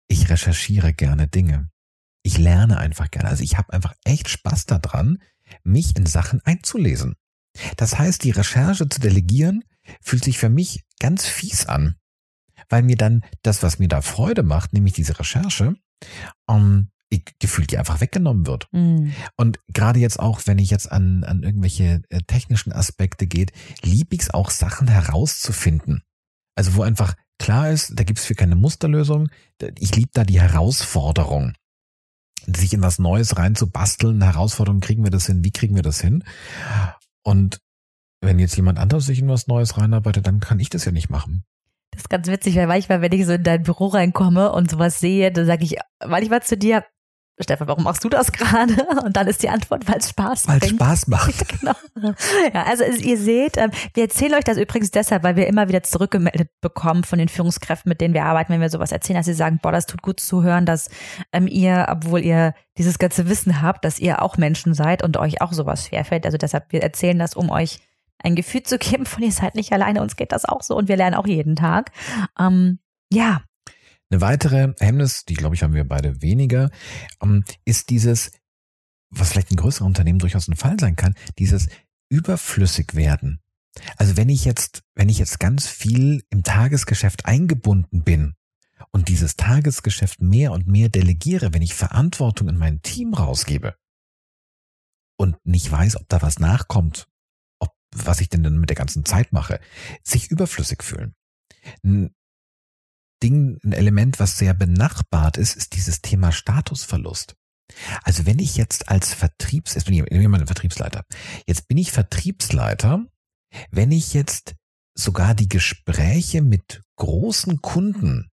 Ich 0.08 0.30
recherchiere 0.30 0.92
gerne 0.92 1.28
Dinge. 1.28 1.70
Ich 2.22 2.38
lerne 2.38 2.78
einfach 2.78 3.10
gerne. 3.10 3.28
Also 3.28 3.42
ich 3.42 3.58
habe 3.58 3.72
einfach 3.72 3.94
echt 4.04 4.28
Spaß 4.28 4.66
daran, 4.66 5.18
mich 5.62 5.96
in 5.96 6.06
Sachen 6.06 6.40
einzulesen. 6.44 7.14
Das 7.76 7.98
heißt, 7.98 8.24
die 8.24 8.30
Recherche 8.30 8.88
zu 8.88 9.00
delegieren 9.00 9.64
fühlt 10.00 10.24
sich 10.24 10.38
für 10.38 10.48
mich 10.48 10.84
ganz 11.00 11.26
fies 11.26 11.66
an, 11.66 11.96
weil 12.68 12.82
mir 12.82 12.96
dann 12.96 13.24
das, 13.42 13.62
was 13.62 13.78
mir 13.78 13.88
da 13.88 14.02
Freude 14.02 14.42
macht, 14.42 14.72
nämlich 14.72 14.94
diese 14.94 15.18
Recherche, 15.18 15.74
um, 16.46 16.56
ähm, 16.56 16.90
gefühlt 17.38 17.70
die 17.70 17.78
einfach 17.78 18.02
weggenommen 18.02 18.46
wird. 18.46 18.68
Mm. 18.72 19.12
Und 19.36 19.58
gerade 19.68 19.98
jetzt 19.98 20.20
auch, 20.20 20.42
wenn 20.44 20.58
ich 20.58 20.70
jetzt 20.70 20.92
an, 20.92 21.24
an 21.24 21.42
irgendwelche 21.42 22.02
äh, 22.10 22.20
technischen 22.26 22.70
Aspekte 22.70 23.26
geht, 23.26 23.52
lieb 23.82 24.12
ich 24.12 24.20
es 24.20 24.30
auch, 24.30 24.50
Sachen 24.50 24.88
herauszufinden. 24.88 26.02
Also 26.54 26.74
wo 26.74 26.82
einfach 26.82 27.14
klar 27.38 27.70
ist, 27.70 27.98
da 27.98 28.04
gibt 28.04 28.18
es 28.18 28.24
für 28.24 28.34
keine 28.34 28.56
Musterlösung. 28.56 29.28
Ich 29.78 29.94
liebe 29.94 30.10
da 30.12 30.24
die 30.24 30.40
Herausforderung. 30.40 31.54
Sich 32.46 32.72
in 32.72 32.82
was 32.82 32.98
Neues 32.98 33.36
reinzubasteln, 33.36 34.22
Herausforderung, 34.22 34.80
kriegen 34.80 35.04
wir 35.04 35.10
das 35.10 35.26
hin, 35.26 35.44
wie 35.44 35.50
kriegen 35.50 35.74
wir 35.74 35.82
das 35.82 36.00
hin? 36.00 36.24
Und 37.22 37.60
wenn 38.20 38.38
jetzt 38.38 38.56
jemand 38.56 38.78
anderes 38.78 39.06
sich 39.06 39.18
in 39.18 39.28
was 39.28 39.46
Neues 39.46 39.76
reinarbeitet, 39.76 40.26
dann 40.26 40.40
kann 40.40 40.58
ich 40.58 40.70
das 40.70 40.84
ja 40.84 40.92
nicht 40.92 41.10
machen. 41.10 41.44
Das 41.90 42.02
ist 42.02 42.10
ganz 42.10 42.26
witzig, 42.28 42.56
weil 42.56 42.66
manchmal, 42.66 43.00
wenn 43.00 43.12
ich 43.12 43.26
so 43.26 43.32
in 43.32 43.42
dein 43.42 43.62
Büro 43.62 43.86
reinkomme 43.86 44.52
und 44.52 44.70
sowas 44.70 45.00
sehe, 45.00 45.32
dann 45.32 45.46
sage 45.46 45.64
ich 45.64 45.76
manchmal 46.06 46.42
zu 46.42 46.56
dir, 46.56 46.84
Stefan, 47.40 47.68
warum 47.68 47.84
machst 47.84 48.04
du 48.04 48.08
das 48.08 48.32
gerade? 48.32 48.74
Und 49.04 49.16
dann 49.16 49.26
ist 49.28 49.42
die 49.42 49.48
Antwort, 49.48 49.86
weil 49.88 49.98
es 49.98 50.10
Spaß 50.10 50.46
macht. 50.46 50.62
Weil 50.62 50.68
es 50.68 50.74
Spaß 50.74 51.06
macht. 51.08 51.48
genau. 51.48 51.74
Ja, 52.52 52.64
also 52.64 52.84
ihr 52.84 53.16
seht, 53.16 53.56
ähm, 53.56 53.70
wir 53.94 54.04
erzählen 54.04 54.34
euch 54.34 54.44
das 54.44 54.58
übrigens 54.58 54.90
deshalb, 54.90 55.22
weil 55.22 55.36
wir 55.36 55.46
immer 55.46 55.68
wieder 55.68 55.82
zurückgemeldet 55.82 56.50
bekommen 56.60 57.04
von 57.04 57.18
den 57.18 57.28
Führungskräften, 57.28 57.88
mit 57.88 58.00
denen 58.00 58.14
wir 58.14 58.24
arbeiten, 58.24 58.52
wenn 58.52 58.60
wir 58.60 58.70
sowas 58.70 58.92
erzählen, 58.92 59.18
dass 59.18 59.26
sie 59.26 59.34
sagen, 59.34 59.60
boah, 59.62 59.72
das 59.72 59.86
tut 59.86 60.02
gut 60.02 60.20
zu 60.20 60.42
hören, 60.42 60.66
dass 60.66 60.90
ähm, 61.32 61.46
ihr, 61.46 61.86
obwohl 61.88 62.20
ihr 62.20 62.54
dieses 62.76 62.98
ganze 62.98 63.28
Wissen 63.28 63.62
habt, 63.62 63.84
dass 63.84 63.98
ihr 63.98 64.22
auch 64.22 64.36
Menschen 64.36 64.74
seid 64.74 65.02
und 65.02 65.16
euch 65.16 65.40
auch 65.40 65.52
sowas 65.52 65.86
schwerfällt. 65.86 66.26
Also 66.26 66.38
deshalb, 66.38 66.72
wir 66.72 66.82
erzählen 66.82 67.18
das, 67.18 67.34
um 67.34 67.50
euch 67.50 67.78
ein 68.18 68.34
Gefühl 68.34 68.62
zu 68.62 68.78
geben 68.78 69.06
von 69.06 69.22
ihr 69.22 69.32
seid 69.32 69.54
nicht 69.54 69.72
alleine, 69.72 70.02
uns 70.02 70.16
geht 70.16 70.32
das 70.32 70.44
auch 70.44 70.62
so 70.62 70.76
und 70.76 70.88
wir 70.88 70.96
lernen 70.96 71.14
auch 71.14 71.26
jeden 71.26 71.56
Tag. 71.56 71.92
Ähm, 72.38 72.80
ja, 73.12 73.42
eine 74.10 74.20
weitere 74.20 74.74
Hemmnis, 74.78 75.24
die 75.24 75.34
glaube 75.34 75.54
ich 75.54 75.62
haben 75.62 75.74
wir 75.74 75.86
beide 75.86 76.22
weniger, 76.22 76.70
ähm, 77.22 77.44
ist 77.64 77.90
dieses, 77.90 78.32
was 79.10 79.30
vielleicht 79.30 79.50
in 79.50 79.56
größeren 79.56 79.86
Unternehmen 79.86 80.18
durchaus 80.18 80.48
ein 80.48 80.56
Fall 80.56 80.78
sein 80.80 80.96
kann, 80.96 81.14
dieses 81.38 81.68
überflüssig 82.08 82.94
werden. 82.94 83.40
Also 83.96 84.16
wenn 84.16 84.28
ich 84.28 84.44
jetzt, 84.44 84.82
wenn 84.94 85.08
ich 85.08 85.18
jetzt 85.18 85.38
ganz 85.38 85.66
viel 85.66 86.24
im 86.30 86.42
Tagesgeschäft 86.42 87.26
eingebunden 87.26 88.02
bin 88.02 88.34
und 88.90 89.08
dieses 89.08 89.36
Tagesgeschäft 89.36 90.20
mehr 90.20 90.52
und 90.52 90.66
mehr 90.66 90.88
delegiere, 90.88 91.52
wenn 91.52 91.62
ich 91.62 91.74
Verantwortung 91.74 92.48
in 92.48 92.56
mein 92.56 92.82
Team 92.82 93.14
rausgebe, 93.14 93.76
und 95.18 95.36
nicht 95.44 95.70
weiß, 95.70 95.96
ob 95.96 96.08
da 96.08 96.22
was 96.22 96.38
nachkommt, 96.38 97.08
ob 97.58 97.74
was 97.94 98.20
ich 98.20 98.28
denn 98.28 98.42
dann 98.42 98.58
mit 98.58 98.70
der 98.70 98.76
ganzen 98.76 99.04
Zeit 99.04 99.32
mache, 99.32 99.60
sich 100.02 100.30
überflüssig 100.30 100.82
fühlen. 100.82 101.14
Ding, 103.22 103.58
ein 103.64 103.72
Element, 103.72 104.20
was 104.20 104.38
sehr 104.38 104.54
benachbart 104.54 105.36
ist, 105.36 105.56
ist 105.56 105.74
dieses 105.74 106.00
Thema 106.02 106.32
Statusverlust. 106.32 107.34
Also 108.02 108.26
wenn 108.26 108.38
ich 108.38 108.56
jetzt 108.56 108.88
als 108.88 109.12
Vertriebs, 109.12 109.74
jetzt 109.74 109.84
bin 109.84 109.94
ich 109.94 110.10
ein 110.10 110.46
Vertriebsleiter. 110.46 111.04
Jetzt 111.46 111.68
bin 111.68 111.76
ich 111.76 111.92
Vertriebsleiter, 111.92 113.06
wenn 113.70 113.92
ich 113.92 114.14
jetzt 114.14 114.54
sogar 114.96 115.34
die 115.34 115.48
Gespräche 115.48 116.42
mit 116.42 116.82
großen 116.96 117.60
Kunden 117.60 118.30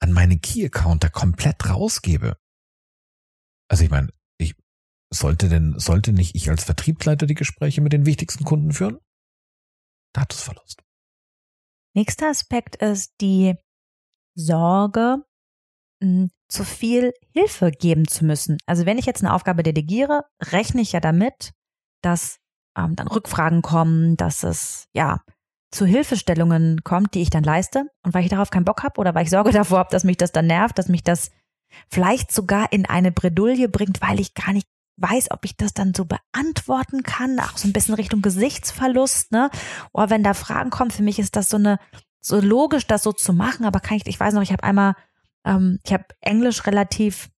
an 0.00 0.12
meine 0.12 0.38
Key-Accounter 0.38 1.10
komplett 1.10 1.68
rausgebe. 1.68 2.36
Also 3.68 3.84
ich 3.84 3.90
meine, 3.90 4.12
ich 4.38 4.54
sollte 5.10 5.48
denn, 5.48 5.78
sollte 5.78 6.12
nicht 6.12 6.34
ich 6.34 6.50
als 6.50 6.64
Vertriebsleiter 6.64 7.26
die 7.26 7.34
Gespräche 7.34 7.80
mit 7.80 7.92
den 7.92 8.04
wichtigsten 8.04 8.44
Kunden 8.44 8.72
führen? 8.72 8.98
Statusverlust. 10.14 10.82
Nächster 11.94 12.28
Aspekt 12.28 12.76
ist 12.76 13.14
die 13.20 13.54
Sorge, 14.34 15.22
zu 16.48 16.64
viel 16.64 17.12
Hilfe 17.32 17.70
geben 17.70 18.08
zu 18.08 18.24
müssen. 18.24 18.58
Also 18.66 18.86
wenn 18.86 18.98
ich 18.98 19.06
jetzt 19.06 19.22
eine 19.22 19.32
Aufgabe 19.32 19.62
delegiere, 19.62 20.24
rechne 20.50 20.80
ich 20.80 20.92
ja 20.92 21.00
damit, 21.00 21.52
dass 22.02 22.38
ähm, 22.76 22.96
dann 22.96 23.08
Rückfragen 23.08 23.62
kommen, 23.62 24.16
dass 24.16 24.42
es 24.42 24.88
ja 24.92 25.22
zu 25.70 25.86
Hilfestellungen 25.86 26.82
kommt, 26.84 27.14
die 27.14 27.22
ich 27.22 27.30
dann 27.30 27.44
leiste. 27.44 27.86
Und 28.02 28.14
weil 28.14 28.24
ich 28.24 28.30
darauf 28.30 28.50
keinen 28.50 28.64
Bock 28.64 28.82
habe 28.82 29.00
oder 29.00 29.14
weil 29.14 29.24
ich 29.24 29.30
Sorge 29.30 29.50
davor 29.52 29.78
habe, 29.78 29.90
dass 29.90 30.04
mich 30.04 30.16
das 30.16 30.32
dann 30.32 30.46
nervt, 30.46 30.78
dass 30.78 30.88
mich 30.88 31.02
das 31.02 31.30
vielleicht 31.88 32.32
sogar 32.32 32.72
in 32.72 32.84
eine 32.84 33.12
Bredouille 33.12 33.68
bringt, 33.68 34.02
weil 34.02 34.20
ich 34.20 34.34
gar 34.34 34.52
nicht 34.52 34.68
weiß, 34.98 35.30
ob 35.30 35.44
ich 35.44 35.56
das 35.56 35.72
dann 35.72 35.94
so 35.94 36.04
beantworten 36.04 37.02
kann, 37.02 37.40
auch 37.40 37.56
so 37.56 37.66
ein 37.66 37.72
bisschen 37.72 37.94
Richtung 37.94 38.20
Gesichtsverlust, 38.20 39.32
ne? 39.32 39.50
Oder 39.92 40.10
wenn 40.10 40.22
da 40.22 40.34
Fragen 40.34 40.68
kommen, 40.68 40.90
für 40.90 41.02
mich 41.02 41.18
ist 41.18 41.34
das 41.34 41.48
so 41.48 41.56
eine, 41.56 41.78
so 42.22 42.40
logisch, 42.40 42.86
das 42.86 43.02
so 43.02 43.12
zu 43.12 43.32
machen, 43.32 43.66
aber 43.66 43.80
kann 43.80 43.98
ich, 43.98 44.06
ich 44.06 44.18
weiß 44.18 44.32
noch, 44.32 44.42
ich 44.42 44.52
habe 44.52 44.62
einmal 44.64 44.94
ähm, 45.44 45.78
ich 45.84 45.92
habe 45.92 46.04
Englisch 46.20 46.66
relativ 46.66 47.30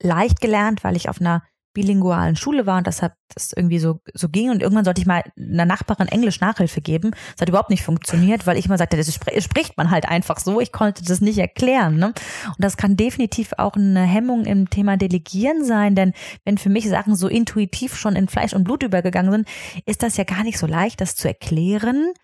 leicht 0.00 0.40
gelernt, 0.40 0.84
weil 0.84 0.96
ich 0.96 1.08
auf 1.08 1.20
einer 1.20 1.42
bilingualen 1.74 2.36
Schule 2.36 2.66
war 2.66 2.78
und 2.78 2.86
deshalb 2.86 3.14
das 3.34 3.52
irgendwie 3.52 3.80
so, 3.80 4.00
so 4.14 4.28
ging. 4.28 4.50
Und 4.50 4.62
irgendwann 4.62 4.84
sollte 4.84 5.00
ich 5.00 5.08
mal 5.08 5.24
einer 5.36 5.64
Nachbarin 5.64 6.06
Englisch 6.06 6.40
Nachhilfe 6.40 6.80
geben. 6.80 7.10
Das 7.32 7.40
hat 7.40 7.48
überhaupt 7.48 7.70
nicht 7.70 7.82
funktioniert, 7.82 8.46
weil 8.46 8.56
ich 8.56 8.66
immer 8.66 8.78
sagte, 8.78 8.96
das 8.96 9.12
spricht 9.12 9.76
man 9.76 9.90
halt 9.90 10.08
einfach 10.08 10.38
so. 10.38 10.60
Ich 10.60 10.70
konnte 10.70 11.02
das 11.02 11.20
nicht 11.20 11.38
erklären. 11.38 11.96
Ne? 11.96 12.06
Und 12.06 12.58
das 12.58 12.76
kann 12.76 12.96
definitiv 12.96 13.54
auch 13.58 13.74
eine 13.74 14.02
Hemmung 14.02 14.44
im 14.44 14.70
Thema 14.70 14.96
Delegieren 14.96 15.64
sein, 15.64 15.96
denn 15.96 16.12
wenn 16.44 16.58
für 16.58 16.70
mich 16.70 16.88
Sachen 16.88 17.16
so 17.16 17.26
intuitiv 17.26 17.96
schon 17.96 18.14
in 18.14 18.28
Fleisch 18.28 18.52
und 18.52 18.62
Blut 18.62 18.84
übergegangen 18.84 19.32
sind, 19.32 19.48
ist 19.84 20.04
das 20.04 20.16
ja 20.16 20.22
gar 20.22 20.44
nicht 20.44 20.58
so 20.58 20.68
leicht, 20.68 21.00
das 21.00 21.16
zu 21.16 21.26
erklären 21.26 22.14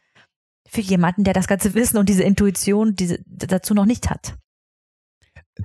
für 0.70 0.80
jemanden, 0.80 1.24
der 1.24 1.34
das 1.34 1.48
ganze 1.48 1.74
Wissen 1.74 1.98
und 1.98 2.08
diese 2.08 2.22
Intuition 2.22 2.94
diese, 2.94 3.18
dazu 3.26 3.74
noch 3.74 3.86
nicht 3.86 4.08
hat 4.08 4.36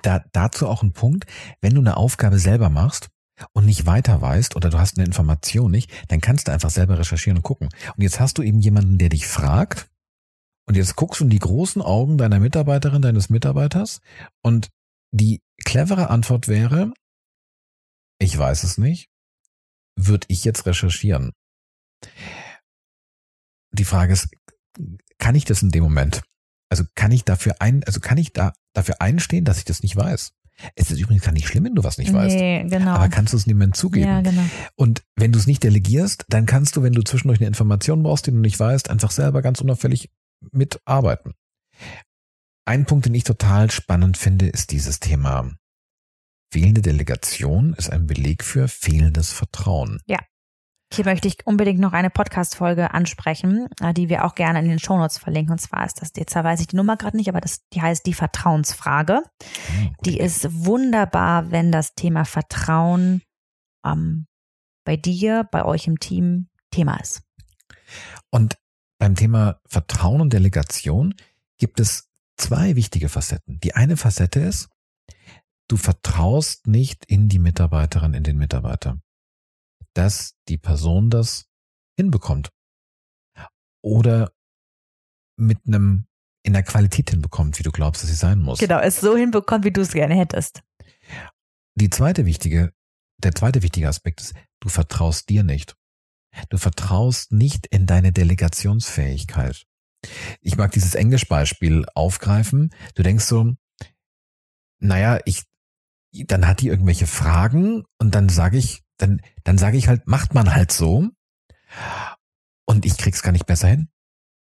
da, 0.01 0.24
dazu 0.32 0.68
auch 0.68 0.84
ein 0.84 0.93
Punkt, 0.93 1.26
wenn 1.62 1.74
du 1.74 1.82
eine 1.82 1.97
Aufgabe 1.97 2.39
selber 2.39 2.70
machst 2.70 3.10
und 3.53 3.66
nicht 3.66 3.86
weiter 3.86 4.22
weißt 4.22 4.56
oder 4.56 4.70
du 4.70 4.80
hast 4.80 4.97
eine 4.97 5.06
Information 5.06 5.72
nicht, 5.72 5.91
dann 6.10 6.22
kannst 6.22 6.47
du 6.47 6.51
einfach 6.51 6.70
selber 6.70 6.97
recherchieren 6.97 7.38
und 7.38 7.43
gucken. 7.43 7.70
Und 7.95 8.01
jetzt 8.01 8.20
hast 8.20 8.38
du 8.38 8.41
eben 8.43 8.60
jemanden, 8.60 8.97
der 8.97 9.10
dich 9.10 9.28
fragt 9.28 9.89
und 10.68 10.78
jetzt 10.78 10.95
guckst 10.95 11.20
du 11.20 11.26
in 11.26 11.30
die 11.30 11.39
großen 11.39 11.82
Augen 11.82 12.18
deiner 12.18 12.39
Mitarbeiterin, 12.39 13.01
deines 13.01 13.30
Mitarbeiters 13.30 14.01
und 14.41 14.70
die 15.12 15.41
clevere 15.64 16.10
Antwort 16.10 16.47
wäre, 16.47 16.93
ich 18.20 18.38
weiß 18.38 18.64
es 18.64 18.78
nicht, 18.78 19.10
würde 19.97 20.26
ich 20.30 20.43
jetzt 20.43 20.66
recherchieren. 20.66 21.32
Die 23.72 23.86
Frage 23.86 24.14
ist, 24.14 24.30
kann 25.17 25.36
ich 25.36 25.45
das 25.45 25.61
in 25.61 25.71
dem 25.71 25.84
Moment? 25.84 26.21
Also 26.69 26.84
kann 26.95 27.11
ich 27.11 27.23
dafür 27.23 27.55
ein, 27.59 27.84
also 27.84 27.99
kann 27.99 28.17
ich 28.17 28.34
da 28.34 28.53
dafür 28.73 29.01
einstehen, 29.01 29.45
dass 29.45 29.57
ich 29.57 29.65
das 29.65 29.84
nicht 29.84 29.95
weiß? 29.95 30.34
Es 30.76 30.89
ist 30.89 30.99
übrigens 30.99 31.23
gar 31.23 31.32
nicht 31.32 31.47
schlimm, 31.47 31.65
wenn 31.65 31.76
du 31.76 31.84
was 31.84 31.97
nicht 31.97 32.11
nee, 32.11 32.17
weißt. 32.17 32.71
Genau. 32.71 32.91
Aber 32.91 33.09
kannst 33.09 33.34
du 33.34 33.38
es 33.38 33.45
niemandem 33.45 33.73
zugeben. 33.73 34.07
Ja, 34.07 34.21
genau. 34.21 34.43
Und 34.76 35.03
wenn 35.15 35.32
du 35.32 35.39
es 35.39 35.47
nicht 35.47 35.63
delegierst, 35.63 36.26
dann 36.30 36.45
kannst 36.45 36.76
du, 36.76 36.84
wenn 36.84 36.93
du 36.93 37.01
zwischendurch 37.01 37.39
eine 37.39 37.47
Information 37.47 38.03
brauchst, 38.03 38.28
die 38.28 38.32
du 38.32 38.38
nicht 38.38 38.59
weißt, 38.59 38.89
einfach 38.89 39.11
selber 39.11 39.41
ganz 39.41 39.59
unauffällig 39.61 40.11
mitarbeiten. 40.51 41.34
Ein 42.65 42.86
Punkt, 42.86 43.05
den 43.05 43.13
ich 43.13 43.26
total 43.26 43.69
spannend 43.69 44.17
finde, 44.17 44.47
ist 44.47 44.71
dieses 44.71 44.99
Thema. 44.99 45.51
Fehlende 46.51 46.82
Delegation 46.82 47.73
ist 47.73 47.91
ein 47.91 48.07
Beleg 48.07 48.43
für 48.43 48.67
fehlendes 48.67 49.32
Vertrauen. 49.32 49.99
Ja. 50.07 50.19
Hier 50.95 51.03
möchte 51.03 51.27
ich 51.27 51.45
unbedingt 51.45 51.81
noch 51.81 51.91
eine 51.91 52.09
Podcast-Folge 52.09 52.93
ansprechen, 52.93 53.67
äh, 53.81 53.93
die 53.93 54.07
wir 54.07 54.23
auch 54.23 54.33
gerne 54.33 54.59
in 54.59 54.69
den 54.69 54.79
Shownotes 54.79 55.17
verlinken. 55.17 55.51
Und 55.51 55.59
zwar 55.59 55.85
ist 55.85 56.01
das, 56.01 56.11
jetzt 56.15 56.33
weiß 56.33 56.61
ich 56.61 56.67
die 56.67 56.77
Nummer 56.77 56.95
gerade 56.95 57.17
nicht, 57.17 57.27
aber 57.27 57.41
das, 57.41 57.67
die 57.73 57.81
heißt 57.81 58.05
die 58.05 58.13
Vertrauensfrage. 58.13 59.21
Hm, 59.75 59.95
die 60.05 60.17
ist 60.17 60.47
wunderbar, 60.65 61.51
wenn 61.51 61.73
das 61.73 61.95
Thema 61.95 62.23
Vertrauen 62.23 63.21
ähm, 63.85 64.27
bei 64.85 64.95
dir, 64.95 65.45
bei 65.51 65.65
euch 65.65 65.85
im 65.85 65.99
Team 65.99 66.47
Thema 66.71 66.95
ist. 66.95 67.23
Und 68.29 68.57
beim 68.97 69.15
Thema 69.15 69.59
Vertrauen 69.67 70.21
und 70.21 70.31
Delegation 70.31 71.13
gibt 71.57 71.81
es 71.81 72.09
zwei 72.37 72.77
wichtige 72.77 73.09
Facetten. 73.09 73.59
Die 73.59 73.75
eine 73.75 73.97
Facette 73.97 74.39
ist, 74.39 74.69
du 75.67 75.75
vertraust 75.75 76.67
nicht 76.67 77.03
in 77.05 77.27
die 77.27 77.39
Mitarbeiterin, 77.39 78.13
in 78.13 78.23
den 78.23 78.37
Mitarbeiter 78.37 79.01
dass 79.95 80.35
die 80.47 80.57
Person 80.57 81.09
das 81.09 81.47
hinbekommt. 81.97 82.51
Oder 83.81 84.31
mit 85.37 85.59
einem 85.65 86.07
in 86.43 86.53
der 86.53 86.63
Qualität 86.63 87.09
hinbekommt, 87.09 87.57
wie 87.57 87.63
du 87.63 87.71
glaubst, 87.71 88.03
dass 88.03 88.09
sie 88.09 88.15
sein 88.15 88.39
muss. 88.39 88.59
Genau, 88.59 88.79
es 88.79 88.99
so 88.99 89.17
hinbekommt, 89.17 89.65
wie 89.65 89.71
du 89.71 89.81
es 89.81 89.93
gerne 89.93 90.15
hättest. 90.15 90.61
Die 91.73 91.89
zweite 91.89 92.25
wichtige, 92.25 92.71
der 93.17 93.33
zweite 93.33 93.63
wichtige 93.63 93.87
Aspekt 93.87 94.21
ist, 94.21 94.33
du 94.59 94.69
vertraust 94.69 95.27
dir 95.29 95.43
nicht. 95.43 95.75
Du 96.49 96.57
vertraust 96.57 97.31
nicht 97.31 97.65
in 97.67 97.85
deine 97.85 98.11
Delegationsfähigkeit. 98.11 99.65
Ich 100.41 100.55
mag 100.57 100.71
dieses 100.71 100.93
Englischbeispiel 100.93 101.85
aufgreifen. 101.95 102.73
Du 102.93 103.01
denkst 103.01 103.25
so, 103.25 103.55
naja, 104.79 105.19
ich, 105.25 105.45
dann 106.11 106.47
hat 106.47 106.61
die 106.61 106.67
irgendwelche 106.67 107.07
Fragen 107.07 107.83
und 107.97 108.13
dann 108.13 108.29
sage 108.29 108.57
ich, 108.57 108.84
dann, 108.97 109.21
dann 109.43 109.57
sage 109.57 109.77
ich 109.77 109.87
halt, 109.87 110.07
macht 110.07 110.33
man 110.33 110.53
halt 110.53 110.71
so. 110.71 111.09
Und 112.65 112.85
ich 112.85 112.97
krieg's 112.97 113.21
gar 113.21 113.31
nicht 113.31 113.45
besser 113.45 113.67
hin. 113.67 113.89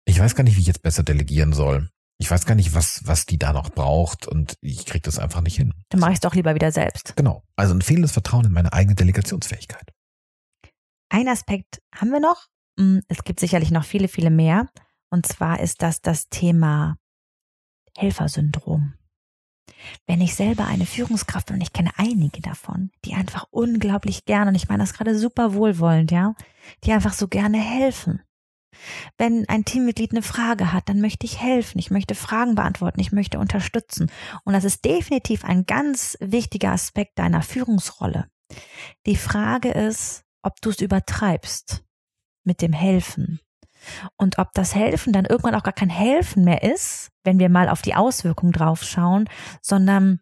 Ich 0.05 0.19
weiß 0.19 0.35
gar 0.35 0.43
nicht, 0.43 0.55
wie 0.55 0.61
ich 0.61 0.67
jetzt 0.67 0.81
besser 0.83 1.03
delegieren 1.03 1.53
soll. 1.53 1.89
Ich 2.17 2.31
weiß 2.31 2.45
gar 2.45 2.55
nicht, 2.55 2.73
was, 2.73 3.01
was 3.05 3.25
die 3.25 3.37
da 3.37 3.51
noch 3.51 3.71
braucht 3.71 4.25
und 4.25 4.55
ich 4.61 4.85
krieg 4.85 5.03
das 5.03 5.19
einfach 5.19 5.41
nicht 5.41 5.57
hin. 5.57 5.73
Dann 5.89 5.99
mache 5.99 6.11
ich 6.11 6.17
es 6.17 6.21
doch 6.21 6.33
lieber 6.33 6.55
wieder 6.55 6.71
selbst. 6.71 7.15
Genau. 7.17 7.43
Also 7.57 7.73
ein 7.73 7.81
fehlendes 7.81 8.13
Vertrauen 8.13 8.45
in 8.45 8.51
meine 8.53 8.71
eigene 8.71 8.95
Delegationsfähigkeit. 8.95 9.91
Ein 11.09 11.27
Aspekt 11.27 11.81
haben 11.93 12.11
wir 12.11 12.21
noch. 12.21 12.47
Hm, 12.79 13.01
es 13.07 13.23
gibt 13.23 13.39
sicherlich 13.39 13.71
noch 13.71 13.83
viele, 13.83 14.07
viele 14.07 14.29
mehr. 14.29 14.69
Und 15.09 15.25
zwar 15.25 15.59
ist 15.59 15.81
das 15.81 16.01
das 16.01 16.29
Thema 16.29 16.97
Helfersyndrom. 17.97 18.93
Wenn 20.07 20.21
ich 20.21 20.35
selber 20.35 20.65
eine 20.65 20.85
Führungskraft 20.85 21.47
bin, 21.47 21.57
und 21.57 21.61
ich 21.61 21.73
kenne 21.73 21.91
einige 21.97 22.41
davon, 22.41 22.91
die 23.03 23.13
einfach 23.13 23.45
unglaublich 23.51 24.25
gerne, 24.25 24.49
und 24.49 24.55
ich 24.55 24.67
meine 24.67 24.83
das 24.83 24.93
gerade 24.93 25.17
super 25.17 25.53
wohlwollend, 25.53 26.11
ja, 26.11 26.35
die 26.83 26.91
einfach 26.91 27.13
so 27.13 27.27
gerne 27.27 27.57
helfen. 27.57 28.21
Wenn 29.17 29.47
ein 29.47 29.65
Teammitglied 29.65 30.11
eine 30.11 30.21
Frage 30.21 30.73
hat, 30.73 30.89
dann 30.89 31.01
möchte 31.01 31.25
ich 31.25 31.41
helfen, 31.41 31.79
ich 31.79 31.91
möchte 31.91 32.15
Fragen 32.15 32.55
beantworten, 32.55 32.99
ich 32.99 33.11
möchte 33.11 33.39
unterstützen. 33.39 34.11
Und 34.43 34.53
das 34.53 34.63
ist 34.63 34.83
definitiv 34.85 35.45
ein 35.45 35.65
ganz 35.65 36.17
wichtiger 36.19 36.71
Aspekt 36.71 37.17
deiner 37.19 37.41
Führungsrolle. 37.41 38.27
Die 39.05 39.15
Frage 39.15 39.71
ist, 39.71 40.23
ob 40.41 40.61
du 40.61 40.69
es 40.69 40.81
übertreibst 40.81 41.83
mit 42.43 42.61
dem 42.61 42.73
Helfen. 42.73 43.39
Und 44.17 44.37
ob 44.37 44.51
das 44.53 44.75
Helfen 44.75 45.13
dann 45.13 45.25
irgendwann 45.25 45.55
auch 45.55 45.63
gar 45.63 45.73
kein 45.73 45.89
Helfen 45.89 46.43
mehr 46.43 46.63
ist, 46.63 47.09
wenn 47.23 47.39
wir 47.39 47.49
mal 47.49 47.69
auf 47.69 47.81
die 47.81 47.95
Auswirkungen 47.95 48.51
drauf 48.51 48.83
schauen, 48.83 49.29
sondern 49.61 50.19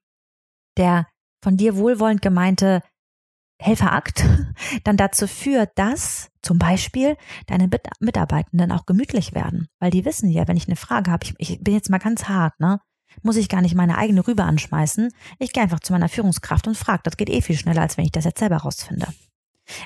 der 0.77 1.07
von 1.43 1.57
dir 1.57 1.75
wohlwollend 1.75 2.21
gemeinte 2.21 2.81
Helferakt 3.61 4.25
dann 4.83 4.97
dazu 4.97 5.27
führt, 5.27 5.71
dass 5.75 6.29
zum 6.41 6.59
Beispiel 6.59 7.15
deine 7.47 7.69
Mitarbeitenden 7.99 8.71
auch 8.71 8.85
gemütlich 8.85 9.33
werden, 9.33 9.67
weil 9.79 9.91
die 9.91 10.05
wissen 10.05 10.29
ja, 10.29 10.47
wenn 10.47 10.57
ich 10.57 10.67
eine 10.67 10.75
Frage 10.75 11.11
habe, 11.11 11.25
ich, 11.25 11.35
ich 11.37 11.63
bin 11.63 11.73
jetzt 11.73 11.89
mal 11.89 11.99
ganz 11.99 12.27
hart, 12.27 12.59
ne? 12.59 12.79
Muss 13.21 13.35
ich 13.35 13.47
gar 13.47 13.61
nicht 13.61 13.75
meine 13.75 13.99
eigene 13.99 14.27
Rübe 14.27 14.43
anschmeißen. 14.43 15.11
Ich 15.37 15.53
gehe 15.53 15.61
einfach 15.61 15.81
zu 15.81 15.93
meiner 15.93 16.09
Führungskraft 16.09 16.65
und 16.65 16.75
frage. 16.75 17.01
Das 17.03 17.15
geht 17.15 17.29
eh 17.29 17.41
viel 17.41 17.55
schneller, 17.55 17.83
als 17.83 17.95
wenn 17.95 18.05
ich 18.05 18.11
das 18.11 18.25
jetzt 18.25 18.39
selber 18.39 18.57
rausfinde. 18.57 19.05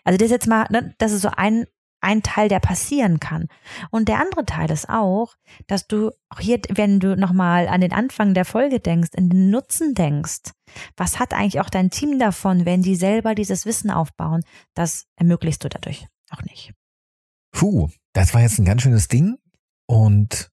Also 0.05 0.17
das 0.17 0.27
ist 0.27 0.31
jetzt 0.31 0.47
mal, 0.47 0.65
ne, 0.69 0.95
das 0.97 1.11
ist 1.11 1.23
so 1.23 1.29
ein 1.35 1.65
ein 2.01 2.23
Teil, 2.23 2.49
der 2.49 2.59
passieren 2.59 3.19
kann. 3.19 3.47
Und 3.91 4.07
der 4.07 4.19
andere 4.19 4.45
Teil 4.45 4.69
ist 4.71 4.89
auch, 4.89 5.35
dass 5.67 5.87
du 5.87 6.11
auch 6.29 6.39
hier, 6.39 6.59
wenn 6.69 6.99
du 6.99 7.15
nochmal 7.15 7.67
an 7.67 7.81
den 7.81 7.93
Anfang 7.93 8.33
der 8.33 8.45
Folge 8.45 8.79
denkst, 8.79 9.09
in 9.13 9.29
den 9.29 9.49
Nutzen 9.49 9.93
denkst. 9.93 10.51
Was 10.95 11.19
hat 11.19 11.33
eigentlich 11.33 11.59
auch 11.59 11.69
dein 11.69 11.89
Team 11.89 12.19
davon, 12.19 12.65
wenn 12.65 12.81
die 12.81 12.95
selber 12.95 13.35
dieses 13.35 13.65
Wissen 13.65 13.89
aufbauen? 13.89 14.43
Das 14.73 15.05
ermöglichst 15.15 15.63
du 15.63 15.69
dadurch 15.69 16.07
auch 16.29 16.43
nicht. 16.43 16.73
Puh, 17.51 17.89
das 18.13 18.33
war 18.33 18.41
jetzt 18.41 18.59
ein 18.59 18.65
ganz 18.65 18.81
schönes 18.81 19.07
Ding. 19.07 19.37
Und 19.87 20.51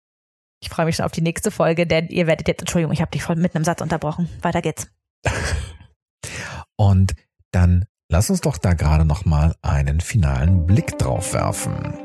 ich 0.60 0.70
freue 0.70 0.86
mich 0.86 0.96
schon 0.96 1.04
auf 1.04 1.12
die 1.12 1.20
nächste 1.20 1.50
Folge, 1.50 1.86
denn 1.86 2.08
ihr 2.08 2.26
werdet 2.26 2.48
jetzt, 2.48 2.60
Entschuldigung, 2.60 2.92
ich 2.92 3.00
habe 3.02 3.10
dich 3.10 3.22
voll 3.22 3.36
mit 3.36 3.54
einem 3.54 3.64
Satz 3.64 3.82
unterbrochen. 3.82 4.28
Weiter 4.40 4.62
geht's. 4.62 4.88
Und 6.76 7.14
dann 7.50 7.84
lass 8.14 8.30
uns 8.30 8.42
doch 8.42 8.58
da 8.58 8.74
gerade 8.74 9.04
noch 9.04 9.24
mal 9.24 9.56
einen 9.60 10.00
finalen 10.00 10.66
Blick 10.66 10.96
drauf 10.98 11.34
werfen. 11.34 11.98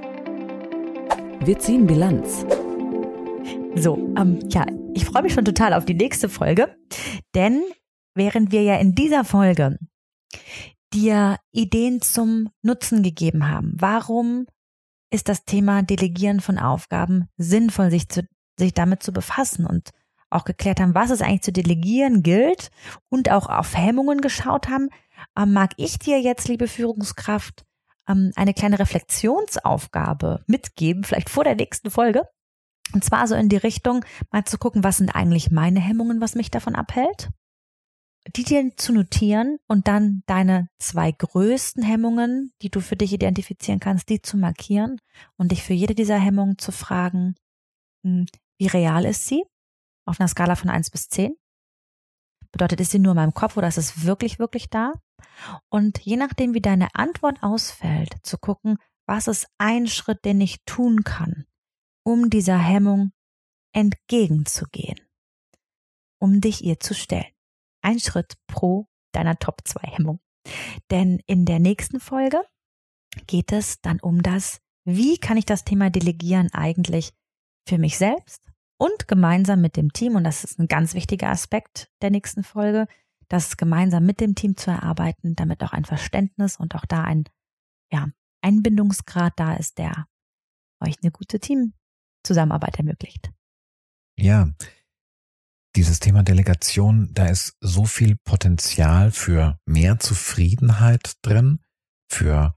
Wir 1.40 1.60
ziehen 1.60 1.86
Bilanz. 1.86 2.48
So, 3.76 3.96
ähm, 4.18 4.40
ja, 4.50 4.66
ich 4.96 5.06
freue 5.06 5.22
mich 5.22 5.34
schon 5.34 5.46
total 5.46 5.72
auf 5.72 5.86
die 5.86 5.94
nächste 5.94 6.28
Folge, 6.28 6.76
denn 7.36 7.62
während 8.16 8.52
wir 8.52 8.64
ja 8.64 8.78
in 8.78 8.96
dieser 8.96 9.24
Folge 9.24 9.78
dir 10.96 11.38
Ideen 11.52 12.02
zum 12.02 12.50
Nutzen 12.64 13.04
gegeben 13.04 13.48
haben, 13.48 13.74
warum 13.76 14.48
ist 15.12 15.30
das 15.30 15.46
Thema 15.46 15.84
Delegieren 15.84 16.40
von 16.40 16.58
Aufgaben 16.58 17.30
sinnvoll, 17.38 17.92
sich, 17.92 18.10
zu, 18.10 18.28
sich 18.58 18.74
damit 18.74 19.04
zu 19.04 19.14
befassen 19.14 19.68
und 19.68 19.92
auch 20.32 20.44
geklärt 20.44 20.80
haben, 20.80 20.96
was 20.96 21.12
es 21.12 21.22
eigentlich 21.22 21.44
zu 21.44 21.52
delegieren 21.52 22.24
gilt 22.24 22.72
und 23.10 23.30
auch 23.32 23.48
auf 23.48 23.76
Hemmungen 23.76 24.22
geschaut 24.22 24.70
haben, 24.70 24.90
ähm, 25.38 25.54
mag 25.54 25.74
ich 25.78 26.00
dir 26.00 26.20
jetzt, 26.20 26.48
liebe 26.48 26.68
Führungskraft, 26.68 27.66
ähm, 28.08 28.32
eine 28.36 28.54
kleine 28.54 28.80
Reflexionsaufgabe 28.80 30.44
mitgeben, 30.48 31.04
vielleicht 31.04 31.30
vor 31.30 31.44
der 31.44 31.56
nächsten 31.56 31.92
Folge. 31.92 32.24
Und 32.94 33.04
zwar 33.04 33.28
so 33.28 33.36
in 33.36 33.50
die 33.50 33.58
Richtung, 33.58 34.04
mal 34.32 34.46
zu 34.46 34.58
gucken, 34.58 34.84
was 34.84 34.98
sind 34.98 35.12
eigentlich 35.12 35.52
meine 35.52 35.80
Hemmungen, 35.80 36.22
was 36.22 36.36
mich 36.36 36.50
davon 36.50 36.76
abhält? 36.76 37.30
Die 38.36 38.44
dir 38.44 38.76
zu 38.76 38.94
notieren 38.94 39.58
und 39.68 39.88
dann 39.88 40.24
deine 40.26 40.68
zwei 40.80 41.12
größten 41.12 41.84
Hemmungen, 41.84 42.52
die 42.62 42.70
du 42.70 42.82
für 42.82 42.96
dich 42.96 43.14
identifizieren 43.14 43.80
kannst, 43.80 44.10
die 44.10 44.22
zu 44.22 44.38
markieren 44.38 45.00
und 45.38 45.52
dich 45.52 45.64
für 45.64 45.74
jede 45.74 45.96
dieser 45.96 46.18
Hemmungen 46.18 46.58
zu 46.58 46.72
fragen, 46.72 47.36
hm, 48.04 48.26
wie 48.58 48.68
real 48.68 49.06
ist 49.06 49.26
sie? 49.28 49.44
Auf 50.06 50.20
einer 50.20 50.28
Skala 50.28 50.56
von 50.56 50.70
eins 50.70 50.90
bis 50.90 51.08
zehn. 51.08 51.36
Bedeutet, 52.52 52.82
ist 52.82 52.92
sie 52.92 53.00
nur 53.00 53.12
in 53.12 53.18
meinem 53.18 53.34
Kopf 53.34 53.58
oder 53.58 53.68
ist 53.68 53.78
es 53.78 54.04
wirklich, 54.04 54.40
wirklich 54.40 54.70
da? 54.70 54.94
Und 55.70 56.00
je 56.00 56.18
nachdem, 56.18 56.54
wie 56.54 56.62
deine 56.62 56.94
Antwort 56.96 57.42
ausfällt, 57.42 58.16
zu 58.24 58.38
gucken, 58.38 58.78
was 59.06 59.28
ist 59.28 59.48
ein 59.58 59.88
Schritt, 59.88 60.26
den 60.26 60.40
ich 60.42 60.64
tun 60.66 61.04
kann, 61.04 61.46
um 62.04 62.30
dieser 62.30 62.58
Hemmung 62.58 63.12
entgegenzugehen, 63.74 65.00
um 66.20 66.42
dich 66.42 66.64
ihr 66.64 66.80
zu 66.80 66.94
stellen. 66.94 67.32
Ein 67.82 68.00
Schritt 68.00 68.36
pro 68.48 68.88
deiner 69.12 69.38
Top 69.38 69.62
2 69.64 69.80
Hemmung. 69.88 70.20
Denn 70.92 71.22
in 71.26 71.46
der 71.46 71.60
nächsten 71.60 72.00
Folge 72.00 72.42
geht 73.28 73.52
es 73.52 73.82
dann 73.82 74.00
um 74.00 74.22
das, 74.22 74.62
wie 74.86 75.18
kann 75.18 75.38
ich 75.38 75.46
das 75.46 75.64
Thema 75.64 75.90
Delegieren 75.90 76.54
eigentlich 76.54 77.14
für 77.68 77.78
mich 77.78 77.98
selbst 77.98 78.42
und 78.78 79.08
gemeinsam 79.08 79.62
mit 79.62 79.76
dem 79.76 79.92
Team, 79.94 80.16
und 80.16 80.24
das 80.24 80.44
ist 80.44 80.60
ein 80.60 80.68
ganz 80.68 80.94
wichtiger 80.94 81.30
Aspekt 81.30 81.92
der 82.02 82.12
nächsten 82.12 82.44
Folge, 82.44 82.88
das 83.30 83.58
gemeinsam 83.58 84.06
mit 84.06 84.20
dem 84.20 84.36
Team 84.36 84.58
zu 84.58 84.72
erarbeiten, 84.72 85.36
damit 85.36 85.64
auch 85.64 85.72
ein 85.72 85.86
Verständnis 85.86 86.58
und 86.58 86.76
auch 86.76 86.86
da 86.86 87.04
ein 87.04 87.26
ja, 87.92 88.08
Einbindungsgrad 88.42 89.34
da 89.38 89.56
ist, 89.56 89.78
der 89.78 90.08
euch 90.84 90.96
eine 91.02 91.12
gute 91.12 91.40
Teamzusammenarbeit 91.40 92.78
ermöglicht. 92.78 93.32
Ja, 94.18 94.50
dieses 95.76 96.00
Thema 96.00 96.24
Delegation, 96.24 97.14
da 97.14 97.28
ist 97.28 97.56
so 97.62 97.86
viel 97.86 98.18
Potenzial 98.18 99.12
für 99.12 99.60
mehr 99.66 100.00
Zufriedenheit 100.00 101.14
drin, 101.22 101.60
für 102.12 102.56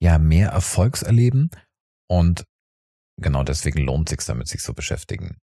ja 0.00 0.18
mehr 0.18 0.50
Erfolgserleben 0.50 1.50
und 2.08 2.44
genau 3.20 3.42
deswegen 3.42 3.80
lohnt 3.84 4.08
sich 4.08 4.20
damit, 4.26 4.48
sich 4.48 4.60
zu 4.60 4.74
beschäftigen. 4.74 5.38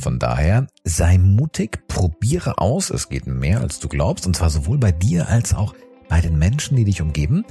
Von 0.00 0.18
daher, 0.18 0.66
sei 0.84 1.18
mutig, 1.18 1.86
probiere 1.88 2.58
aus, 2.58 2.90
es 2.90 3.08
geht 3.08 3.26
mehr 3.26 3.60
als 3.60 3.80
du 3.80 3.88
glaubst, 3.88 4.26
und 4.26 4.34
zwar 4.36 4.50
sowohl 4.50 4.78
bei 4.78 4.92
dir 4.92 5.28
als 5.28 5.54
auch 5.54 5.74
bei 6.08 6.20
den 6.20 6.38
Menschen, 6.38 6.76
die 6.76 6.84
dich 6.84 7.02
umgeben. 7.02 7.44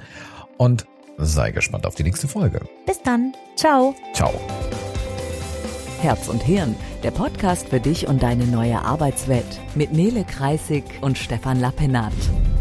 Und 0.58 0.86
sei 1.18 1.52
gespannt 1.52 1.86
auf 1.86 1.96
die 1.96 2.04
nächste 2.04 2.28
Folge. 2.28 2.62
Bis 2.86 3.02
dann. 3.04 3.34
Ciao. 3.56 3.96
Ciao. 4.14 4.34
Herz 6.02 6.28
und 6.28 6.44
Hirn, 6.44 6.76
der 7.02 7.12
Podcast 7.12 7.70
für 7.70 7.80
dich 7.80 8.08
und 8.08 8.24
deine 8.24 8.46
neue 8.46 8.82
Arbeitswelt 8.84 9.60
mit 9.74 9.94
Nele 9.94 10.26
Kreisig 10.26 10.84
und 11.02 11.18
Stefan 11.18 11.60
Lappenat. 11.60 12.14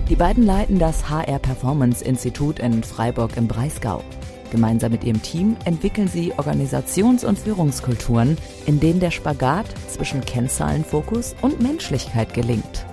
Die 0.08 0.16
beiden 0.16 0.44
leiten 0.44 0.78
das 0.78 1.08
HR 1.08 1.38
Performance 1.38 2.04
Institut 2.04 2.58
in 2.58 2.84
Freiburg 2.84 3.36
im 3.36 3.48
Breisgau. 3.48 4.04
Gemeinsam 4.52 4.92
mit 4.92 5.02
ihrem 5.02 5.20
Team 5.22 5.56
entwickeln 5.64 6.06
sie 6.08 6.34
Organisations- 6.34 7.24
und 7.24 7.38
Führungskulturen, 7.38 8.36
in 8.66 8.80
denen 8.80 9.00
der 9.00 9.10
Spagat 9.10 9.64
zwischen 9.88 10.20
Kennzahlenfokus 10.20 11.34
und 11.40 11.62
Menschlichkeit 11.62 12.34
gelingt. 12.34 12.84